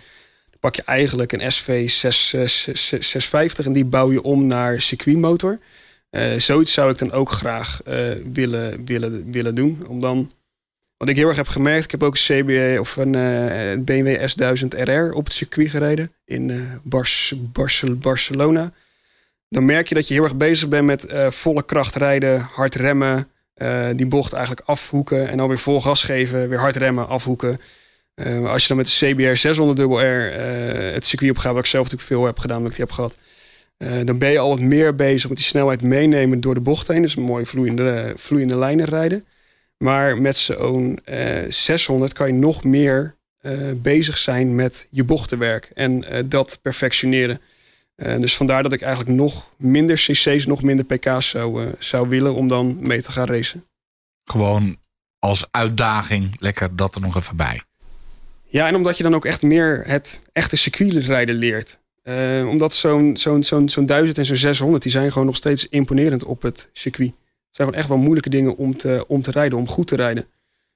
Pak 0.62 0.76
je 0.76 0.84
eigenlijk 0.86 1.32
een 1.32 1.52
SV 1.52 1.90
6, 1.90 2.34
eh, 2.34 2.48
6, 2.48 2.88
650 2.88 3.66
en 3.66 3.74
die 3.74 3.86
bouw 3.86 4.12
je 4.12 4.22
om 4.22 4.48
naar 4.48 4.82
circuitmotor. 4.82 5.60
Eh, 6.12 6.34
zoiets 6.34 6.74
zou 6.74 6.92
ik 6.92 6.98
dan 6.98 7.12
ook 7.12 7.30
graag 7.32 7.82
eh, 7.84 8.12
willen, 8.34 8.86
willen, 8.86 9.32
willen 9.32 9.56
doen. 9.56 9.84
Om 9.88 10.00
dan 10.00 10.32
wat 10.98 11.10
ik 11.10 11.16
heel 11.16 11.28
erg 11.28 11.38
heb 11.38 11.48
gemerkt, 11.48 11.84
ik 11.84 11.92
heb 11.92 12.04
ook 12.04 12.16
een 12.16 12.44
CBA 12.44 12.80
of 12.80 12.96
een 12.96 13.16
eh, 13.16 13.80
BMW 13.80 14.30
S1000 14.30 14.68
RR 14.68 15.14
op 15.14 15.24
het 15.24 15.34
circuit 15.34 15.70
gereden 15.70 16.12
in 16.26 16.50
eh, 16.50 16.58
Bars, 16.84 17.34
Barcel- 17.38 17.96
Barcelona. 17.96 18.72
Dan 19.50 19.66
merk 19.66 19.88
je 19.88 19.96
dat 19.96 20.08
je 20.08 20.14
heel 20.14 20.24
erg 20.24 20.36
bezig 20.36 20.68
bent 20.68 20.86
met 20.86 21.06
volle 21.30 21.64
kracht 21.64 21.96
rijden, 21.96 22.40
hard 22.40 22.76
remmen, 22.76 23.28
die 23.96 24.06
bocht 24.06 24.34
eigenlijk 24.34 24.68
afhoeken 24.68 25.30
en 25.30 25.38
dan 25.38 25.48
weer 25.48 25.58
vol 25.58 25.82
gas 25.82 26.04
geven, 26.04 26.50
weer 26.50 26.60
hard 26.60 26.76
remmen, 26.76 27.08
afhoeken. 27.08 27.60
Eh, 28.14 28.50
als 28.50 28.62
je 28.62 28.68
dan 28.68 28.78
met 28.78 28.86
de 28.88 29.06
CBR 29.06 29.36
600 29.36 29.78
dubbel 29.78 30.02
R 30.02 30.32
eh, 30.32 30.94
het 30.94 31.06
circuit 31.06 31.32
op 31.32 31.38
gaat, 31.38 31.54
wat 31.54 31.64
ik 31.64 31.70
zelf 31.70 31.84
natuurlijk 31.84 32.12
veel 32.12 32.26
heb 32.26 32.40
gedaan, 32.40 32.58
omdat 32.58 32.72
ik 32.72 32.78
die 32.78 32.86
heb 32.86 32.96
gehad. 32.96 33.18
eh, 33.78 34.06
dan 34.06 34.18
ben 34.18 34.32
je 34.32 34.40
al 34.40 34.50
wat 34.50 34.60
meer 34.60 34.96
bezig 34.96 35.30
met 35.30 35.38
die 35.38 35.48
snelheid 35.48 35.82
meenemen 35.82 36.42
door 36.42 36.54
de 36.54 36.60
bocht 36.60 36.88
heen. 36.88 37.02
Dus 37.02 37.16
mooie 37.16 37.46
vloeiende, 37.46 38.14
vloeiende 38.16 38.58
lijnen 38.58 38.86
rijden. 38.86 39.26
Maar 39.78 40.18
met 40.22 40.38
zo'n 40.38 41.00
eh 41.04 41.50
600 41.50 42.14
kan 42.14 42.28
je 42.28 42.34
nog 42.34 42.64
meer 42.64 43.16
bezig 43.76 44.18
zijn 44.18 44.56
met 44.56 44.88
je 44.90 45.04
bochtenwerk 45.04 45.72
en 45.74 46.06
dat 46.26 46.60
perfectioneren. 46.62 47.42
Dus 47.96 48.38
vandaar 48.38 48.64
dat 48.64 48.74
ik 48.74 48.82
eigenlijk 48.82 49.16
nog 49.16 49.50
minder 49.58 49.96
cc's, 49.96 50.46
nog 50.46 50.62
minder 50.62 50.86
pk's 50.86 51.30
zou, 51.30 51.68
zou 51.80 52.10
willen 52.10 52.36
om 52.36 52.48
dan 52.48 52.78
mee 52.80 53.02
te 53.02 53.12
gaan 53.12 53.28
racen. 53.28 53.66
Gewoon 54.24 54.78
als 55.20 55.46
uitdaging. 55.52 56.36
Lekker 56.40 56.76
dat 56.76 56.96
er 56.96 57.02
nog 57.02 57.16
even 57.16 57.36
bij. 57.36 57.62
Ja, 58.52 58.68
en 58.68 58.76
omdat 58.76 58.98
je 58.98 59.04
dan 59.04 59.16
ook 59.16 59.26
echt 59.26 59.42
meer 59.42 59.84
het 59.86 60.22
echte 60.34 60.56
circuitrijden 60.56 61.36
leert. 61.36 61.78
Eh, 62.04 62.48
omdat 62.50 62.74
zo'n 62.74 63.18
zo'n 63.18 63.44
zo'n 63.44 63.70
zo'n 63.70 63.86
1000 63.86 64.18
en 64.18 64.26
zo'n 64.26 64.36
600, 64.36 64.84
die 64.84 64.92
zijn 64.92 65.12
gewoon 65.12 65.28
nog 65.28 65.36
steeds 65.36 65.70
imponerend 65.70 66.24
op 66.24 66.42
het 66.42 66.70
circuit. 66.74 67.10
Het 67.10 67.56
zijn 67.56 67.68
gewoon 67.68 67.80
echt 67.80 67.90
wel 67.90 67.98
moeilijke 67.98 68.30
dingen 68.30 68.58
om 68.58 68.78
te, 68.78 69.04
om 69.08 69.22
te 69.22 69.32
rijden, 69.32 69.58
om 69.58 69.68
goed 69.68 69.88
te 69.88 69.96
rijden. 69.96 70.26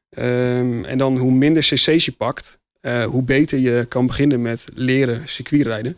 Ehm, 0.09 0.83
en 0.83 0.97
dan 0.97 1.17
hoe 1.17 1.31
minder 1.31 1.63
cc's 1.63 2.05
je 2.05 2.11
pakt, 2.11 2.59
eh, 2.81 3.05
hoe 3.05 3.23
beter 3.23 3.59
je 3.59 3.85
kan 3.89 4.07
beginnen 4.07 4.41
met 4.41 4.67
leren 4.73 5.21
circuitrijden. 5.27 5.97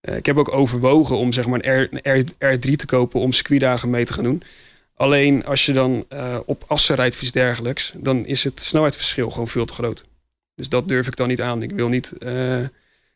Eh, 0.00 0.16
ik 0.16 0.26
heb 0.26 0.36
ook 0.36 0.52
overwogen 0.52 1.16
om 1.16 1.32
zeg 1.32 1.46
maar 1.46 1.64
een, 1.64 1.82
R, 1.82 1.88
een 1.90 2.18
R, 2.18 2.56
R3 2.56 2.76
te 2.76 2.86
kopen 2.86 3.20
om 3.20 3.32
circuitdagen 3.32 3.90
mee 3.90 4.04
te 4.04 4.12
gaan 4.12 4.24
doen. 4.24 4.42
Alleen 4.94 5.44
als 5.44 5.66
je 5.66 5.72
dan 5.72 6.06
op 6.46 6.64
assen 6.66 6.94
rijdt 6.96 7.22
of 7.22 7.30
dergelijks, 7.30 7.92
dan 7.96 8.26
is 8.26 8.44
het 8.44 8.60
snelheidsverschil 8.60 9.30
gewoon 9.30 9.48
veel 9.48 9.64
te 9.64 9.74
groot. 9.74 10.04
Dus 10.56 10.68
dat 10.68 10.88
durf 10.88 11.06
ik 11.06 11.16
dan 11.16 11.28
niet 11.28 11.40
aan. 11.42 11.62
Ik 11.62 11.72
wil 11.72 11.88
niet 11.88 12.12
eh, 12.18 12.58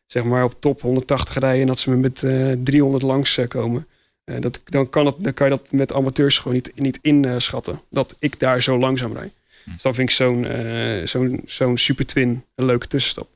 zeg 0.05 0.23
maar 0.23 0.43
op 0.43 0.61
top 0.61 0.81
180 0.81 1.37
rijden 1.37 1.61
en 1.61 1.67
dat 1.67 1.79
ze 1.79 1.89
me 1.89 1.95
met 1.95 2.23
eh 2.23 2.51
300 2.63 3.03
langs 3.03 3.37
eh, 3.37 3.47
komen. 3.47 3.87
Eh, 4.23 4.35
dat, 4.39 4.61
dan, 4.65 4.89
kan 4.89 5.05
het, 5.05 5.15
dan 5.17 5.33
kan 5.33 5.49
je 5.49 5.55
dat 5.57 5.71
met 5.71 5.93
amateurs 5.93 6.37
gewoon 6.37 6.53
niet, 6.53 6.71
niet 6.75 6.99
inschatten. 7.01 7.81
Dat 7.89 8.15
ik 8.19 8.39
daar 8.39 8.61
zo 8.61 8.77
langzaam 8.77 9.13
rijd. 9.13 9.33
Dus 9.65 9.81
dan 9.81 9.93
vind 9.93 10.09
ik 10.09 10.15
zo'n 10.15 10.45
eh, 10.45 11.07
zo'n 11.07 11.41
zo'n 11.45 11.77
super 11.77 12.05
twin 12.05 12.45
een 12.55 12.65
leuke 12.65 12.87
tussenstap. 12.87 13.27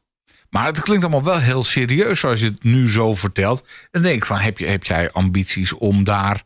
Maar 0.49 0.66
het 0.66 0.82
klinkt 0.82 1.03
allemaal 1.03 1.24
wel 1.24 1.39
heel 1.39 1.64
serieus 1.64 2.20
zoals 2.20 2.39
je 2.39 2.45
het 2.45 2.64
nu 2.64 2.89
zo 2.89 3.14
vertelt. 3.16 3.68
En 3.91 4.01
denk 4.01 4.16
ik 4.16 4.26
van, 4.26 4.38
heb, 4.38 4.58
je, 4.58 4.66
heb 4.66 4.84
jij 4.84 5.12
ambities 5.12 5.74
om 5.74 6.03
daar... 6.03 6.43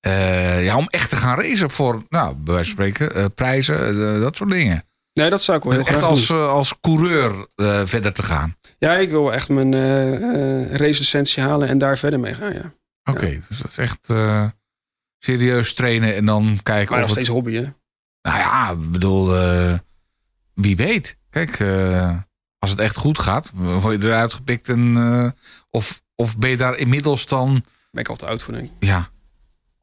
eh, 0.00 0.64
ja, 0.64 0.76
om 0.76 0.86
echt 0.88 1.10
te 1.10 1.16
gaan 1.16 1.40
racen 1.40 1.70
voor, 1.70 2.02
nou, 2.08 2.34
bij 2.36 2.54
wijze 2.54 2.74
van 2.74 2.84
spreken, 2.84 3.14
eh, 3.14 3.24
prijzen, 3.34 3.88
eh, 4.14 4.20
dat 4.20 4.36
soort 4.36 4.50
dingen. 4.50 4.84
Nee, 5.12 5.30
dat 5.30 5.42
zou 5.42 5.58
ik 5.58 5.62
wel 5.64 5.72
heel 5.72 5.80
Echt 5.84 5.90
graag 5.96 6.02
als, 6.08 6.26
doen. 6.26 6.38
eh, 6.38 6.48
als 6.48 6.74
coureur 6.80 7.46
eh, 7.56 7.80
verder 7.84 8.12
te 8.12 8.22
gaan. 8.22 8.56
Ja, 8.78 8.94
ik 8.96 9.10
wil 9.10 9.32
echt 9.32 9.48
mijn 9.48 9.72
racelicentie 10.76 11.42
halen 11.42 11.68
en 11.68 11.78
daar 11.78 11.98
verder 11.98 12.20
mee 12.20 12.34
gaan, 12.34 12.52
ja. 12.52 12.72
Oké, 13.04 13.42
dus 13.48 13.58
dat 13.58 13.70
is 13.70 13.78
echt 13.78 14.12
serieus 15.18 15.74
trainen 15.74 16.14
en 16.14 16.24
dan 16.26 16.58
kijken 16.62 16.92
Maar 16.94 17.02
of 17.02 17.08
nog 17.08 17.16
het... 17.16 17.26
steeds 17.26 17.28
hobby, 17.28 17.54
hè. 17.54 17.72
Nou 18.22 18.38
ja, 18.38 18.70
ik 18.70 18.90
bedoel, 18.90 19.34
wie 20.54 20.76
weet. 20.76 21.16
Kijk, 21.30 21.60
als 22.58 22.70
het 22.70 22.78
echt 22.78 22.96
goed 22.96 23.18
gaat, 23.18 23.50
word 23.54 24.00
je 24.00 24.06
eruit 24.06 24.32
gepikt 24.32 24.68
en... 24.68 25.34
of, 25.70 26.02
of 26.14 26.36
ben 26.38 26.50
je 26.50 26.56
daar 26.56 26.76
inmiddels 26.76 27.26
dan... 27.26 27.64
Ben 27.90 28.02
ik 28.02 28.08
al 28.08 28.16
te 28.16 28.26
oud 28.26 28.42
voor, 28.42 28.54
denk 28.54 28.64
ik. 28.64 28.70
Ja, 28.80 29.08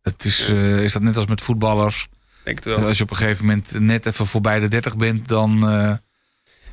Het 0.02 0.24
is, 0.24 0.50
is 0.50 0.94
dat 0.94 1.02
net 1.02 1.18
als 1.18 1.26
met 1.26 1.42
voetballers? 1.42 2.08
Denk 2.48 2.64
het 2.64 2.66
wel. 2.66 2.86
Als 2.86 2.98
je 2.98 3.04
op 3.04 3.10
een 3.10 3.16
gegeven 3.16 3.46
moment 3.46 3.80
net 3.80 4.06
even 4.06 4.28
voorbij 4.28 4.60
de 4.60 4.68
30 4.68 4.98
bent, 4.98 5.28
dan. 5.28 5.70
eh, 5.70 5.96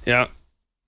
Ja. 0.05 0.29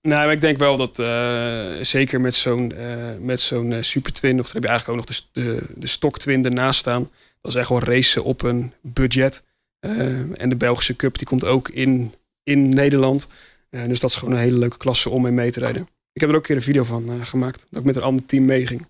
Nou, 0.01 0.31
ik 0.31 0.41
denk 0.41 0.57
wel 0.57 0.77
dat 0.77 0.99
eh, 0.99 1.71
zeker 1.81 2.21
met 2.21 2.35
zo'n 2.35 2.71
eh, 2.71 3.15
met 3.19 3.39
zo'n 3.39 3.83
Super 3.83 4.13
Twin, 4.13 4.39
of 4.39 4.45
dan 4.45 4.53
heb 4.53 4.63
je 4.63 4.69
eigenlijk 4.69 4.99
ook 4.99 5.07
nog 5.07 5.17
de, 5.31 5.41
de, 5.41 5.63
de 5.75 5.87
Stock 5.87 6.19
Twin 6.19 6.45
ernaast 6.45 6.79
staan. 6.79 7.09
Dat 7.41 7.51
is 7.51 7.57
echt 7.59 7.69
wel 7.69 7.83
racen 7.83 8.23
op 8.23 8.41
een 8.41 8.73
budget. 8.81 9.43
En 9.79 10.49
de 10.49 10.55
Belgische 10.55 10.95
Cup 10.95 11.17
die 11.17 11.27
komt 11.27 11.45
ook 11.45 11.69
in, 11.69 12.13
in 12.43 12.69
Nederland. 12.69 13.27
Dus 13.69 13.99
dat 13.99 14.09
is 14.09 14.15
gewoon 14.15 14.33
een 14.33 14.39
hele 14.39 14.57
leuke 14.57 14.77
klasse 14.77 15.09
om 15.09 15.21
mee 15.21 15.31
mee 15.31 15.51
te 15.51 15.59
rijden. 15.59 15.87
Ik 16.13 16.21
heb 16.21 16.29
er 16.29 16.35
ook 16.35 16.41
een 16.41 16.47
keer 16.47 16.55
een 16.55 16.61
video 16.61 16.83
van 16.83 17.25
gemaakt. 17.25 17.65
Dat 17.69 17.79
ik 17.79 17.85
met 17.85 17.95
een 17.95 18.01
ander 18.01 18.25
team 18.25 18.45
meeging. 18.45 18.87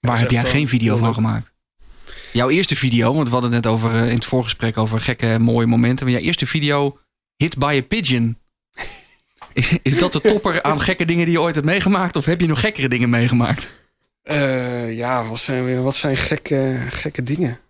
Waar 0.00 0.14
is 0.14 0.20
heb 0.20 0.30
jij 0.30 0.44
geen 0.44 0.68
video 0.68 0.96
van 0.96 1.14
gemaakt? 1.14 1.52
Jouw 2.32 2.48
eerste 2.50 2.76
video, 2.76 3.14
want 3.14 3.26
we 3.26 3.32
hadden 3.32 3.52
het 3.52 3.64
net 3.64 3.72
over 3.72 3.94
eh, 3.94 4.08
in 4.08 4.14
het 4.14 4.24
voorgesprek 4.24 4.78
over 4.78 5.00
gekke 5.00 5.38
mooie 5.38 5.66
momenten. 5.66 6.06
Maar 6.06 6.14
jouw 6.14 6.24
eerste 6.24 6.46
video, 6.46 6.98
Hit 7.36 7.58
by 7.58 7.80
a 7.82 7.86
Pigeon. 7.86 8.36
Is, 9.52 9.72
is 9.82 9.98
dat 9.98 10.12
de 10.12 10.20
topper 10.20 10.62
aan 10.62 10.80
gekke 10.80 11.04
dingen 11.04 11.24
die 11.24 11.34
je 11.34 11.40
ooit 11.40 11.54
hebt 11.54 11.66
meegemaakt? 11.66 12.16
Of 12.16 12.24
heb 12.24 12.40
je 12.40 12.46
nog 12.46 12.60
gekkere 12.60 12.88
dingen 12.88 13.10
meegemaakt? 13.10 13.68
Eh, 14.22 14.96
ja, 14.96 15.24
wat 15.28 15.40
zijn, 15.40 15.64
weer- 15.64 15.82
wat 15.82 15.96
zijn 15.96 16.16
gekke, 16.16 16.78
gekke 16.88 17.22
dingen? 17.22 17.60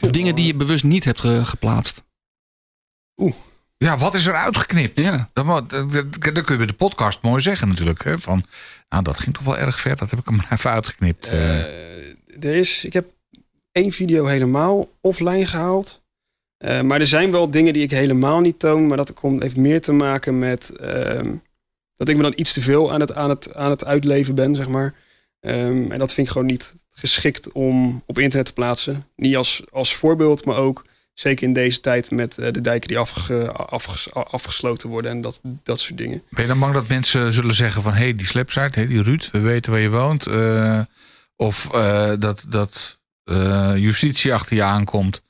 Of 0.00 0.10
dingen 0.10 0.34
die 0.34 0.46
je 0.46 0.54
bewust 0.54 0.84
niet 0.84 1.04
hebt 1.04 1.20
ge- 1.20 1.44
geplaatst? 1.44 2.02
ja, 3.76 3.96
wat 3.98 4.14
is 4.14 4.26
er 4.26 4.34
uitgeknipt? 4.34 5.00
Ja. 5.00 5.30
Dan, 5.32 5.46
dat- 5.46 5.70
dat 5.70 6.20
kun 6.20 6.44
je 6.46 6.56
bij 6.56 6.66
de 6.66 6.72
podcast 6.72 7.22
mooi 7.22 7.40
zeggen 7.40 7.68
natuurlijk. 7.68 8.04
Hè? 8.04 8.18
Van, 8.18 8.44
nou, 8.88 9.02
dat 9.02 9.18
ging 9.18 9.34
toch 9.34 9.44
wel 9.44 9.58
erg 9.58 9.80
ver. 9.80 9.96
Dat 9.96 10.10
heb 10.10 10.18
ik 10.18 10.26
hem 10.28 10.40
even 10.50 10.70
uitgeknipt. 10.70 11.28
eh. 11.28 11.60
Eh, 11.60 12.14
er 12.40 12.54
is, 12.54 12.84
ik 12.84 12.92
heb 12.92 13.06
één 13.72 13.92
video 13.92 14.24
helemaal 14.26 14.88
offline 15.00 15.46
gehaald. 15.46 16.00
Eh, 16.56 16.80
maar 16.80 17.00
er 17.00 17.06
zijn 17.06 17.30
wel 17.30 17.50
dingen 17.50 17.72
die 17.72 17.82
ik 17.82 17.90
helemaal 17.90 18.40
niet 18.40 18.58
toon. 18.58 18.86
Maar 18.86 18.96
dat 18.96 19.12
komt, 19.14 19.42
heeft 19.42 19.56
meer 19.56 19.80
te 19.80 19.92
maken 19.92 20.38
met 20.38 20.76
ehm, 20.76 21.34
dat 21.96 22.08
ik 22.08 22.16
me 22.16 22.22
dan 22.22 22.32
iets 22.36 22.52
te 22.52 22.60
veel 22.60 22.92
aan 22.92 23.00
het, 23.00 23.14
aan 23.14 23.28
het, 23.30 23.54
aan 23.54 23.70
het 23.70 23.84
uitleven 23.84 24.34
ben, 24.34 24.54
zeg 24.54 24.68
maar. 24.68 24.94
Ehm, 25.40 25.90
en 25.92 25.98
dat 25.98 26.12
vind 26.14 26.26
ik 26.26 26.32
gewoon 26.32 26.46
niet 26.46 26.74
geschikt 26.90 27.52
om 27.52 28.02
op 28.06 28.18
internet 28.18 28.46
te 28.46 28.52
plaatsen. 28.52 29.02
Niet 29.16 29.36
als, 29.36 29.62
als 29.70 29.94
voorbeeld, 29.94 30.44
maar 30.44 30.56
ook 30.56 30.84
zeker 31.14 31.46
in 31.46 31.52
deze 31.52 31.80
tijd 31.80 32.10
met 32.10 32.38
eh, 32.38 32.52
de 32.52 32.60
dijken 32.60 32.88
die 32.88 32.98
afge, 32.98 33.52
afges- 33.52 34.12
afgesloten 34.14 34.88
worden 34.88 35.10
en 35.10 35.20
dat, 35.20 35.40
dat 35.42 35.80
soort 35.80 35.98
dingen. 35.98 36.22
Ben 36.30 36.42
je 36.42 36.48
dan 36.48 36.58
bang 36.58 36.74
dat 36.74 36.88
mensen 36.88 37.32
zullen 37.32 37.54
zeggen 37.54 37.82
van... 37.82 37.92
hé, 37.92 37.98
hey, 37.98 38.12
die 38.12 38.26
slapsite, 38.26 38.78
hey, 38.78 38.86
die 38.86 39.02
Ruud, 39.02 39.28
we 39.32 39.38
weten 39.38 39.72
waar 39.72 39.80
je 39.80 39.90
woont. 39.90 40.26
eh, 40.26 40.80
of 41.36 41.68
dat, 42.18 42.44
dat 42.48 42.99
eh, 43.30 43.72
justitie 43.76 44.34
achter 44.34 44.56
je 44.56 44.62
aankomt... 44.62 45.22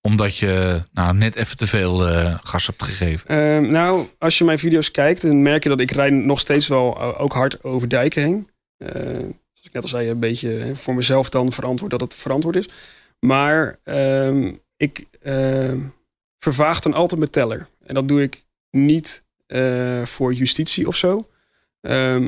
omdat 0.00 0.36
je 0.36 0.82
nou, 0.92 1.14
net 1.14 1.34
even 1.34 1.56
te 1.56 1.66
veel 1.66 2.08
eh, 2.08 2.38
gas 2.42 2.66
hebt 2.66 2.82
gegeven. 2.82 3.28
Ehm, 3.28 3.70
nou, 3.70 4.06
als 4.18 4.38
je 4.38 4.44
mijn 4.44 4.58
video's 4.58 4.90
kijkt, 4.90 5.22
dan 5.22 5.42
merk 5.42 5.62
je 5.62 5.68
dat 5.68 5.80
ik 5.80 5.90
rijd 5.90 6.12
nog 6.12 6.40
steeds 6.40 6.68
wel 6.68 6.96
eh, 6.96 7.20
ook 7.20 7.32
hard 7.32 7.64
over 7.64 7.88
dijken 7.88 8.22
heen. 8.22 8.48
Zoals 8.78 9.62
ik 9.62 9.72
net 9.72 9.82
al 9.82 9.88
zei, 9.88 10.10
een 10.10 10.18
beetje 10.18 10.72
voor 10.74 10.94
mezelf 10.94 11.28
dan 11.28 11.52
verantwoord 11.52 11.90
dat 11.90 12.00
het 12.00 12.14
verantwoord 12.14 12.56
is. 12.56 12.68
Maar 13.20 13.78
ehm, 13.84 14.52
ik 14.76 15.06
ehm, 15.22 15.78
vervaag 16.38 16.80
dan 16.80 16.94
altijd 16.94 17.20
mijn 17.20 17.32
teller. 17.32 17.68
En 17.86 17.94
dat 17.94 18.08
doe 18.08 18.22
ik 18.22 18.44
niet 18.70 19.22
voor 20.04 20.32
justitie 20.32 20.86
of 20.86 20.96
zo. 20.96 21.28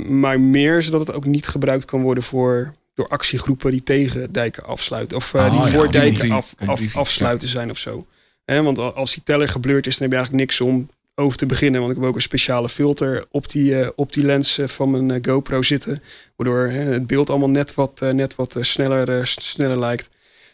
Maar 0.08 0.40
meer 0.40 0.82
zodat 0.82 1.06
het 1.06 1.16
ook 1.16 1.24
niet 1.24 1.46
gebruikt 1.46 1.84
kan 1.84 2.02
worden 2.02 2.22
voor, 2.22 2.72
door 2.94 3.08
actiegroepen 3.08 3.70
die 3.70 3.82
tegen 3.82 4.32
dijken 4.32 4.64
afsluiten. 4.64 5.16
Of 5.16 5.34
Oh, 5.34 5.50
die 5.62 5.72
voor 5.72 5.92
dijken 5.92 6.22
die- 6.22 6.32
af, 6.32 6.54
af, 6.66 6.96
afsluiten 6.96 7.48
zijn 7.48 7.70
of 7.70 7.78
zo. 7.78 8.06
Want 8.44 8.78
al- 8.78 8.94
als 8.94 9.14
die 9.14 9.22
teller 9.22 9.48
gebleurd 9.48 9.86
is, 9.86 9.92
dan 9.98 10.02
heb 10.02 10.10
je 10.10 10.16
eigenlijk 10.16 10.46
niks 10.46 10.60
om 10.60 10.90
over 11.14 11.38
te 11.38 11.46
beginnen. 11.46 11.80
Want 11.80 11.92
ik 11.92 11.98
heb 11.98 12.08
ook 12.08 12.14
een 12.14 12.20
speciale 12.20 12.68
filter 12.68 13.24
op 13.30 13.48
die, 13.50 13.80
eh, 13.80 13.88
op 13.94 14.12
die 14.12 14.24
lens 14.24 14.58
eh, 14.58 14.68
van 14.68 15.06
mijn 15.06 15.24
GoPro 15.24 15.62
zitten. 15.62 16.02
Waardoor 16.36 16.66
het 16.66 17.06
beeld 17.06 17.30
allemaal 17.30 17.48
net 17.50 17.74
wat, 17.74 18.00
net 18.12 18.34
wat 18.34 18.56
sneller, 18.60 19.26
sneller 19.26 19.78
lijkt. 19.78 20.10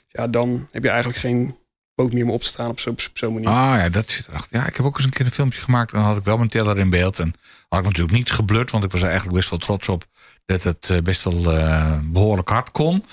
Ja, 0.09 0.27
dan 0.29 0.69
heb 0.71 0.83
je 0.83 0.89
eigenlijk 0.89 1.19
geen 1.19 1.57
poot 1.95 2.13
meer 2.13 2.25
om 2.25 2.31
op 2.31 2.43
te 2.43 2.49
staan 2.49 2.71
op 2.71 2.81
zo'n 2.81 2.97
zo'n 3.13 3.33
manier. 3.33 3.49
Ah 3.49 3.75
ja, 3.79 3.89
dat 3.89 4.11
zit 4.11 4.27
erachter. 4.29 4.57
Ja, 4.59 4.67
ik 4.67 4.77
heb 4.77 4.87
ook 4.87 4.97
eens 4.97 5.05
een 5.05 5.11
keer 5.11 5.27
een 5.27 5.33
filmpje 5.33 5.61
gemaakt. 5.61 5.93
En 5.93 5.99
dan 5.99 6.07
had 6.07 6.17
ik 6.17 6.25
wel 6.25 6.37
mijn 6.37 6.49
teller 6.49 6.79
in 6.79 6.91
beeld. 6.91 7.19
En 7.19 7.35
had 7.69 7.79
ik 7.79 7.85
natuurlijk 7.85 8.15
niet 8.17 8.31
geblurred. 8.31 8.71
Want 8.71 8.85
ik 8.85 8.91
was 8.91 9.01
er 9.01 9.07
eigenlijk 9.09 9.37
best 9.37 9.51
wel 9.51 9.59
trots 9.59 9.89
op. 9.89 10.05
Dat 10.51 10.63
het 10.63 10.91
eh, 10.91 10.99
best 10.99 11.23
wel 11.25 11.53
eh, 11.59 11.99
behoorlijk 12.05 12.49
hard 12.49 12.71
kon. 12.71 13.05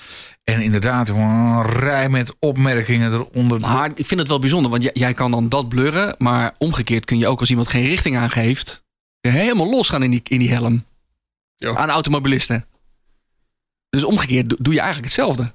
En 0.44 0.62
inderdaad, 0.62 1.10
een 1.10 1.64
rij 1.64 2.10
met 2.10 2.34
opmerkingen 2.40 3.14
eronder. 3.14 3.60
Maar 3.60 3.92
ik 3.96 4.06
vind 4.06 4.20
het 4.20 4.30
wel 4.30 4.40
bijzonder, 4.40 4.72
want 4.72 4.84
jij, 4.84 4.92
jij 4.94 5.14
kan 5.14 5.32
dan 5.32 5.50
dat 5.50 5.70
blurren. 5.70 6.16
Maar 6.18 6.56
omgekeerd 6.58 7.06
kun 7.06 7.18
je 7.18 7.28
ook 7.28 7.40
als 7.40 7.50
iemand 7.50 7.68
geen 7.68 7.86
richting 7.86 8.18
aangeeft... 8.18 8.84
helemaal 9.22 9.70
losgaan 9.70 10.04
in 10.04 10.12
die, 10.12 10.22
in 10.24 10.40
die 10.40 10.52
helm. 10.54 10.86
Ja. 11.56 11.76
Aan 11.76 11.90
automobilisten. 11.90 12.66
Dus 13.90 14.04
omgekeerd 14.04 14.50
do- 14.50 14.56
doe 14.60 14.74
je 14.74 14.80
eigenlijk 14.80 15.14
hetzelfde. 15.14 15.54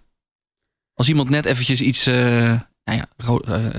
Als 0.95 1.09
iemand 1.09 1.29
net 1.29 1.45
eventjes 1.45 1.81
iets... 1.81 2.07
eh, 2.07 2.15
nou 2.85 2.99
ja, 2.99 3.07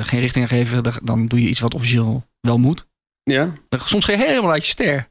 geen 0.03 0.19
richting 0.19 0.43
aangeven, 0.43 0.83
dan- 0.83 0.99
dan 1.03 1.27
doe 1.27 1.41
je 1.41 1.47
iets 1.49 1.59
wat 1.59 1.73
officieel 1.73 2.25
wel 2.39 2.57
moet. 2.57 2.87
Ja, 3.23 3.49
Dan, 3.69 3.79
soms 3.79 4.05
ga 4.05 4.11
je 4.11 4.17
helemaal 4.17 4.51
uit 4.51 4.65
je 4.65 4.71
ster. 4.71 5.09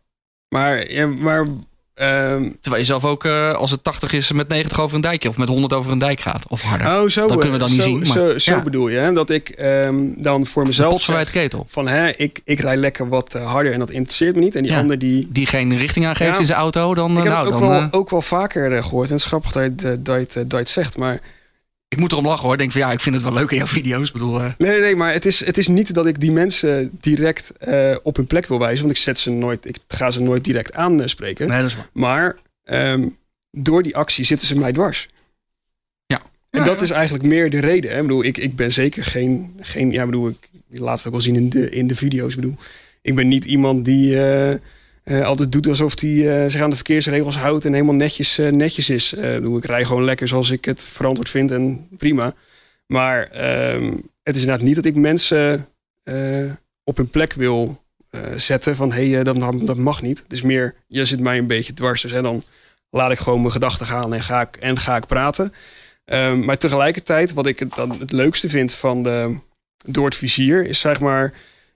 maar, 0.48 0.90
ja, 0.90 1.06
maar 1.06 1.46
ehm, 1.94 2.48
Terwijl 2.60 2.82
je 2.82 2.88
zelf 2.88 3.04
ook, 3.04 3.24
eh, 3.24 3.52
als 3.54 3.70
het 3.70 3.84
80 3.84 4.12
is, 4.12 4.32
met 4.32 4.48
90 4.48 4.80
over 4.80 4.94
een 4.96 5.00
dijkje... 5.00 5.28
of 5.28 5.38
met 5.38 5.48
100 5.48 5.72
over 5.72 5.92
een 5.92 5.98
dijk 5.98 6.20
gaat. 6.20 6.42
Of 6.48 6.62
harder. 6.62 6.86
oh, 6.86 7.08
zo, 7.08 7.20
Dat 7.20 7.30
eh, 7.30 7.36
kunnen 7.36 7.52
we 7.52 7.58
dan 7.58 7.70
niet 7.70 7.80
zo, 7.82 7.86
zien, 7.88 7.98
maar- 7.98 8.06
Zo, 8.06 8.38
zo 8.38 8.52
ja. 8.52 8.62
bedoel 8.62 8.88
je, 8.88 8.98
hè? 8.98 9.12
dat 9.12 9.30
ik 9.30 9.48
ehm, 9.48 9.94
dan 10.16 10.46
voor 10.46 10.66
mezelf 10.66 11.02
zeg 11.02 11.30
ketel. 11.30 11.66
van 11.68 11.88
hè, 11.88 12.08
ik, 12.16 12.40
ik 12.44 12.60
rij 12.60 12.76
lekker 12.76 13.08
wat 13.08 13.34
eh, 13.34 13.50
harder 13.50 13.72
en 13.72 13.78
dat 13.78 13.90
interesseert 13.90 14.34
me 14.34 14.40
niet. 14.40 14.54
En 14.56 14.62
die 14.62 14.72
Ja. 14.72 14.78
ander 14.78 14.98
die, 14.98 15.28
Die 15.30 15.46
geen 15.46 15.76
richting 15.76 16.06
aangeeft 16.06 16.32
Ja. 16.34 16.38
in 16.40 16.46
zijn 16.46 16.58
auto, 16.58 16.94
dan... 16.94 17.10
Ik 17.10 17.16
eh, 17.16 17.22
heb 17.22 17.32
nou, 17.32 17.44
het 17.46 17.54
ook, 17.54 17.60
dan 17.60 17.70
wel, 17.70 17.80
eh, 17.80 17.88
ook 17.90 18.10
wel 18.10 18.22
vaker 18.22 18.76
eh, 18.76 18.82
gehoord. 18.84 19.06
En 19.08 19.12
het 19.14 19.22
is 19.22 19.28
grappig 19.28 19.52
dat 19.52 19.62
je, 19.62 19.88
eh, 19.88 19.94
dat, 19.98 20.32
je 20.34 20.40
eh, 20.40 20.44
dat 20.46 20.50
je 20.50 20.56
het 20.56 20.68
zegt. 20.68 20.96
Maar 20.96 21.20
ik 21.92 21.98
moet 21.98 22.12
erom 22.12 22.26
lachen 22.26 22.42
hoor. 22.42 22.52
Ik 22.52 22.58
denk 22.58 22.72
van 22.72 22.80
ja, 22.80 22.92
ik 22.92 23.00
vind 23.00 23.14
het 23.14 23.24
wel 23.24 23.32
leuk 23.32 23.50
in 23.50 23.56
jouw 23.56 23.66
video's. 23.66 24.06
Ik 24.06 24.12
bedoel, 24.12 24.40
eh, 24.40 24.52
nee, 24.58 24.70
nee, 24.70 24.80
nee, 24.80 24.96
maar 24.96 25.12
het 25.12 25.26
is, 25.26 25.44
het 25.44 25.58
is 25.58 25.68
niet 25.68 25.94
dat 25.94 26.06
ik 26.06 26.20
die 26.20 26.32
mensen 26.32 26.90
direct 27.00 27.56
eh, 27.56 27.96
op 28.02 28.16
hun 28.16 28.26
plek 28.26 28.46
wil 28.46 28.58
wijzen. 28.58 28.84
Want 28.84 28.96
ik, 28.96 29.02
zet 29.02 29.18
ze 29.18 29.30
nooit, 29.30 29.66
ik 29.66 29.76
ga 29.88 30.10
ze 30.10 30.22
nooit 30.22 30.44
direct 30.44 30.74
aanspreken. 30.74 31.48
nee, 31.48 31.60
dat 31.60 31.66
is 31.66 31.76
waar. 31.76 31.88
Maar 31.92 32.36
ehm, 32.64 33.08
door 33.50 33.82
die 33.82 33.96
actie 33.96 34.24
zitten 34.24 34.46
ze 34.46 34.58
mij 34.58 34.72
dwars. 34.72 35.08
Ja. 36.06 36.22
En 36.50 36.60
Ja, 36.60 36.64
dat 36.64 36.76
ja. 36.76 36.82
is 36.82 36.90
eigenlijk 36.90 37.24
meer 37.24 37.50
de 37.50 37.60
reden. 37.60 37.90
Hè? 37.90 37.96
Ik 37.96 38.02
bedoel, 38.02 38.24
ik, 38.24 38.38
ik 38.38 38.56
ben 38.56 38.72
zeker 38.72 39.04
geen... 39.04 39.56
geen 39.60 39.90
ja, 39.90 40.04
bedoel, 40.04 40.28
ik, 40.28 40.48
laat 40.68 40.96
het 40.96 41.06
ook 41.06 41.12
wel 41.12 41.20
zien 41.20 41.36
in 41.36 41.48
de, 41.48 41.70
in 41.70 41.86
de 41.86 41.94
video's. 41.94 42.30
Ik 42.30 42.40
bedoel, 42.40 42.56
ik 43.02 43.14
ben 43.14 43.28
niet 43.28 43.44
iemand 43.44 43.84
die 43.84 44.24
eh, 44.24 44.58
eh, 45.04 45.24
altijd 45.24 45.52
doet 45.52 45.66
alsof 45.66 46.00
hij 46.00 46.44
eh, 46.44 46.50
zich 46.50 46.60
aan 46.60 46.70
de 46.70 46.76
verkeersregels 46.76 47.36
houdt... 47.36 47.64
en 47.64 47.72
helemaal 47.72 47.94
netjes, 47.94 48.38
eh, 48.38 48.50
netjes 48.50 48.90
is. 48.90 49.12
Ik 49.12 49.64
rij 49.64 49.84
gewoon 49.84 50.04
lekker 50.04 50.28
zoals 50.28 50.50
ik 50.50 50.64
het 50.64 50.84
verantwoord 50.84 51.28
vind 51.28 51.50
en 51.50 51.88
prima. 51.98 52.34
Maar 52.86 53.30
ehm, 53.30 53.92
het 54.22 54.36
is 54.36 54.40
inderdaad 54.40 54.66
niet 54.66 54.74
dat 54.74 54.84
ik 54.84 54.94
mensen 54.94 55.68
op 56.84 56.96
hun 56.96 57.10
plek 57.10 57.32
wil 57.32 57.82
zetten... 58.36 58.76
van 58.76 58.92
hé, 58.92 59.08
hey, 59.08 59.22
dat, 59.22 59.76
mag 59.76 60.02
niet. 60.02 60.18
Het 60.22 60.32
is 60.32 60.42
meer, 60.42 60.74
je 60.86 61.04
zit 61.04 61.20
mij 61.20 61.38
een 61.38 61.46
beetje 61.46 61.74
dwars. 61.74 62.02
Dus 62.02 62.12
dan 62.12 62.42
laat 62.90 63.10
ik 63.10 63.18
gewoon 63.18 63.40
mijn 63.40 63.52
gedachten 63.52 63.86
gaan 63.86 64.14
en 64.14 64.22
ga 64.22 64.40
ik, 64.40 64.56
en 64.56 64.78
ga 64.78 64.96
ik 64.96 65.06
praten. 65.06 65.52
Ehm, 66.04 66.44
maar 66.44 66.58
tegelijkertijd, 66.58 67.32
wat 67.32 67.46
ik 67.46 67.74
dan 67.74 68.00
het 68.00 68.12
leukste 68.12 68.48
vind 68.48 68.74
van 68.74 69.02
de, 69.02 69.36
door 69.84 70.04
het 70.04 70.14
vizier, 70.16 70.66
is 70.66 70.80
zeg 70.80 71.00
maar 71.00 71.32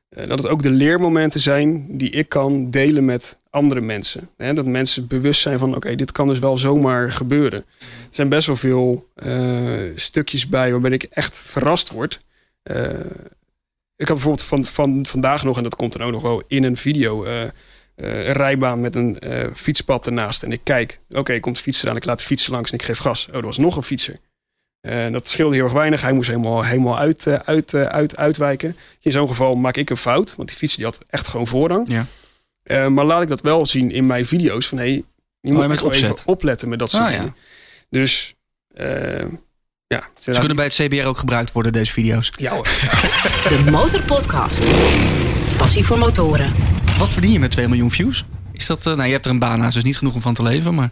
dat 0.09 0.39
het 0.39 0.47
ook 0.47 0.63
de 0.63 0.71
leermomenten 0.71 1.41
zijn 1.41 1.87
die 1.89 2.11
ik 2.11 2.29
kan 2.29 2.71
delen 2.71 3.05
met 3.05 3.37
andere 3.51 3.81
mensen. 3.81 4.29
Hè, 4.37 4.55
dat 4.55 4.67
mensen 4.67 5.07
bewust 5.07 5.41
zijn 5.41 5.59
van, 5.59 5.77
oké, 5.77 5.95
dit 5.95 6.13
kan 6.13 6.27
dus 6.27 6.39
wel 6.39 6.59
zomaar 6.59 7.13
gebeuren. 7.13 7.59
Er 7.59 7.85
zijn 8.11 8.29
best 8.29 8.47
wel 8.47 8.57
veel 8.57 9.09
eh, 9.15 9.81
stukjes 9.95 10.49
bij 10.49 10.71
waarbij 10.71 10.91
ik 10.91 11.03
echt 11.03 11.39
verrast 11.39 11.91
word. 11.91 12.19
Eh, 12.63 12.91
ik 13.97 14.09
had 14.09 14.17
bijvoorbeeld 14.17 14.47
van, 14.47 14.65
van 14.65 15.07
vandaag 15.07 15.45
nog, 15.45 15.57
en 15.57 15.63
dat 15.63 15.77
komt 15.77 15.93
dan 15.93 16.03
ook 16.03 16.13
nog 16.13 16.23
wel 16.23 16.43
in 16.47 16.65
een 16.65 16.77
video, 16.77 17.25
eh, 17.25 17.43
eh, 17.43 17.51
een 17.97 18.33
rijbaan 18.33 18.81
met 18.81 18.95
een 18.95 19.19
eh, 19.19 19.47
fietspad 19.55 20.07
ernaast. 20.07 20.43
En 20.43 20.53
ik 20.53 20.61
kijk, 20.63 21.01
oké, 21.11 21.41
komt 21.41 21.57
de 21.57 21.63
fietser 21.63 21.89
aan, 21.89 21.97
ik 21.97 22.05
laat 22.05 22.19
de 22.19 22.25
fietser 22.25 22.53
langs 22.53 22.71
en 22.71 22.79
ik 22.79 22.85
geef 22.85 22.99
gas. 22.99 23.29
Oh, 23.29 23.35
er 23.35 23.43
was 23.43 23.59
nog 23.59 23.77
een 23.77 23.83
fietser. 23.83 24.17
Eh, 24.87 25.13
dat 25.13 25.29
scheelde 25.29 25.55
heel 25.55 25.65
erg 25.65 25.73
weinig. 25.73 26.01
Hij 26.01 26.13
moest 26.13 26.29
helemaal, 26.29 26.65
helemaal 26.65 26.99
uit, 26.99 27.27
eh, 27.27 27.35
uit, 27.45 27.75
eh, 27.75 27.83
uit, 27.83 28.17
uitwijken. 28.17 28.77
In 29.01 29.13
zo'n 29.13 29.29
geval 29.29 29.55
maak 29.55 29.77
ik 29.77 29.91
een 29.91 29.97
fout, 29.97 30.35
want 30.37 30.49
die 30.49 30.57
fietser 30.59 30.79
die 30.79 30.87
had 30.87 30.99
echt 31.11 31.29
gewoon 31.29 31.47
voorrang. 31.47 31.89
Ja. 31.89 32.07
Eh, 32.63 32.87
maar 32.87 33.05
laat 33.05 33.23
ik 33.23 33.29
dat 33.29 33.41
wel 33.41 33.67
zien 33.67 33.91
in 33.91 34.07
mijn 34.07 34.27
video's 34.27 34.67
van, 34.67 34.79
hé, 34.79 34.85
hey, 34.85 35.05
je 35.41 35.53
moet 35.53 35.63
Oh, 35.63 35.69
met 35.69 35.81
wel 35.81 35.93
even 35.93 36.17
opletten 36.25 36.69
met 36.69 36.79
dat 36.79 36.91
soort 36.91 37.03
Ah, 37.05 37.11
ja. 37.11 37.17
dingen. 37.19 37.37
Dus, 37.91 38.35
eh, 38.75 39.25
ja. 39.87 40.03
Ze 40.19 40.31
kunnen 40.31 40.57
bij 40.57 40.65
het 40.65 40.75
CBR 40.75 41.07
ook 41.07 41.19
gebruikt 41.19 41.53
worden, 41.53 41.73
deze 41.73 41.93
video's. 41.93 42.33
Ja 42.37 42.53
hoor. 42.53 42.65
De 43.65 43.71
Motorpodcast. 43.71 44.65
Passie 45.57 45.85
voor 45.85 45.99
motoren. 45.99 46.53
Wat 46.99 47.09
verdien 47.09 47.33
je 47.33 47.39
met 47.39 47.51
2 47.51 47.69
miljoen 47.69 47.91
views? 47.91 48.25
Is 48.53 48.67
dat, 48.67 48.85
nou, 48.85 49.05
je 49.05 49.13
hebt 49.13 49.25
er 49.27 49.31
een 49.33 49.39
baan 49.39 49.59
naast, 49.59 49.75
dus 49.75 49.85
niet 49.85 49.97
genoeg 49.99 50.15
om 50.15 50.21
van 50.21 50.35
te 50.35 50.43
leven, 50.43 50.75
maar... 50.75 50.91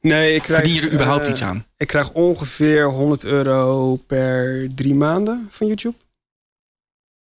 Nee, 0.00 0.34
ik 0.34 0.42
krijg, 0.42 0.60
Verdien 0.60 0.74
je 0.82 0.86
er 0.88 0.92
überhaupt 0.92 1.24
eh, 1.24 1.30
iets 1.30 1.42
aan? 1.42 1.64
Ik 1.76 1.86
krijg 1.86 2.10
ongeveer 2.12 2.84
100 2.84 3.24
euro 3.24 3.96
per 3.96 4.68
drie 4.74 4.94
maanden 4.94 5.48
van 5.50 5.66
YouTube. 5.66 5.94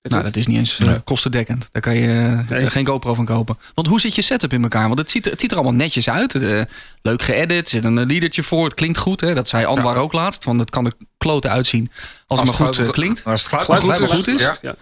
That's 0.01 0.13
Nou, 0.15 0.23
dat 0.23 0.35
is 0.35 0.47
niet 0.47 0.57
eens 0.57 0.79
eh, 0.79 0.87
Nee. 0.87 0.99
kostendekkend. 0.99 1.69
Daar 1.71 1.81
kan 1.81 1.95
je 1.95 2.07
eh, 2.47 2.49
Nee. 2.49 2.69
geen 2.69 2.85
GoPro 2.87 3.13
van 3.13 3.25
kopen. 3.25 3.57
Want 3.73 3.87
hoe 3.87 3.99
zit 3.99 4.15
je 4.15 4.21
setup 4.21 4.53
in 4.53 4.61
elkaar? 4.63 4.87
Want 4.87 4.99
het 4.99 5.11
ziet, 5.11 5.25
er- 5.25 5.31
het 5.31 5.41
ziet 5.41 5.51
er 5.51 5.57
allemaal 5.57 5.75
netjes 5.75 6.09
uit. 6.09 6.35
Eh, 6.35 6.61
leuk 7.01 7.21
geëdit. 7.21 7.63
Er 7.65 7.69
zit 7.69 7.83
een 7.83 8.05
liedertje 8.05 8.43
voor. 8.43 8.63
Het 8.65 8.73
klinkt 8.73 8.97
goed. 8.97 9.21
Hè? 9.21 9.33
Dat 9.33 9.47
zei 9.47 9.65
Anwar 9.65 9.97
ook 9.97 10.13
laatst. 10.13 10.43
Van 10.43 10.59
het 10.59 10.69
kan 10.69 10.85
er 10.85 10.93
kloten 11.17 11.49
uitzien 11.51 11.91
als, 12.27 12.39
het 12.39 12.49
maar 12.49 12.67
goed 12.67 12.77
eh, 12.79 12.89
klinkt. 12.89 13.23
Als 13.23 13.51
het 13.51 13.67
maar 13.67 13.99
wel 13.99 14.07
goed 14.07 14.27
is. 14.27 14.41
Ja. 14.41 14.57
Ja. 14.61 14.75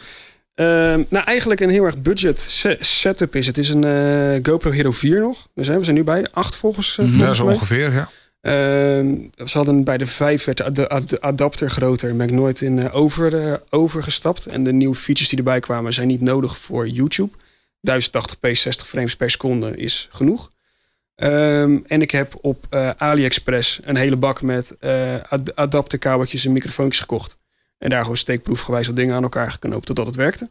Ehm, 0.58 1.03
nou, 1.10 1.26
eigenlijk 1.26 1.60
een 1.60 1.70
heel 1.70 1.84
erg 1.86 2.01
budget 2.01 2.39
se- 2.39 2.78
setup 2.80 3.36
is. 3.36 3.47
Het 3.47 3.58
is 3.58 3.70
een 3.70 3.84
eh, 3.84 4.39
GoPro 4.51 4.72
Hero 4.72 4.91
4 4.91 5.20
nog. 5.20 5.47
Dus 5.53 5.68
hè, 5.68 5.78
we 5.78 5.84
zijn 5.84 5.95
nu 5.95 6.03
bij 6.03 6.28
8 6.32 6.55
volgens, 6.55 6.97
eh, 6.97 7.05
Mhm. 7.05 7.14
Ja, 7.14 7.18
volgens 7.18 7.38
zo 7.38 7.45
mij. 7.45 7.53
ongeveer, 7.53 7.93
ja. 7.93 8.10
Ehm, 8.41 9.16
ze 9.47 9.58
hadden 9.58 9.84
bij 9.84 9.97
de 9.97 10.08
5 10.08 10.43
werd 10.45 10.58
de 10.58 10.64
ad- 10.66 10.89
ad- 10.89 11.22
adapter 11.22 11.70
groter. 11.70 12.16
Ben 12.16 12.28
ik 12.28 12.34
nooit 12.34 12.62
in 12.62 12.80
eh, 12.80 12.95
over, 12.95 13.62
overgestapt. 13.70 14.45
En 14.45 14.64
de 14.64 14.72
nieuwe 14.74 14.95
features 14.95 15.30
die 15.30 15.38
erbij 15.38 15.60
kwamen 15.60 15.93
zijn 15.93 16.08
niet 16.08 16.22
nodig 16.22 16.58
voor 16.58 16.88
YouTube. 16.88 17.32
1080p 17.82 18.55
60 18.55 18.88
frames 18.88 19.16
per 19.16 19.32
seconde 19.32 19.76
is 19.78 20.08
genoeg. 20.12 20.49
Ehm, 21.16 21.78
en 21.88 22.01
ik 22.01 22.12
heb 22.12 22.34
op 22.41 22.66
AliExpress 22.97 23.80
een 23.84 23.95
hele 23.95 24.16
bak 24.16 24.41
met 24.41 24.76
ad- 25.30 25.55
adapterkabeltjes 25.55 26.45
en 26.45 26.51
microfoontjes 26.51 26.99
gekocht. 27.01 27.38
En 27.78 27.89
daar 27.89 28.01
gewoon 28.01 28.17
steekproefgewijs 28.17 28.88
wat 28.88 28.95
dingen 28.95 29.15
aan 29.15 29.23
elkaar 29.23 29.51
geknoopt 29.51 29.86
totdat 29.86 30.05
het 30.05 30.15
werkte. 30.15 30.49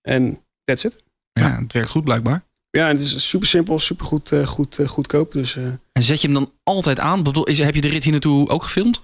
En 0.00 0.40
that's 0.64 0.84
it. 0.84 1.02
Ja, 1.32 1.58
het 1.60 1.72
werkt 1.72 1.88
goed 1.88 2.04
blijkbaar. 2.04 2.42
Ja, 2.70 2.88
en 2.88 2.94
het 2.94 3.04
is 3.04 3.28
super 3.28 3.46
simpel, 3.46 3.78
super 3.78 4.06
goed, 4.06 4.32
eh, 4.32 4.46
goed, 4.46 4.78
eh, 4.78 4.88
goedkoop. 4.88 5.32
Dus 5.32 5.56
eh, 5.56 5.64
En 5.92 6.02
zet 6.02 6.20
je 6.20 6.26
hem 6.26 6.36
dan 6.36 6.52
altijd 6.62 7.00
aan? 7.00 7.22
Bedoel, 7.22 7.46
Is, 7.46 7.58
heb 7.58 7.74
je 7.74 7.80
de 7.80 7.88
rit 7.88 8.02
hier 8.02 8.12
naartoe 8.12 8.48
ook 8.48 8.62
gefilmd? 8.62 9.00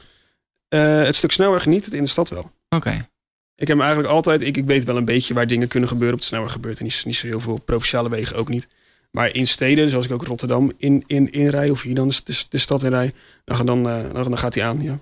het 0.69 1.17
stuk 1.17 1.33
snelweg 1.33 1.67
niet, 1.67 1.85
het 1.85 1.95
in 1.95 2.03
de 2.03 2.09
stad 2.09 2.29
wel. 2.29 2.51
Oké. 2.69 3.09
Ik 3.57 3.69
heb 3.69 3.77
hem 3.77 3.81
eigenlijk 3.81 4.11
altijd, 4.15 4.43
ik, 4.43 4.57
ik 4.57 4.65
weet 4.65 4.85
wel 4.85 4.97
een 4.97 5.05
beetje 5.05 5.35
waar 5.35 5.47
dingen 5.47 5.69
kunnen 5.69 5.89
gebeuren 5.89 6.15
op 6.15 6.21
de 6.21 6.27
snelweg 6.27 6.53
gebeurt. 6.53 6.79
En 6.79 6.85
niet, 6.85 7.03
niet 7.05 7.17
zo 7.17 7.27
heel 7.27 7.41
veel 7.41 7.59
provinciale 7.59 8.09
wegen 8.09 8.37
ook 8.37 8.49
niet. 8.49 8.69
Maar 9.11 9.35
in 9.35 9.47
steden, 9.47 9.91
zoals 9.91 10.05
ik 10.05 10.13
ook 10.13 10.25
Rotterdam 10.25 10.73
in, 10.77 11.05
in, 11.07 11.33
inrij 11.33 11.71
of 11.71 11.83
hier 11.83 11.95
dan 11.95 12.09
de, 12.09 12.45
de, 12.49 12.59
stad 12.59 12.83
inrij, 12.83 13.13
dan, 13.45 13.67
dan, 13.67 13.89
eh, 13.89 14.03
dan, 14.13 14.25
dan 14.25 14.39
gaat 14.39 14.55
hij 14.55 14.65
aan. 14.65 14.83
Ja. 14.83 14.99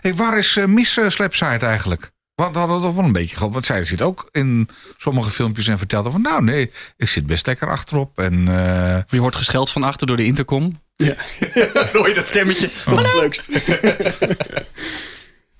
Hey, 0.00 0.14
waar 0.14 0.38
is 0.38 0.56
uh, 0.56 0.64
Miss 0.64 0.96
uh, 0.96 1.08
Slapside 1.08 1.66
eigenlijk? 1.66 2.10
Want 2.34 2.56
hadden 2.56 2.76
we 2.76 2.82
toch 2.82 2.94
wel 2.94 3.04
een 3.04 3.12
beetje 3.12 3.36
gehad. 3.36 3.52
Want 3.52 3.66
zij 3.66 3.84
zit 3.84 4.02
ook 4.02 4.28
in 4.30 4.68
sommige 4.96 5.30
filmpjes 5.30 5.68
en 5.68 5.78
vertelde 5.78 6.10
van... 6.10 6.22
nou 6.22 6.44
nee, 6.44 6.70
ik 6.96 7.08
zit 7.08 7.26
best 7.26 7.46
lekker 7.46 7.68
achterop. 7.68 8.18
En, 8.18 8.48
uh... 8.48 8.98
Je 9.08 9.18
hoort 9.18 9.36
gescheld 9.36 9.70
van 9.70 9.82
achter 9.82 10.06
door 10.06 10.16
de 10.16 10.24
intercom. 10.24 10.80
Ja. 10.96 11.14
Hoor 11.92 12.08
je 12.08 12.14
dat 12.14 12.28
stemmetje? 12.28 12.70
Dat 12.84 12.98
is 12.98 13.04
het 13.04 13.14
leukst. 13.14 13.48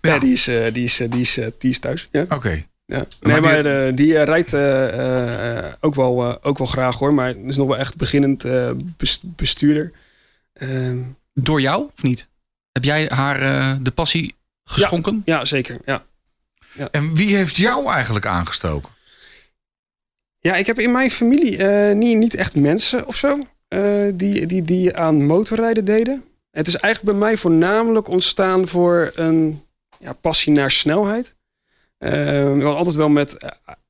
ja. 0.01 0.13
ja, 0.13 0.19
die 0.19 0.33
is, 0.33 0.49
uh, 0.49 0.73
die 0.73 0.85
is, 0.85 1.01
uh, 1.01 1.11
die 1.11 1.21
is, 1.21 1.39
uh, 1.39 1.47
die 1.59 1.71
is 1.71 1.79
thuis. 1.79 2.09
Ja. 2.13 2.23
Oké. 2.23 2.35
Okay. 2.35 2.67
Ja. 2.85 3.07
Nee, 3.21 3.41
maar, 3.41 3.63
maar 3.63 3.95
die, 3.95 4.23
rijdt 4.23 4.53
uh, 4.53 5.65
ook, 5.81 5.95
wel, 5.95 6.43
ook 6.43 6.59
wel 6.59 6.67
graag 6.67 6.97
hoor. 6.97 7.15
Maar 7.15 7.37
is 7.37 7.57
nog 7.57 7.67
wel 7.67 7.79
echt 7.79 7.97
beginnend 7.97 8.45
bestuurder. 9.23 9.93
Ehm, 10.53 10.99
Door 11.35 11.61
jou 11.61 11.91
of 11.97 12.03
niet? 12.03 12.29
Heb 12.73 12.85
jij 12.85 13.07
haar 13.15 13.39
de 13.83 13.91
passie 13.91 14.35
geschonken? 14.65 15.23
Ja, 15.25 15.39
ja 15.39 15.45
zeker. 15.45 15.79
Ja. 15.85 16.05
Ja. 16.73 16.89
En 16.91 17.15
wie 17.15 17.37
heeft 17.37 17.57
jou 17.57 17.91
eigenlijk 17.93 18.27
aangestoken? 18.27 18.91
Ja, 20.39 20.57
ik 20.57 20.67
heb 20.67 20.79
in 20.79 20.93
mijn 20.93 21.11
familie 21.11 21.59
uh, 21.59 21.93
niet, 21.93 22.19
niet 22.19 22.35
echt 22.35 22.57
mensen 22.57 23.07
of 23.07 23.17
zo 23.17 23.47
uh, 23.69 24.13
die, 24.15 24.47
die, 24.47 24.63
die 24.63 24.97
aan 24.97 25.27
motorrijden 25.27 25.85
deden. 25.85 26.25
Het 26.51 26.67
is 26.67 26.77
eigenlijk 26.77 27.19
bij 27.19 27.29
mij 27.29 27.37
voornamelijk 27.37 28.09
ontstaan 28.09 28.69
voor 28.69 29.11
een 29.15 29.63
ja, 29.99 30.13
passie 30.13 30.53
naar 30.53 30.71
snelheid. 30.71 31.35
Uh, 31.99 32.57
ik 32.57 32.63
was 32.63 32.75
altijd 32.77 32.97
wel 32.97 33.09
met 33.09 33.37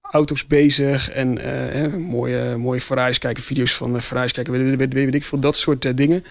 auto's 0.01 0.47
bezig 0.47 1.11
en 1.11 1.39
uh, 1.47 1.95
mooie, 1.95 2.57
mooie 2.57 2.81
Ferraris 2.81 3.19
kijken, 3.19 3.43
video's 3.43 3.75
van 3.75 4.01
Ferraris 4.01 4.33
kijken, 4.33 4.53
weet, 4.53 4.77
weet, 4.77 4.79
weet, 4.79 5.05
weet 5.05 5.15
ik 5.15 5.25
veel, 5.25 5.39
dat 5.39 5.57
soort 5.57 5.85
uh, 5.85 5.93
dingen. 5.95 6.25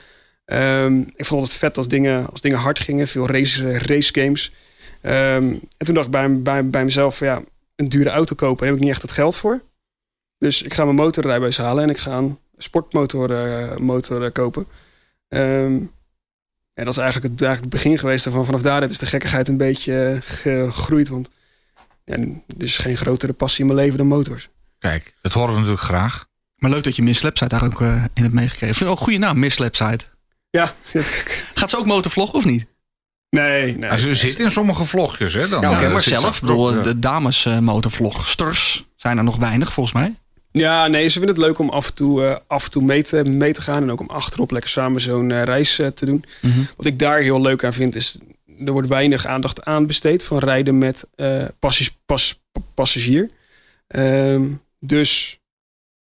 Um, 0.45 1.11
ik 1.15 1.25
vond 1.25 1.47
het 1.47 1.53
vet 1.53 1.77
als 1.77 1.87
dingen, 1.87 2.29
als 2.31 2.41
dingen 2.41 2.57
hard 2.57 2.79
gingen, 2.79 3.07
veel 3.07 3.27
race, 3.27 3.77
race 3.77 4.13
games. 4.13 4.51
Um, 5.01 5.59
en 5.77 5.85
toen 5.85 5.95
dacht 5.95 6.05
ik 6.05 6.11
bij, 6.11 6.41
bij, 6.41 6.69
bij 6.69 6.83
mezelf, 6.83 7.19
ja, 7.19 7.41
een 7.75 7.89
dure 7.89 8.09
auto 8.09 8.35
kopen, 8.35 8.57
daar 8.57 8.67
heb 8.67 8.75
ik 8.75 8.81
niet 8.81 8.91
echt 8.91 9.01
het 9.01 9.11
geld 9.11 9.37
voor. 9.37 9.61
Dus 10.37 10.61
ik 10.61 10.73
ga 10.73 10.83
mijn 10.83 10.95
motorrijbewijs 10.95 11.57
halen 11.57 11.83
en 11.83 11.89
ik 11.89 11.97
ga 11.97 12.17
een 12.17 12.37
sportmotor 12.57 13.31
uh, 13.31 13.77
motor, 13.77 14.31
kopen. 14.31 14.65
Um, 15.27 15.91
en 16.73 16.85
dat 16.85 16.93
is 16.93 16.97
eigenlijk 16.97 17.33
het, 17.33 17.41
eigenlijk 17.41 17.73
het 17.73 17.83
begin 17.83 17.99
geweest 17.99 18.25
ervan. 18.25 18.45
Vanaf 18.45 18.61
daar 18.61 18.83
is 18.83 18.97
de 18.97 19.05
gekkigheid 19.05 19.47
een 19.47 19.57
beetje 19.57 20.17
gegroeid. 20.21 21.07
Want 21.07 21.29
ja, 22.05 22.13
er 22.17 22.41
is 22.57 22.77
geen 22.77 22.97
grotere 22.97 23.33
passie 23.33 23.59
in 23.59 23.65
mijn 23.65 23.79
leven 23.79 23.97
dan 23.97 24.07
motors. 24.07 24.49
Kijk, 24.79 25.15
dat 25.21 25.33
horen 25.33 25.49
we 25.49 25.55
natuurlijk 25.55 25.83
graag. 25.83 26.25
Maar 26.55 26.69
leuk 26.69 26.83
dat 26.83 26.95
je 26.95 27.03
Miss 27.03 27.19
Slapside 27.19 27.49
daar 27.49 27.65
ook 27.65 27.81
uh, 27.81 28.03
in 28.13 28.23
hebt 28.23 28.33
meegekregen. 28.33 28.67
Ik 28.67 28.75
vind 28.75 28.89
ook 28.89 28.97
een 28.97 29.03
goede 29.03 29.19
naam, 29.19 29.39
Miss 29.39 29.55
Slapside. 29.55 30.03
Ja. 30.51 30.75
Gaat 31.53 31.69
ze 31.69 31.77
ook 31.77 31.85
motorvloggen 31.85 32.37
of 32.37 32.45
niet? 32.45 32.65
Nee, 33.29 33.77
nee. 33.77 33.89
Ja, 33.89 33.97
ze 33.97 34.13
zit 34.13 34.39
in 34.39 34.51
sommige 34.51 34.85
vlogjes, 34.85 35.33
hè? 35.33 35.47
Dan, 35.47 35.61
ja, 35.61 35.71
okay, 35.71 35.91
maar 35.91 36.01
zelf. 36.01 36.41
Bedoel, 36.41 36.73
ja. 36.75 36.81
De 36.81 36.99
dames 36.99 37.45
uh, 37.45 37.59
motorvlogsters 37.59 38.85
zijn 38.95 39.17
er 39.17 39.23
nog 39.23 39.37
weinig, 39.37 39.73
volgens 39.73 39.95
mij. 39.95 40.15
Ja, 40.51 40.87
nee, 40.87 41.07
ze 41.07 41.17
vinden 41.17 41.35
het 41.35 41.45
leuk 41.45 41.59
om 41.59 41.69
af 41.69 41.87
en 41.87 41.93
toe, 41.93 42.21
uh, 42.21 42.35
af 42.47 42.65
en 42.65 42.71
toe 42.71 42.83
mee, 42.83 43.03
te, 43.03 43.23
mee 43.23 43.53
te 43.53 43.61
gaan. 43.61 43.83
En 43.83 43.91
ook 43.91 43.99
om 43.99 44.09
achterop 44.09 44.51
lekker 44.51 44.69
samen 44.69 45.01
zo'n 45.01 45.29
uh, 45.29 45.43
reis 45.43 45.79
uh, 45.79 45.87
te 45.87 46.05
doen. 46.05 46.25
Mhm. 46.41 46.47
Mm 46.47 46.53
-hmm. 46.53 46.67
Wat 46.77 46.85
ik 46.85 46.99
daar 46.99 47.19
heel 47.19 47.41
leuk 47.41 47.63
aan 47.63 47.73
vind, 47.73 47.95
is... 47.95 48.17
er 48.65 48.71
wordt 48.71 48.87
weinig 48.87 49.25
aandacht 49.25 49.65
aan 49.65 49.87
besteed 49.87 50.23
van 50.23 50.39
rijden 50.39 50.77
met 50.77 51.07
uh, 51.15 51.43
passagier. 51.59 51.95
Pas, 52.05 52.41
passagier. 52.73 53.29
Um, 53.87 54.61
dus 54.79 55.40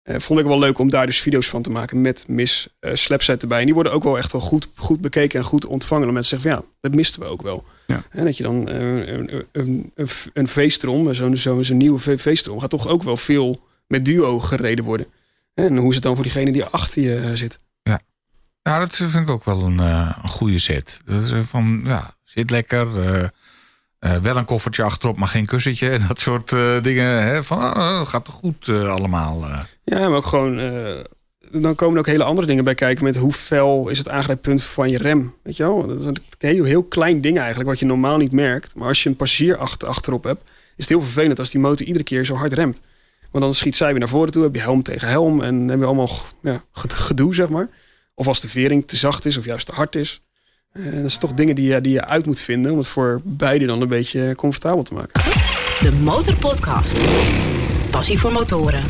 uh, 0.05 0.19
vond 0.19 0.39
ik 0.39 0.45
wel 0.45 0.59
leuk 0.59 0.77
om 0.77 0.89
daar 0.89 1.05
dus 1.05 1.21
video's 1.21 1.47
van 1.47 1.61
te 1.61 1.69
maken 1.69 2.01
met 2.01 2.27
Miss 2.27 2.67
uh, 2.81 2.93
Slapset 2.93 3.41
erbij. 3.41 3.59
En 3.59 3.65
die 3.65 3.73
worden 3.73 3.93
ook 3.93 4.03
wel 4.03 4.17
echt 4.17 4.31
wel 4.31 4.41
goed, 4.41 4.67
goed 4.75 5.01
bekeken 5.01 5.39
en 5.39 5.45
goed 5.45 5.65
ontvangen. 5.65 6.07
En 6.07 6.13
mensen 6.13 6.39
zeggen 6.39 6.51
van 6.51 6.59
ja, 6.59 6.73
dat 6.81 6.93
misten 6.93 7.21
we 7.21 7.27
ook 7.27 7.41
wel. 7.41 7.65
Ja. 7.87 8.03
En 8.09 8.25
dat 8.25 8.37
je 8.37 8.43
dan 8.43 8.69
uh, 8.69 9.07
een, 9.07 9.45
een, 9.51 9.91
een, 10.33 10.47
feestrom, 10.47 11.13
zo'n 11.13 11.37
zo, 11.37 11.61
zo 11.61 11.73
nieuwe 11.73 12.17
feestrom, 12.17 12.59
gaat 12.59 12.69
toch 12.69 12.87
ook 12.87 13.03
wel 13.03 13.17
veel 13.17 13.67
met 13.87 14.05
duo 14.05 14.39
gereden 14.39 14.85
worden. 14.85 15.07
En 15.53 15.77
hoe 15.77 15.89
is 15.89 15.95
het 15.95 16.03
dan 16.03 16.15
voor 16.15 16.23
diegene 16.23 16.51
die 16.51 16.63
achter 16.63 17.01
je 17.01 17.35
zit? 17.35 17.57
Ja, 17.83 17.99
nou, 18.63 18.79
dat 18.79 18.95
vind 18.95 19.15
ik 19.15 19.29
ook 19.29 19.45
wel 19.45 19.61
een, 19.61 19.79
een 19.79 20.29
goede 20.29 20.59
set. 20.59 20.99
Dus, 21.05 21.33
van, 21.45 21.81
ja, 21.83 22.15
zit 22.23 22.49
lekker. 22.49 22.87
Uh, 24.05 24.15
wel 24.15 24.37
een 24.37 24.45
koffertje 24.45 24.83
achterop, 24.83 25.17
maar 25.17 25.27
geen 25.27 25.45
kussentje. 25.45 25.89
En 25.89 26.05
dat 26.07 26.19
soort 26.19 26.49
dingen. 26.83 27.27
Hè, 27.27 27.43
van, 27.43 27.57
oh, 27.57 27.97
dat 27.97 28.07
gaat 28.07 28.25
toch 28.25 28.35
goed 28.35 28.69
allemaal. 28.69 29.45
Ja, 29.83 30.09
maar 30.09 30.17
ook 30.17 30.25
gewoon... 30.25 30.55
dan 31.51 31.75
komen 31.75 31.93
er 31.93 31.99
ook 31.99 32.07
hele 32.07 32.23
andere 32.23 32.47
dingen 32.47 32.63
bij 32.63 32.75
kijken. 32.75 33.03
Met 33.03 33.17
hoe 33.17 33.33
fel 33.33 33.89
is 33.89 33.97
het 33.97 34.09
aangrijppunt 34.09 34.63
van 34.63 34.89
je 34.89 34.97
rem. 34.97 35.33
Weet 35.43 35.57
je 35.57 35.63
wel? 35.63 35.87
Dat 35.87 35.99
is 35.99 36.05
een 36.05 36.17
heel, 36.37 36.63
heel 36.63 36.83
klein 36.83 37.21
ding 37.21 37.37
eigenlijk. 37.37 37.69
Wat 37.69 37.79
je 37.79 37.85
normaal 37.85 38.17
niet 38.17 38.31
merkt. 38.31 38.75
Maar 38.75 38.87
als 38.87 39.03
je 39.03 39.09
een 39.09 39.15
passagier 39.15 39.57
achter, 39.57 39.87
achterop 39.87 40.23
hebt. 40.23 40.43
Is 40.49 40.53
het 40.75 40.89
heel 40.89 41.01
vervelend 41.01 41.39
als 41.39 41.49
die 41.49 41.61
motor 41.61 41.85
iedere 41.85 42.03
keer 42.03 42.25
zo 42.25 42.35
hard 42.35 42.53
remt. 42.53 42.81
Want 43.31 43.43
dan 43.43 43.53
schiet 43.53 43.75
zij 43.75 43.91
weer 43.91 43.99
naar 43.99 44.09
voren 44.09 44.31
toe. 44.31 44.43
Heb 44.43 44.55
je 44.55 44.61
helm 44.61 44.83
tegen 44.83 45.07
helm. 45.07 45.41
En 45.41 45.67
heb 45.67 45.79
je 45.79 45.85
allemaal 45.85 46.09
ja, 46.41 46.63
gedoe, 46.73 47.35
zeg 47.35 47.49
maar. 47.49 47.69
Of 48.13 48.27
als 48.27 48.41
de 48.41 48.47
vering 48.47 48.87
te 48.87 48.95
zacht 48.95 49.25
is 49.25 49.37
of 49.37 49.45
juist 49.45 49.65
te 49.65 49.73
hard 49.73 49.95
is. 49.95 50.21
En 50.83 51.01
dat 51.01 51.09
zijn 51.09 51.19
toch 51.19 51.33
dingen 51.33 51.55
die 51.55 51.67
je, 51.67 51.81
die 51.81 51.91
je 51.91 52.05
uit 52.05 52.25
moet 52.25 52.39
vinden. 52.39 52.71
Om 52.71 52.77
het 52.77 52.87
voor 52.87 53.21
beide 53.23 53.65
dan 53.65 53.81
een 53.81 53.87
beetje 53.87 54.33
comfortabel 54.35 54.83
te 54.83 54.93
maken. 54.93 55.21
De 55.81 55.91
Motorpodcast. 55.91 56.99
Passie 57.91 58.19
voor 58.19 58.31
motoren. 58.31 58.83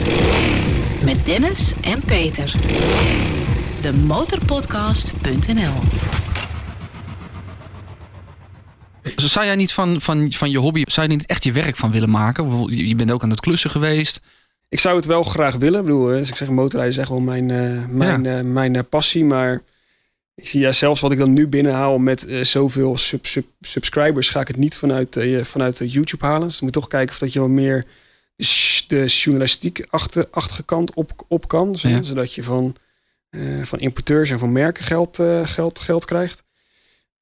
Met 1.04 1.26
Dennis 1.26 1.74
en 1.82 2.02
Peter. 2.06 2.56
De 3.82 3.94
Motorpodcast.nl 3.94 5.74
Zou 9.16 9.46
jij 9.46 9.56
niet 9.56 9.74
van, 9.74 10.02
van, 10.02 10.32
van 10.32 10.50
je 10.50 10.58
hobby, 10.58 10.84
zou 10.86 11.08
je 11.08 11.14
niet 11.14 11.26
echt 11.26 11.44
je 11.44 11.52
werk 11.52 11.78
van 11.78 11.92
willen 11.92 12.10
maken? 12.10 12.76
Je 12.76 12.96
bent 12.96 13.12
ook 13.12 13.24
aan 13.24 13.30
het 13.30 13.40
klussen 13.40 13.70
geweest. 13.70 14.22
Ik 14.70 14.80
zou 14.80 14.96
het 14.96 15.06
wel 15.06 15.24
graag 15.24 15.56
willen. 15.56 15.80
Ik 15.80 15.86
bedoel, 15.86 16.12
als 16.12 16.30
ik 16.30 16.36
zeg 16.36 16.50
motorrijden 16.50 16.94
is 16.94 17.00
echt 17.00 17.10
wel 17.10 17.20
mijn, 17.20 17.50
uh, 17.50 17.86
mijn, 17.90 18.24
ja. 18.24 18.38
uh, 18.38 18.46
mijn 18.46 18.74
uh, 18.74 18.82
passie. 18.90 19.26
Maar 19.26 19.62
ik 20.36 20.48
zie 20.48 20.60
ja, 20.60 20.72
zelfs 20.72 21.02
wat 21.02 21.12
ik 21.12 21.18
dan 21.18 21.34
nu 21.34 21.48
binnenhaal 21.48 21.98
met 21.98 22.28
zoveel 22.42 22.98
sub, 22.98 23.26
sub, 23.26 23.46
subscribers, 23.62 24.30
ga 24.30 24.40
ik 24.40 24.48
het 24.48 24.58
niet 24.58 24.76
vanuit, 24.76 25.20
vanuit 25.42 25.78
YouTube 25.78 26.26
halen. 26.26 26.48
Dus 26.48 26.62
moet 26.62 26.74
toch 26.74 26.88
kijken 26.88 27.14
of 27.14 27.20
dat 27.20 27.34
je 27.34 27.40
wat 27.40 27.50
meer 27.50 27.86
de 28.88 29.06
journalistiek 29.06 29.86
achter, 29.90 30.28
achtige 30.32 30.64
kant 30.64 30.94
op, 30.94 31.26
op 31.28 31.48
kan. 31.48 31.76
Ja. 31.78 32.02
Zodat 32.02 32.34
je 32.34 32.44
van, 32.44 32.76
van 33.64 33.80
importeurs 33.80 34.30
en 34.30 34.40
van 34.40 34.52
merken 34.52 34.84
geld, 34.84 35.22
geld, 35.46 35.80
geld 35.80 36.06
krijgt. 36.06 36.44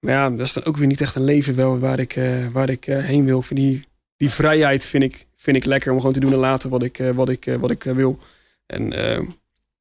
Maar 0.04 0.14
ja, 0.14 0.30
dat 0.30 0.46
is 0.46 0.54
dan 0.54 0.66
ook 0.66 0.78
weer 0.78 0.88
niet 0.88 1.02
echt 1.02 1.16
een 1.16 1.24
leven 1.24 1.56
wel 1.56 1.80
waar 1.80 2.00
ik, 2.00 2.16
uh, 2.16 2.48
waar 2.48 2.70
ik 2.70 2.88
uh, 2.88 3.06
heen 3.06 3.26
wil. 3.26 3.42
Voor 3.42 3.56
die, 3.56 3.84
die 4.18 4.30
vrijheid 4.30 4.86
vind 4.86 5.04
ik, 5.04 5.28
vind 5.36 5.58
ik 5.58 5.66
lekker 5.66 5.92
om 5.92 5.98
gewoon 5.98 6.14
te 6.14 6.20
doen 6.20 6.32
en 6.32 6.38
laten 6.38 6.70
wat 6.70 6.84
ik, 6.84 7.00
uh, 7.00 7.10
wat 7.10 7.30
ik, 7.30 7.58
wat 7.60 7.72
ik 7.72 7.84
wil. 7.84 8.20
En 8.66 8.94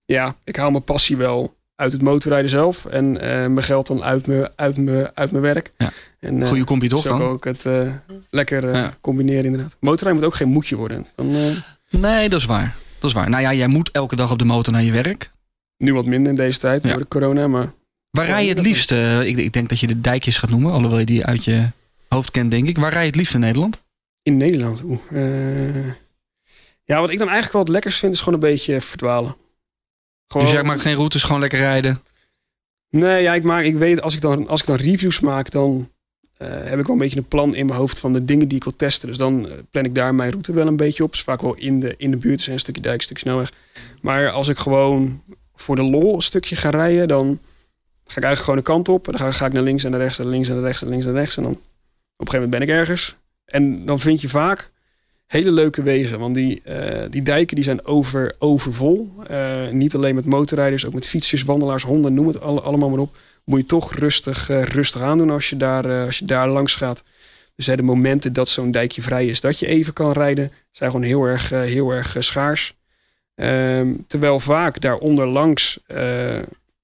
ja, 0.04 0.36
ik 0.44 0.56
haal 0.56 0.70
mijn 0.70 0.84
passie 0.84 1.16
wel 1.16 1.54
uit 1.82 1.92
het 1.92 2.02
motorrijden 2.02 2.50
zelf. 2.50 2.84
En 2.86 3.20
eh, 3.20 3.28
mijn 3.28 3.62
geld 3.62 3.86
dan 3.86 4.02
uit 4.02 4.26
mijn, 4.26 4.48
uit 4.56 4.76
mijn, 4.76 5.10
uit 5.14 5.30
mijn 5.30 5.42
werk. 5.42 5.72
Ja. 5.78 5.92
En, 6.20 6.42
eh, 6.42 6.48
Goeie 6.48 6.64
compie 6.64 6.88
toch 6.88 7.02
zo 7.02 7.08
kan 7.10 7.18
dan? 7.18 7.28
ook 7.28 7.44
het 7.44 7.66
eh, 7.66 7.90
lekker 8.30 8.68
eh, 8.68 8.74
Ja. 8.74 8.94
combineren 9.00 9.44
inderdaad. 9.44 9.76
Motorrijden 9.80 10.20
moet 10.22 10.30
ook 10.30 10.36
geen 10.36 10.48
moedje 10.48 10.76
worden. 10.76 11.06
Dan, 11.16 11.34
eh, 11.34 12.00
Nee, 12.00 12.28
dat 12.28 12.40
is 12.40 12.46
waar. 12.46 12.74
Dat 12.98 13.10
is 13.10 13.16
waar. 13.16 13.30
Nou 13.30 13.42
ja, 13.42 13.52
jij 13.54 13.66
moet 13.66 13.90
elke 13.90 14.16
dag 14.16 14.30
op 14.30 14.38
de 14.38 14.44
motor 14.44 14.72
naar 14.72 14.82
je 14.82 14.92
werk. 14.92 15.30
nu 15.76 15.94
wat 15.94 16.06
minder 16.06 16.30
in 16.30 16.36
deze 16.36 16.58
tijd 16.58 16.82
Ja. 16.82 16.88
door 16.90 16.98
de 17.00 17.08
corona. 17.08 17.46
Maar 17.48 17.72
Waar 18.10 18.26
rij 18.26 18.42
je 18.42 18.48
het 18.48 18.60
liefst? 18.60 18.90
ik, 19.24 19.36
ik 19.36 19.52
denk 19.52 19.68
dat 19.68 19.80
je 19.80 19.86
de 19.86 20.00
dijkjes 20.00 20.38
gaat 20.38 20.50
noemen, 20.50 20.72
alhoewel 20.72 20.98
je 20.98 21.04
die 21.06 21.24
uit 21.26 21.44
je 21.44 21.66
hoofd 22.08 22.30
kent, 22.30 22.50
denk 22.50 22.68
ik. 22.68 22.78
Waar 22.78 22.92
rij 22.92 23.00
je 23.00 23.06
het 23.06 23.16
liefst 23.16 23.34
in 23.34 23.40
Nederland? 23.40 23.80
in 24.22 24.36
Nederland, 24.36 24.82
oeh. 24.84 24.98
eh, 25.10 25.84
ja, 26.84 27.00
wat 27.00 27.10
ik 27.10 27.18
dan 27.18 27.26
eigenlijk 27.28 27.52
wel 27.52 27.62
het 27.62 27.70
lekkerst 27.70 27.98
vind 27.98 28.12
is 28.12 28.18
gewoon 28.18 28.34
een 28.34 28.48
beetje 28.50 28.80
verdwalen. 28.80 29.36
Gewoon, 30.32 30.46
Dus 30.46 30.56
jij 30.56 30.64
maakt 30.64 30.80
geen 30.80 30.94
routes, 30.94 31.22
gewoon 31.22 31.40
lekker 31.40 31.58
rijden. 31.58 32.02
Nee, 32.90 33.22
ja, 33.22 33.34
ik, 33.34 33.44
maak, 33.44 33.64
ik 33.64 33.76
weet, 33.76 34.02
als 34.02 34.14
ik 34.14 34.20
dan, 34.20 34.48
als 34.48 34.60
ik 34.60 34.66
dan 34.66 34.76
reviews 34.76 35.20
maak, 35.20 35.50
dan 35.50 35.90
eh, 36.36 36.48
heb 36.48 36.78
ik 36.78 36.86
wel 36.86 36.94
een 36.94 36.98
beetje 36.98 37.18
een 37.18 37.28
plan 37.28 37.54
in 37.54 37.66
mijn 37.66 37.78
hoofd 37.78 37.98
van 37.98 38.12
de 38.12 38.24
dingen 38.24 38.48
die 38.48 38.56
ik 38.56 38.64
wil 38.64 38.76
testen. 38.76 39.08
Dus 39.08 39.16
dan 39.16 39.48
eh, 39.48 39.56
plan 39.70 39.84
ik 39.84 39.94
daar 39.94 40.14
mijn 40.14 40.30
route 40.30 40.52
wel 40.52 40.66
een 40.66 40.76
beetje 40.76 41.02
op. 41.02 41.12
is 41.12 41.22
vaak 41.22 41.40
wel 41.40 41.54
in 41.54 41.80
de, 41.80 41.94
in 41.96 42.10
de 42.10 42.16
buurt, 42.16 42.38
dus 42.38 42.46
een 42.46 42.58
stukje 42.58 42.82
dijk, 42.82 42.94
een 42.94 43.02
stukje 43.02 43.22
snelweg. 43.22 43.52
Maar 44.00 44.30
als 44.30 44.48
ik 44.48 44.58
gewoon 44.58 45.22
voor 45.54 45.76
de 45.76 45.82
lol 45.82 46.14
een 46.14 46.22
stukje 46.22 46.56
ga 46.56 46.70
rijden, 46.70 47.08
dan 47.08 47.38
ga 48.04 48.16
ik 48.16 48.24
eigenlijk 48.24 48.44
gewoon 48.44 48.58
de 48.58 48.62
kant 48.62 48.88
op. 48.88 49.06
En 49.06 49.12
dan 49.12 49.20
ga, 49.20 49.32
ga 49.32 49.46
ik 49.46 49.52
naar 49.52 49.62
links 49.62 49.84
en 49.84 49.90
naar 49.90 50.00
rechts, 50.00 50.18
en 50.18 50.24
naar 50.24 50.32
links 50.32 50.48
en 50.48 50.54
naar 50.54 50.64
rechts, 50.64 50.82
en 50.82 50.86
naar 50.86 50.96
links 50.96 51.08
en 51.08 51.14
naar 51.14 51.22
rechts. 51.22 51.36
En 51.36 51.42
dan 51.42 51.52
op 51.52 51.58
een 52.16 52.26
gegeven 52.26 52.48
moment 52.50 52.66
ben 52.66 52.74
ik 52.76 52.80
ergens. 52.80 53.16
En 53.44 53.86
dan 53.86 54.00
vind 54.00 54.20
je 54.20 54.28
vaak 54.28 54.70
hele 55.32 55.50
leuke 55.50 55.82
wegen. 55.82 56.18
Want 56.18 56.34
die, 56.34 56.62
eh, 56.62 57.10
die 57.10 57.22
dijken 57.22 57.54
die 57.56 57.64
zijn 57.64 57.86
over, 57.86 58.34
overvol. 58.38 59.12
Eh, 59.28 59.68
niet 59.70 59.94
alleen 59.94 60.14
met 60.14 60.24
motorrijders, 60.24 60.86
ook 60.86 60.92
met 60.94 61.06
fietsers, 61.06 61.42
wandelaars, 61.42 61.82
honden, 61.82 62.14
noem 62.14 62.26
het 62.26 62.40
alle- 62.40 62.60
allemaal 62.60 62.88
maar 62.90 62.98
op. 62.98 63.16
Moet 63.44 63.58
je 63.60 63.66
toch 63.66 63.94
rustig, 63.94 64.50
eh, 64.50 64.62
rustig 64.62 65.00
aandoen 65.02 65.30
als 65.30 65.50
je, 65.50 65.56
daar, 65.56 66.04
als 66.06 66.18
je 66.18 66.24
daar 66.24 66.48
langs 66.48 66.74
gaat. 66.74 67.04
Dus 67.56 67.66
de 67.66 67.82
momenten 67.82 68.32
dat 68.32 68.48
zo'n 68.48 68.70
dijkje 68.70 69.02
vrij 69.02 69.26
is, 69.26 69.40
dat 69.40 69.58
je 69.58 69.66
even 69.66 69.92
kan 69.92 70.12
rijden, 70.12 70.52
zijn 70.70 70.90
gewoon 70.90 71.06
heel 71.06 71.24
erg, 71.24 71.48
heel 71.50 71.90
erg 71.90 72.16
schaars. 72.18 72.74
Ehm, 73.34 73.88
terwijl 74.06 74.40
vaak 74.40 74.80
daaronder 74.80 75.26
langs 75.26 75.78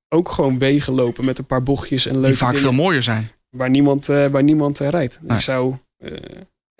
ook 0.09 0.29
gewoon 0.31 0.59
wegen 0.59 0.93
lopen 0.93 1.25
met 1.25 1.39
een 1.39 1.47
paar 1.47 1.63
bochtjes 1.63 2.07
en 2.07 2.13
leuke 2.15 2.27
Die 2.29 2.37
vaak 2.37 2.49
dingen 2.55 2.63
veel 2.63 2.73
mooier 2.83 3.03
zijn. 3.03 3.29
waar 3.51 3.71
niemand, 3.71 4.07
waar 4.07 4.43
niemand 4.43 4.79
rijdt. 4.79 5.19
Nee. 5.23 5.37
Ik 5.37 5.43
zou, 5.43 5.75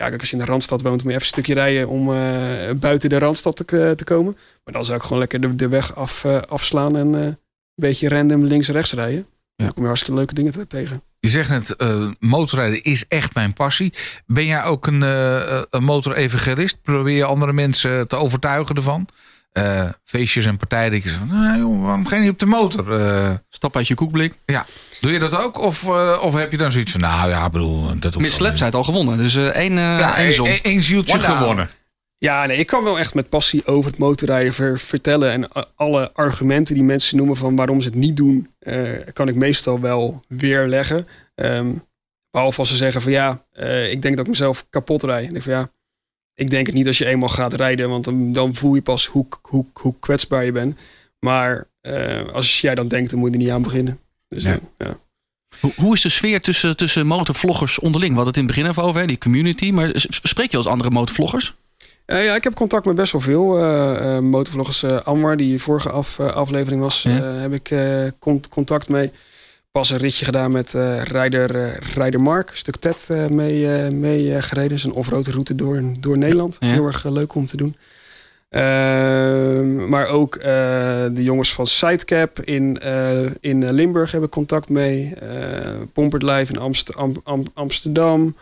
ja, 0.03 0.07
kijk, 0.09 0.19
als 0.19 0.29
je 0.29 0.35
in 0.37 0.41
de 0.45 0.49
Randstad 0.51 0.81
woont, 0.81 0.93
moet 1.03 1.03
je 1.03 1.09
even 1.09 1.21
een 1.21 1.27
stukje 1.27 1.53
rijden 1.53 1.87
om 1.87 2.13
eh, 2.13 2.71
buiten 2.75 3.09
de 3.09 3.17
Randstad 3.19 3.55
te, 3.55 3.63
k- 3.63 3.97
te 3.97 4.03
komen. 4.03 4.37
Maar 4.63 4.73
dan 4.73 4.85
zou 4.85 4.97
ik 4.97 5.03
gewoon 5.03 5.19
lekker 5.19 5.41
de, 5.41 5.55
de 5.55 5.67
weg 5.67 5.95
af, 5.95 6.23
eh, 6.23 6.37
afslaan 6.41 6.97
en 6.97 7.15
eh, 7.15 7.21
een 7.21 7.37
beetje 7.75 8.09
random 8.09 8.43
links 8.43 8.67
en 8.67 8.73
rechts 8.73 8.93
rijden. 8.93 9.25
Dan 9.55 9.67
kom 9.73 9.81
je 9.81 9.87
hartstikke 9.87 10.17
leuke 10.17 10.33
dingen 10.33 10.51
te- 10.51 10.67
tegen. 10.67 11.01
Je 11.19 11.29
zegt 11.29 11.49
net, 11.49 11.75
eh, 11.75 12.07
motorrijden 12.19 12.83
is 12.83 13.05
echt 13.07 13.33
mijn 13.33 13.53
passie. 13.53 13.93
Ben 14.25 14.45
jij 14.45 14.63
ook 14.63 14.87
een, 14.87 15.03
eh 15.03 15.61
een 15.69 15.83
motorevangelist? 15.83 16.81
Probeer 16.81 17.15
je 17.15 17.23
andere 17.23 17.53
mensen 17.53 18.07
te 18.07 18.15
overtuigen 18.15 18.75
ervan? 18.75 19.07
Eh, 19.51 19.83
feestjes 20.03 20.45
en 20.45 20.57
partijen, 20.57 20.91
denk 20.91 21.03
je 21.03 21.09
van, 21.09 21.27
nou, 21.27 21.59
joh, 21.59 21.83
waarom 21.83 22.07
ga 22.07 22.15
je 22.15 22.21
niet 22.21 22.31
op 22.31 22.39
de 22.39 22.45
motor? 22.45 22.99
Eh, 23.01 23.31
Stap 23.49 23.75
uit 23.75 23.87
je 23.87 23.95
koekblik. 23.95 24.33
doe 25.01 25.11
je 25.11 25.19
dat 25.19 25.43
ook? 25.43 25.57
Of, 25.59 25.83
eh, 25.83 26.17
of 26.21 26.33
heb 26.33 26.51
je 26.51 26.57
dan 26.57 26.71
zoiets 26.71 26.91
van, 26.91 27.01
nou 27.01 27.29
ja, 27.29 27.49
bedoel, 27.49 27.99
dat 27.99 28.13
hoeft 28.13 28.39
Miss 28.39 28.59
heeft 28.59 28.73
al 28.75 28.83
gewonnen. 28.83 29.17
Dus 29.17 29.35
eh, 29.35 29.45
één, 29.45 29.71
eh 29.71 29.77
Ja, 29.99 30.17
één 30.17 30.33
zon. 30.33 30.47
één 30.47 30.63
één 30.63 30.81
zieltje 30.81 31.19
gewonnen. 31.19 31.69
Ja, 32.17 32.45
nee, 32.45 32.57
ik 32.57 32.67
kan 32.67 32.83
wel 32.83 32.99
echt 32.99 33.13
met 33.13 33.29
passie 33.29 33.65
over 33.65 33.89
het 33.91 33.99
motorrijden 33.99 34.53
ver- 34.53 34.79
vertellen. 34.79 35.31
En 35.31 35.47
alle 35.75 36.11
argumenten 36.13 36.73
die 36.75 36.83
mensen 36.83 37.17
noemen 37.17 37.35
van 37.37 37.55
waarom 37.55 37.81
ze 37.81 37.87
het 37.87 37.97
niet 37.97 38.17
doen, 38.17 38.49
eh, 38.59 38.81
kan 39.13 39.27
ik 39.27 39.35
meestal 39.35 39.79
wel 39.79 40.21
weerleggen. 40.27 41.07
Ehm 41.35 41.67
behalve 42.31 42.59
als 42.59 42.69
ze 42.69 42.75
zeggen 42.75 43.01
van 43.01 43.11
ja, 43.11 43.43
eh, 43.51 43.91
ik 43.91 44.01
denk 44.01 44.15
dat 44.15 44.25
ik 44.25 44.31
mezelf 44.31 44.65
kapot 44.69 45.03
rijd. 45.03 45.27
En 45.27 45.35
ik 45.35 45.41
van 45.41 45.51
ja, 45.53 45.69
ik 46.39 46.49
denk 46.49 46.65
het 46.65 46.75
niet 46.75 46.87
als 46.87 46.97
je 46.97 47.05
eenmaal 47.05 47.29
gaat 47.29 47.53
rijden, 47.53 47.89
want 47.89 48.03
dan, 48.05 48.33
dan 48.33 48.55
voel 48.55 48.75
je 48.75 48.81
pas 48.81 49.05
hoe, 49.05 49.25
hoe, 49.41 49.65
hoe 49.73 49.93
kwetsbaar 49.99 50.45
je 50.45 50.51
bent. 50.51 50.77
Maar 51.19 51.67
eh, 51.81 52.27
als 52.33 52.61
jij 52.61 52.75
dan 52.75 52.87
denkt, 52.87 53.09
dan 53.09 53.19
moet 53.19 53.29
je 53.31 53.37
er 53.37 53.43
niet 53.43 53.51
aan 53.51 53.61
beginnen. 53.61 53.99
Dus 54.27 54.43
Ja. 54.43 54.59
Hoe, 55.59 55.71
hoe 55.75 55.93
is 55.95 56.01
de 56.01 56.09
sfeer 56.09 56.41
tussen, 56.41 56.77
tussen 56.77 57.07
motorvloggers 57.07 57.79
onderling? 57.79 58.11
We 58.11 58.15
hadden 58.21 58.33
het 58.33 58.41
in 58.43 58.47
het 58.47 58.55
begin 58.55 58.71
even 58.71 58.83
over, 58.83 59.01
hè, 59.01 59.07
die 59.07 59.17
community. 59.17 59.71
Maar 59.71 59.91
spreek 60.09 60.51
je 60.51 60.57
als 60.57 60.67
andere 60.67 60.89
motorvloggers? 60.89 61.55
Eh, 62.05 62.25
ja, 62.25 62.35
ik 62.35 62.43
heb 62.43 62.53
contact 62.53 62.85
met 62.85 62.95
best 62.95 63.11
wel 63.11 63.21
veel 63.21 63.59
eh, 63.63 64.19
motorvloggers. 64.19 64.83
Anwar, 64.83 65.37
die 65.37 65.61
vorige 65.61 65.89
af, 65.89 66.19
aflevering 66.19 66.81
was, 66.81 67.01
Ja. 67.01 67.09
heb 67.23 67.53
ik 67.53 67.71
con- 68.19 68.43
contact 68.49 68.89
mee. 68.89 69.11
Pas 69.79 69.89
een 69.89 69.97
ritje 69.97 70.25
gedaan 70.25 70.51
met 70.51 70.73
eh 70.75 71.01
rijder, 71.03 71.55
eh, 71.55 71.73
rijder 71.93 72.21
Mark. 72.21 72.49
Een 72.49 72.57
stuk 72.57 72.75
TED 72.75 73.05
eh, 73.09 73.27
mee, 73.27 73.91
mee 73.91 74.41
gereden. 74.41 74.79
Zijn 74.79 74.93
offroad 74.93 75.27
route 75.27 75.55
door, 75.55 75.81
door 75.99 76.17
Nederland. 76.17 76.57
Ja. 76.59 76.67
Heel 76.67 76.85
erg 76.85 77.03
leuk 77.03 77.35
om 77.35 77.45
te 77.45 77.57
doen. 77.57 77.75
Ehm, 78.49 79.89
maar 79.89 80.07
ook 80.07 80.39
de 80.39 81.11
jongens 81.23 81.53
van 81.53 81.67
Sidecap 81.67 82.39
in, 82.39 82.81
in 83.39 83.71
Limburg 83.71 84.11
hebben 84.11 84.29
contact 84.29 84.69
mee. 84.69 85.13
Pompert 85.93 86.23
Live 86.23 86.53
in 86.53 86.59
Amst- 86.59 86.95
Am- 86.95 87.21
Am- 87.23 87.47
Amsterdam. 87.53 88.35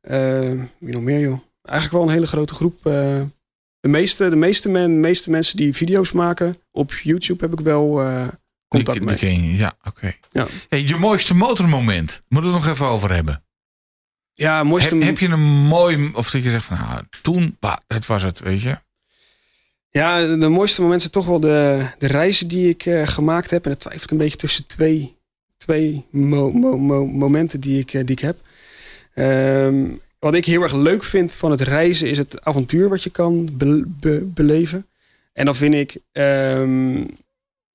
Eh, 0.00 0.50
wie 0.78 0.92
nog 0.92 1.02
meer 1.02 1.20
joh? 1.20 1.38
Eigenlijk 1.62 1.98
wel 1.98 2.02
een 2.02 2.14
hele 2.14 2.26
grote 2.26 2.54
groep. 2.54 2.82
de 2.82 3.88
meeste, 3.88 4.28
de 4.28 4.36
meeste, 4.36 4.68
men, 4.68 5.00
meeste 5.00 5.30
mensen 5.30 5.56
die 5.56 5.74
video's 5.74 6.12
maken 6.12 6.56
op 6.70 6.92
YouTube 6.92 7.44
heb 7.44 7.58
ik 7.58 7.64
wel 7.64 8.02
contact 8.74 8.98
Die- 8.98 9.06
mee. 9.06 9.16
die 9.16 9.28
ken 9.28 9.50
je, 9.50 9.56
Ja, 9.56 9.76
oké. 9.84 10.14
Ja. 10.32 10.46
Hey, 10.68 10.82
je 10.82 10.96
mooiste 10.96 11.34
motormoment. 11.34 12.22
Moeten 12.28 12.50
we 12.50 12.56
het 12.56 12.66
nog 12.66 12.74
even 12.74 12.86
over 12.86 13.12
hebben. 13.14 13.42
Ja, 14.34 14.62
mooiste... 14.64 14.94
Heb, 14.96 15.04
heb 15.04 15.18
je 15.18 15.28
een 15.28 15.40
mooi, 15.66 16.10
of 16.14 16.30
dat 16.30 16.42
je 16.42 16.50
zegt 16.50 16.64
van, 16.64 16.78
nou, 16.78 17.02
toen, 17.22 17.56
bah, 17.60 17.76
het 17.86 18.06
was 18.06 18.22
het, 18.22 18.40
weet 18.40 18.62
je. 18.62 18.78
Ja, 19.90 20.36
de 20.36 20.48
mooiste 20.48 20.80
momenten 20.80 21.00
zijn 21.10 21.12
toch 21.24 21.26
wel 21.26 21.40
de, 21.40 21.86
de 21.98 22.06
reizen 22.06 22.48
die 22.48 22.68
ik 22.68 22.86
eh, 22.86 23.06
gemaakt 23.06 23.50
heb. 23.50 23.64
En 23.64 23.70
dan 23.70 23.78
twijfel 23.78 24.02
ik 24.04 24.10
een 24.10 24.16
beetje 24.18 24.36
tussen 24.38 24.66
twee, 24.66 25.16
twee 25.56 26.04
mo- 26.10 26.50
mo- 26.52 26.78
mo- 26.78 27.06
momenten 27.06 27.60
die 27.60 27.80
ik, 27.80 27.92
eh, 27.92 28.00
die 28.04 28.16
ik 28.16 28.22
heb. 28.22 28.36
Ehm, 29.14 29.84
wat 30.18 30.34
ik 30.34 30.44
heel 30.44 30.62
erg 30.62 30.72
leuk 30.72 31.04
vind 31.04 31.32
van 31.32 31.50
het 31.50 31.60
reizen 31.60 32.08
is 32.10 32.18
het 32.18 32.44
avontuur 32.44 32.88
wat 32.88 33.02
je 33.02 33.10
kan 33.10 33.48
be- 33.52 33.84
be- 33.86 34.30
beleven. 34.34 34.86
En 35.32 35.44
dan 35.44 35.54
vind 35.54 35.74
ik, 35.74 35.96
ehm, 36.12 37.04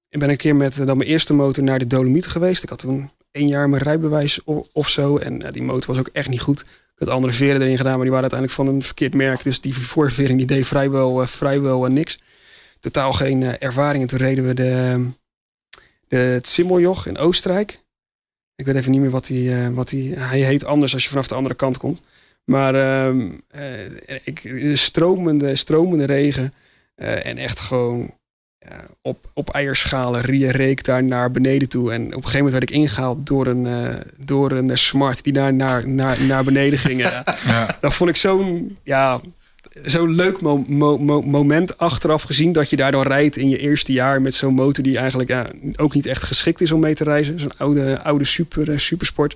ik 0.10 0.20
ben 0.20 0.30
een 0.30 0.38
keer 0.38 0.56
met 0.56 0.80
eh, 0.80 0.86
dan 0.86 0.98
mijn 0.98 1.10
eerste 1.10 1.34
motor 1.34 1.64
naar 1.64 1.80
de 1.80 1.88
Dolomieten 1.88 2.32
geweest. 2.32 2.64
Ik 2.64 2.70
had 2.70 2.80
toen 2.80 3.10
één 3.32 3.48
jaar 3.48 3.70
mijn 3.70 3.84
rijbewijs 3.84 4.40
of 4.74 4.90
zo. 4.90 5.18
En 5.18 5.42
eh, 5.42 5.52
die 5.52 5.64
motor 5.64 5.88
was 5.88 6.00
ook 6.00 6.10
echt 6.14 6.30
niet 6.30 6.42
goed. 6.42 6.66
Ik 7.00 7.06
had 7.06 7.16
andere 7.16 7.34
veren 7.34 7.62
erin 7.62 7.78
gedaan, 7.78 7.94
maar 7.94 8.02
die 8.02 8.12
waren 8.12 8.32
uiteindelijk 8.32 8.60
van 8.60 8.76
een 8.76 8.84
verkeerd 8.84 9.14
merk. 9.14 9.44
Dus 9.44 9.62
die 9.62 9.74
voorvering 9.74 10.38
die 10.38 10.48
deed 10.48 10.68
vrijwel, 10.68 11.22
eh, 11.22 11.28
vrijwel 11.28 11.86
niks. 11.86 12.20
Totaal 12.80 13.14
geen 13.14 13.44
ervaring. 13.60 14.02
En 14.02 14.10
toen 14.10 14.20
reden 14.20 14.48
we 14.48 14.54
de, 14.54 15.06
de, 16.08 16.40
in 17.06 17.18
Oostenrijk. 17.18 17.80
Ik 18.56 18.66
weet 18.66 18.76
even 18.76 18.92
niet 18.92 19.02
meer 19.02 19.10
wat 19.10 19.30
eh, 19.30 19.68
wat 19.68 19.90
die, 19.90 20.16
hij 20.16 20.40
heet 20.40 20.64
anders 20.64 20.94
als 20.94 21.04
je 21.04 21.10
vanaf 21.10 21.28
de 21.28 21.36
andere 21.36 21.56
kant 21.56 21.78
komt. 21.78 22.02
Maar 22.46 22.76
ehm, 22.76 23.32
eh, 23.48 24.16
ik, 24.24 24.52
stromende, 24.74 25.56
stromende 25.56 26.06
regen. 26.06 26.54
en 26.96 27.38
echt 27.38 27.60
gewoon 27.60 28.14
op, 29.02 29.30
op 29.34 29.50
eierschalen 29.50 30.22
reek 30.52 30.84
daar 30.84 31.04
naar 31.04 31.32
beneden 31.32 31.70
toe. 31.70 31.92
En 31.92 32.02
op 32.06 32.08
een 32.08 32.16
gegeven 32.16 32.38
moment 32.38 32.54
werd 32.54 32.70
ik 32.70 32.76
ingehaald 32.76 33.28
door 33.28 33.48
een, 33.48 33.66
eh, 33.66 33.96
door 34.18 34.52
een 34.52 34.78
smart 34.78 35.24
die 35.24 35.34
daar 35.34 35.54
naar, 35.54 35.88
naar, 35.88 36.18
naar 36.28 36.44
beneden 36.44 36.80
ging. 36.80 37.02
Ja. 37.46 37.78
Dat 37.82 37.94
vond 37.94 38.10
ik 38.10 38.16
zo'n 38.16 38.78
ja, 38.84 39.20
zo'n 39.84 40.16
leuk 40.16 40.42
mo- 40.42 40.66
mo- 40.68 40.98
mo- 40.98 41.22
moment 41.22 41.78
achteraf 41.78 42.24
gezien. 42.24 42.52
Dat 42.52 42.70
je 42.70 42.76
daar 42.76 42.92
dan 42.92 43.08
rijdt 43.08 43.38
in 43.38 43.50
je 43.50 43.58
eerste 43.58 43.92
jaar 43.92 44.22
met 44.22 44.34
zo'n 44.34 44.54
motor 44.54 44.84
die 44.84 44.98
eigenlijk 44.98 45.30
ja, 45.30 45.46
ook 45.76 45.94
niet 45.94 46.06
echt 46.06 46.24
geschikt 46.24 46.62
is 46.62 46.72
om 46.72 46.80
mee 46.80 46.96
te 46.96 47.04
reizen. 47.04 47.40
Zo'n 47.40 47.58
oude, 47.58 48.02
oude 48.04 48.26
super, 48.26 48.72
eh, 48.72 48.78
supersport. 48.78 49.36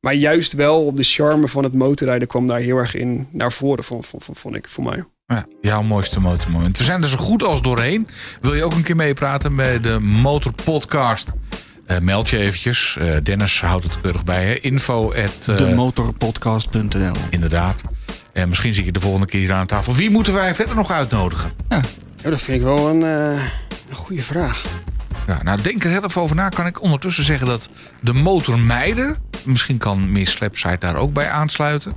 Maar 0.00 0.14
juist 0.14 0.52
wel 0.52 0.86
op 0.86 0.96
de 0.96 1.02
charme 1.02 1.48
van 1.48 1.64
het 1.64 1.72
motorrijden 1.72 2.28
kwam 2.28 2.46
daar 2.46 2.60
heel 2.60 2.76
erg 2.76 2.94
in 2.94 3.28
naar 3.30 3.52
voren, 3.52 3.84
vond, 3.84 4.06
vond, 4.06 4.24
vond 4.32 4.54
ik 4.54 4.68
voor 4.68 4.84
mij. 4.84 5.04
Ja, 5.26 5.46
jouw 5.60 5.82
mooiste 5.82 6.20
motormoment. 6.20 6.78
We 6.78 6.84
zijn 6.84 7.02
er 7.02 7.08
zo 7.08 7.16
goed 7.16 7.42
als 7.44 7.62
doorheen. 7.62 8.08
Wil 8.40 8.54
je 8.54 8.64
ook 8.64 8.72
een 8.72 8.82
keer 8.82 8.96
meepraten 8.96 9.56
bij 9.56 9.80
de 9.80 9.98
Motor 10.00 10.52
Podcast? 10.64 11.32
Eh, 11.86 11.98
meld 11.98 12.30
je 12.30 12.38
eventjes. 12.38 12.96
Eh, 13.00 13.16
Dennis 13.22 13.60
houdt 13.60 13.84
het 13.84 14.00
keurig 14.00 14.24
bij. 14.24 14.44
Hè? 14.44 14.54
Info 14.60 15.12
at, 15.14 15.48
eh, 15.48 15.56
Demotorpodcast.nl 15.56 17.14
Inderdaad. 17.30 17.82
En 18.32 18.48
misschien 18.48 18.72
zie 18.72 18.80
ik 18.82 18.86
je 18.86 18.92
de 18.92 19.00
volgende 19.00 19.26
keer 19.26 19.40
hier 19.40 19.52
aan 19.52 19.66
tafel. 19.66 19.94
Wie 19.94 20.10
moeten 20.10 20.34
wij 20.34 20.54
verder 20.54 20.74
nog 20.76 20.90
uitnodigen? 20.90 21.52
Ja, 21.68 21.80
dat 22.22 22.40
vind 22.40 22.58
ik 22.58 22.62
wel 22.64 22.88
een, 22.88 23.02
eh, 23.02 23.42
een 23.88 23.96
goede 23.96 24.22
vraag. 24.22 24.62
Ja, 25.26 25.42
nou, 25.42 25.62
denk 25.62 25.84
er 25.84 25.90
heel 25.90 26.04
even 26.04 26.22
over 26.22 26.36
na. 26.36 26.48
Kan 26.48 26.66
ik 26.66 26.82
ondertussen 26.82 27.24
zeggen 27.24 27.46
dat 27.46 27.68
de 28.00 28.12
motormeiden... 28.12 29.16
Misschien 29.44 29.78
kan 29.78 30.12
Miss 30.12 30.32
Slapside 30.32 30.78
daar 30.78 30.96
ook 30.96 31.12
bij 31.12 31.28
aansluiten. 31.30 31.92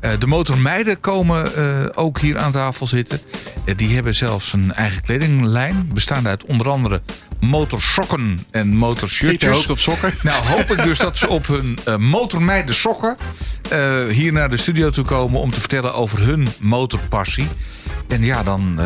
Eh, 0.00 0.10
de 0.18 0.26
motormeiden 0.26 1.00
komen 1.00 1.54
eh, 1.54 1.86
ook 1.94 2.20
hier 2.20 2.38
aan 2.38 2.52
tafel 2.52 2.86
zitten. 2.86 3.20
Eh, 3.64 3.76
Die 3.76 3.94
hebben 3.94 4.14
zelfs 4.14 4.52
een 4.52 4.72
eigen 4.72 5.02
kledinglijn. 5.02 5.90
Bestaande 5.92 6.28
uit 6.28 6.44
onder 6.44 6.68
andere 6.70 7.02
motorsokken 7.40 8.46
en 8.50 8.68
motorshirtjes. 8.74 9.50
hoopt 9.56 9.70
op 9.70 9.78
sokken. 9.78 10.12
Nou 10.22 10.46
hoop 10.46 10.70
ik 10.70 10.82
dus 10.82 10.98
dat 10.98 11.18
ze 11.18 11.28
op 11.28 11.46
hun 11.46 11.78
eh 11.84 11.96
motormeiden 11.96 12.74
sokken 12.74 13.16
hier 14.10 14.32
naar 14.32 14.50
de 14.50 14.56
studio 14.56 14.90
toe 14.90 15.04
komen 15.04 15.40
om 15.40 15.50
te 15.50 15.60
vertellen 15.60 15.94
over 15.94 16.20
hun 16.20 16.48
motorpassie. 16.60 17.48
En 18.08 18.24
ja, 18.24 18.42
dan. 18.42 18.78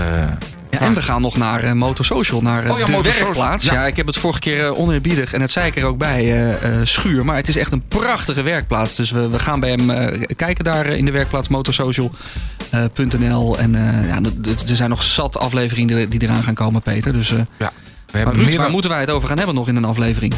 Ja, 0.71 0.79
en 0.79 0.95
we 0.95 1.03
gaan 1.03 1.23
nog 1.23 1.37
naar 1.37 1.63
eh, 1.63 1.73
Motorsocial, 1.73 2.43
naar 2.43 2.65
eh, 2.65 2.73
Oh 2.73 2.79
ja, 2.79 2.85
de 2.85 3.03
werkplaats. 3.03 3.65
Ja. 3.65 3.73
ja. 3.73 3.87
ik 3.87 3.97
heb 3.97 4.07
het 4.07 4.17
vorige 4.17 4.41
keer 4.41 4.65
eh, 4.65 4.79
oneerbiedig 4.79 5.33
en 5.33 5.41
dat 5.41 5.51
zei 5.51 5.67
ik 5.67 5.77
er 5.77 5.85
ook 5.85 5.99
bij, 5.99 6.59
schuur. 6.83 7.25
Maar 7.25 7.37
het 7.37 7.49
is 7.49 7.57
echt 7.57 7.73
een 7.73 7.83
prachtige 7.89 8.43
werkplaats. 8.43 8.97
Dus 8.97 9.11
we, 9.11 9.29
we 9.29 9.39
gaan 9.39 9.61
bij 9.61 9.71
hem 9.71 10.17
kijken 10.37 10.65
daar 10.65 10.87
in 10.87 11.05
de 11.05 11.11
werkplaats 11.11 11.49
motorsocial.nl. 11.49 13.59
en 13.59 13.73
ja, 14.07 14.21
er 14.45 14.77
zijn 14.77 14.91
nog 14.91 15.03
zat 15.03 15.39
afleveringen 15.39 15.97
die, 15.97 16.09
die 16.09 16.23
eraan 16.29 16.43
gaan 16.43 16.55
komen, 16.55 16.83
Peter. 16.83 17.13
Dus, 17.13 17.33
ja, 17.59 17.73
we 18.11 18.17
hebben 18.17 18.35
Ruud, 18.35 18.45
meer 18.47 18.55
waar 18.55 18.63
dan- 18.65 18.73
moeten 18.73 18.91
wij 18.91 19.01
het 19.01 19.11
over 19.11 19.29
gaan 19.29 19.37
hebben 19.37 19.55
nog 19.55 19.69
in 19.69 19.77
een 19.77 19.85
aflevering? 19.85 20.35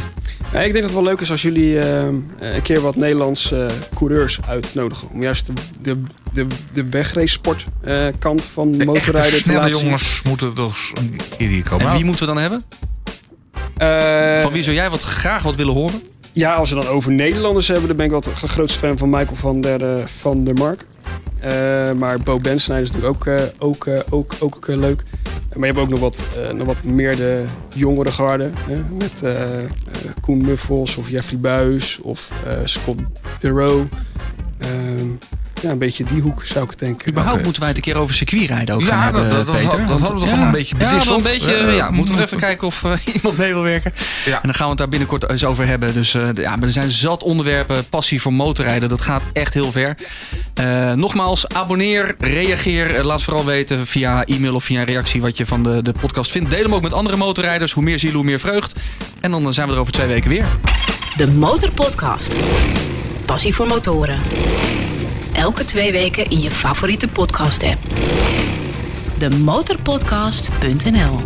Ja, 0.53 0.59
ik 0.59 0.71
denk 0.71 0.73
dat 0.73 0.83
het 0.83 0.93
wel 0.93 1.03
leuk 1.03 1.21
is 1.21 1.31
als 1.31 1.41
jullie 1.41 1.79
eh, 1.79 2.01
een 2.39 2.61
keer 2.63 2.81
wat 2.81 2.95
Nederlandse 2.95 3.69
coureurs 3.95 4.39
uitnodigen. 4.47 5.07
Om 5.13 5.21
juist 5.21 5.45
de, 5.45 5.53
de, 5.81 5.97
de, 6.33 6.47
de 6.73 6.89
wegrace-sport 6.89 7.65
eh, 7.81 8.05
kant 8.19 8.45
van 8.45 8.71
de 8.71 8.85
motorrijden 8.85 9.21
echte 9.21 9.35
te 9.37 9.43
snelle 9.43 9.59
laten 9.59 9.73
zien. 9.77 9.83
jongens 9.85 10.21
moeten 10.23 10.55
dus 10.55 10.91
een 10.93 11.19
keer 11.37 11.47
hier 11.47 11.63
komen. 11.63 11.87
En 11.87 11.93
wie 11.95 12.05
moeten 12.05 12.27
we 12.27 12.33
dan 12.33 12.41
hebben? 12.41 12.63
Eh, 13.77 14.41
Van 14.41 14.51
wie 14.51 14.63
zou 14.63 14.75
jij 14.75 14.89
wat 14.89 15.01
graag 15.03 15.43
wat 15.43 15.55
willen 15.55 15.73
horen? 15.73 16.01
Ja, 16.31 16.55
als 16.55 16.69
we 16.69 16.75
dan 16.75 16.87
over 16.87 17.11
Nederlanders 17.11 17.67
hebben, 17.67 17.87
dan 17.87 17.95
ben 17.95 18.05
ik 18.05 18.11
wel 18.11 18.21
de 18.21 18.47
grootste 18.47 18.79
fan 18.79 18.97
van 18.97 19.09
Michael 19.09 19.35
van 19.35 19.61
der, 19.61 19.97
eh, 19.97 20.05
van 20.05 20.43
der 20.43 20.53
Mark. 20.53 20.85
Eh, 21.43 21.91
maar 21.93 22.19
Bo 22.19 22.39
Bensnijder 22.39 22.87
is 22.87 22.91
natuurlijk 22.91 23.15
ook, 23.15 23.33
eh, 23.33 23.43
ook, 23.57 23.87
eh, 23.87 23.99
ook, 24.09 24.33
ook 24.39 24.67
eh, 24.67 24.77
leuk. 24.77 25.03
Maar 25.55 25.67
je 25.67 25.73
hebt 25.73 25.79
ook 25.85 25.89
nog 25.89 25.99
wat, 25.99 26.23
nog 26.55 26.67
wat 26.67 26.83
meer 26.83 27.15
de 27.15 27.43
jongere 27.73 28.11
garde. 28.11 28.49
Hè? 28.55 28.81
Met 28.97 29.23
Koen 30.21 30.45
Muffels 30.45 30.97
of 30.97 31.09
Jeffrey 31.09 31.39
Buis 31.39 31.99
of 32.01 32.31
Scott 32.63 32.99
DeRoe. 33.39 33.85
Ja, 35.63 35.69
een 35.69 35.77
beetje 35.77 36.03
die 36.03 36.21
hoek 36.21 36.45
zou 36.45 36.69
ik 36.71 36.79
denken. 36.79 37.07
Überhaupt 37.09 37.35
Oké. 37.35 37.43
moeten 37.43 37.61
wij 37.61 37.69
het 37.71 37.77
een 37.77 37.93
keer 37.93 38.01
over 38.01 38.15
circuitrijden 38.15 38.75
ook 38.75 38.81
Ja, 38.81 38.87
gaan 38.87 39.13
dat- 39.13 39.21
hebben, 39.21 39.37
dat- 39.37 39.45
dat- 39.45 39.55
Peter. 39.55 39.77
dat 39.77 39.87
Want- 39.87 40.01
hadden 40.01 40.19
we 40.19 40.25
toch 40.29 40.37
al 40.39 40.45
een 40.45 40.51
beetje 40.51 40.75
Ja, 40.77 40.79
wel 40.79 40.87
een 40.89 40.93
bedisseld. 40.93 41.23
beetje, 41.23 41.53
Eh, 41.55 41.75
ja, 41.75 41.89
moeten 41.91 42.15
we 42.15 42.23
even 42.23 42.37
kijken 42.37 42.67
of 42.67 42.83
eh, 42.83 42.91
iemand 43.15 43.37
mee 43.37 43.53
wil 43.53 43.63
werken. 43.63 43.93
Ja. 44.25 44.35
En 44.35 44.39
dan 44.43 44.53
gaan 44.53 44.63
we 44.63 44.69
het 44.69 44.77
daar 44.77 44.87
binnenkort 44.89 45.29
eens 45.29 45.45
over 45.45 45.67
hebben. 45.67 45.93
Dus 45.93 46.13
eh, 46.13 46.29
ja, 46.33 46.55
maar 46.55 46.67
er 46.67 46.73
zijn 46.73 46.91
zat 46.91 47.23
onderwerpen. 47.23 47.89
Passie 47.89 48.21
voor 48.21 48.33
motorrijden, 48.33 48.89
dat 48.89 49.01
gaat 49.01 49.21
echt 49.33 49.53
heel 49.53 49.71
ver. 49.71 49.97
Eh, 50.53 50.91
nogmaals, 50.93 51.47
abonneer, 51.47 52.15
reageer. 52.19 52.95
Eh, 52.95 53.03
laat 53.03 53.23
vooral 53.23 53.45
weten 53.45 53.87
via 53.87 54.25
e-mail 54.25 54.55
of 54.55 54.63
via 54.63 54.79
een 54.79 54.85
reactie 54.85 55.21
wat 55.21 55.37
je 55.37 55.45
van 55.45 55.63
de, 55.63 55.81
de 55.81 55.93
podcast 55.99 56.31
vindt. 56.31 56.49
Deel 56.49 56.63
hem 56.63 56.73
ook 56.75 56.81
met 56.81 56.93
andere 56.93 57.17
motorrijders. 57.17 57.71
Hoe 57.71 57.83
meer 57.83 57.99
zielen, 57.99 58.17
hoe 58.17 58.25
meer 58.25 58.39
vreugd. 58.39 58.75
En 59.21 59.31
dan 59.31 59.45
eh, 59.45 59.51
zijn 59.51 59.67
we 59.67 59.73
er 59.73 59.79
over 59.79 59.93
twee 59.93 60.07
weken 60.07 60.29
weer. 60.29 60.45
De 61.17 61.27
Motorpodcast. 61.27 62.35
Passie 63.25 63.55
voor 63.55 63.67
motoren. 63.67 64.19
Elke 65.33 65.65
twee 65.65 65.91
weken 65.91 66.29
in 66.29 66.41
je 66.41 66.51
favoriete 66.51 67.07
podcast 67.07 67.63
app. 67.63 67.81
De 69.17 69.29
motorpodcast.nl 69.29 71.17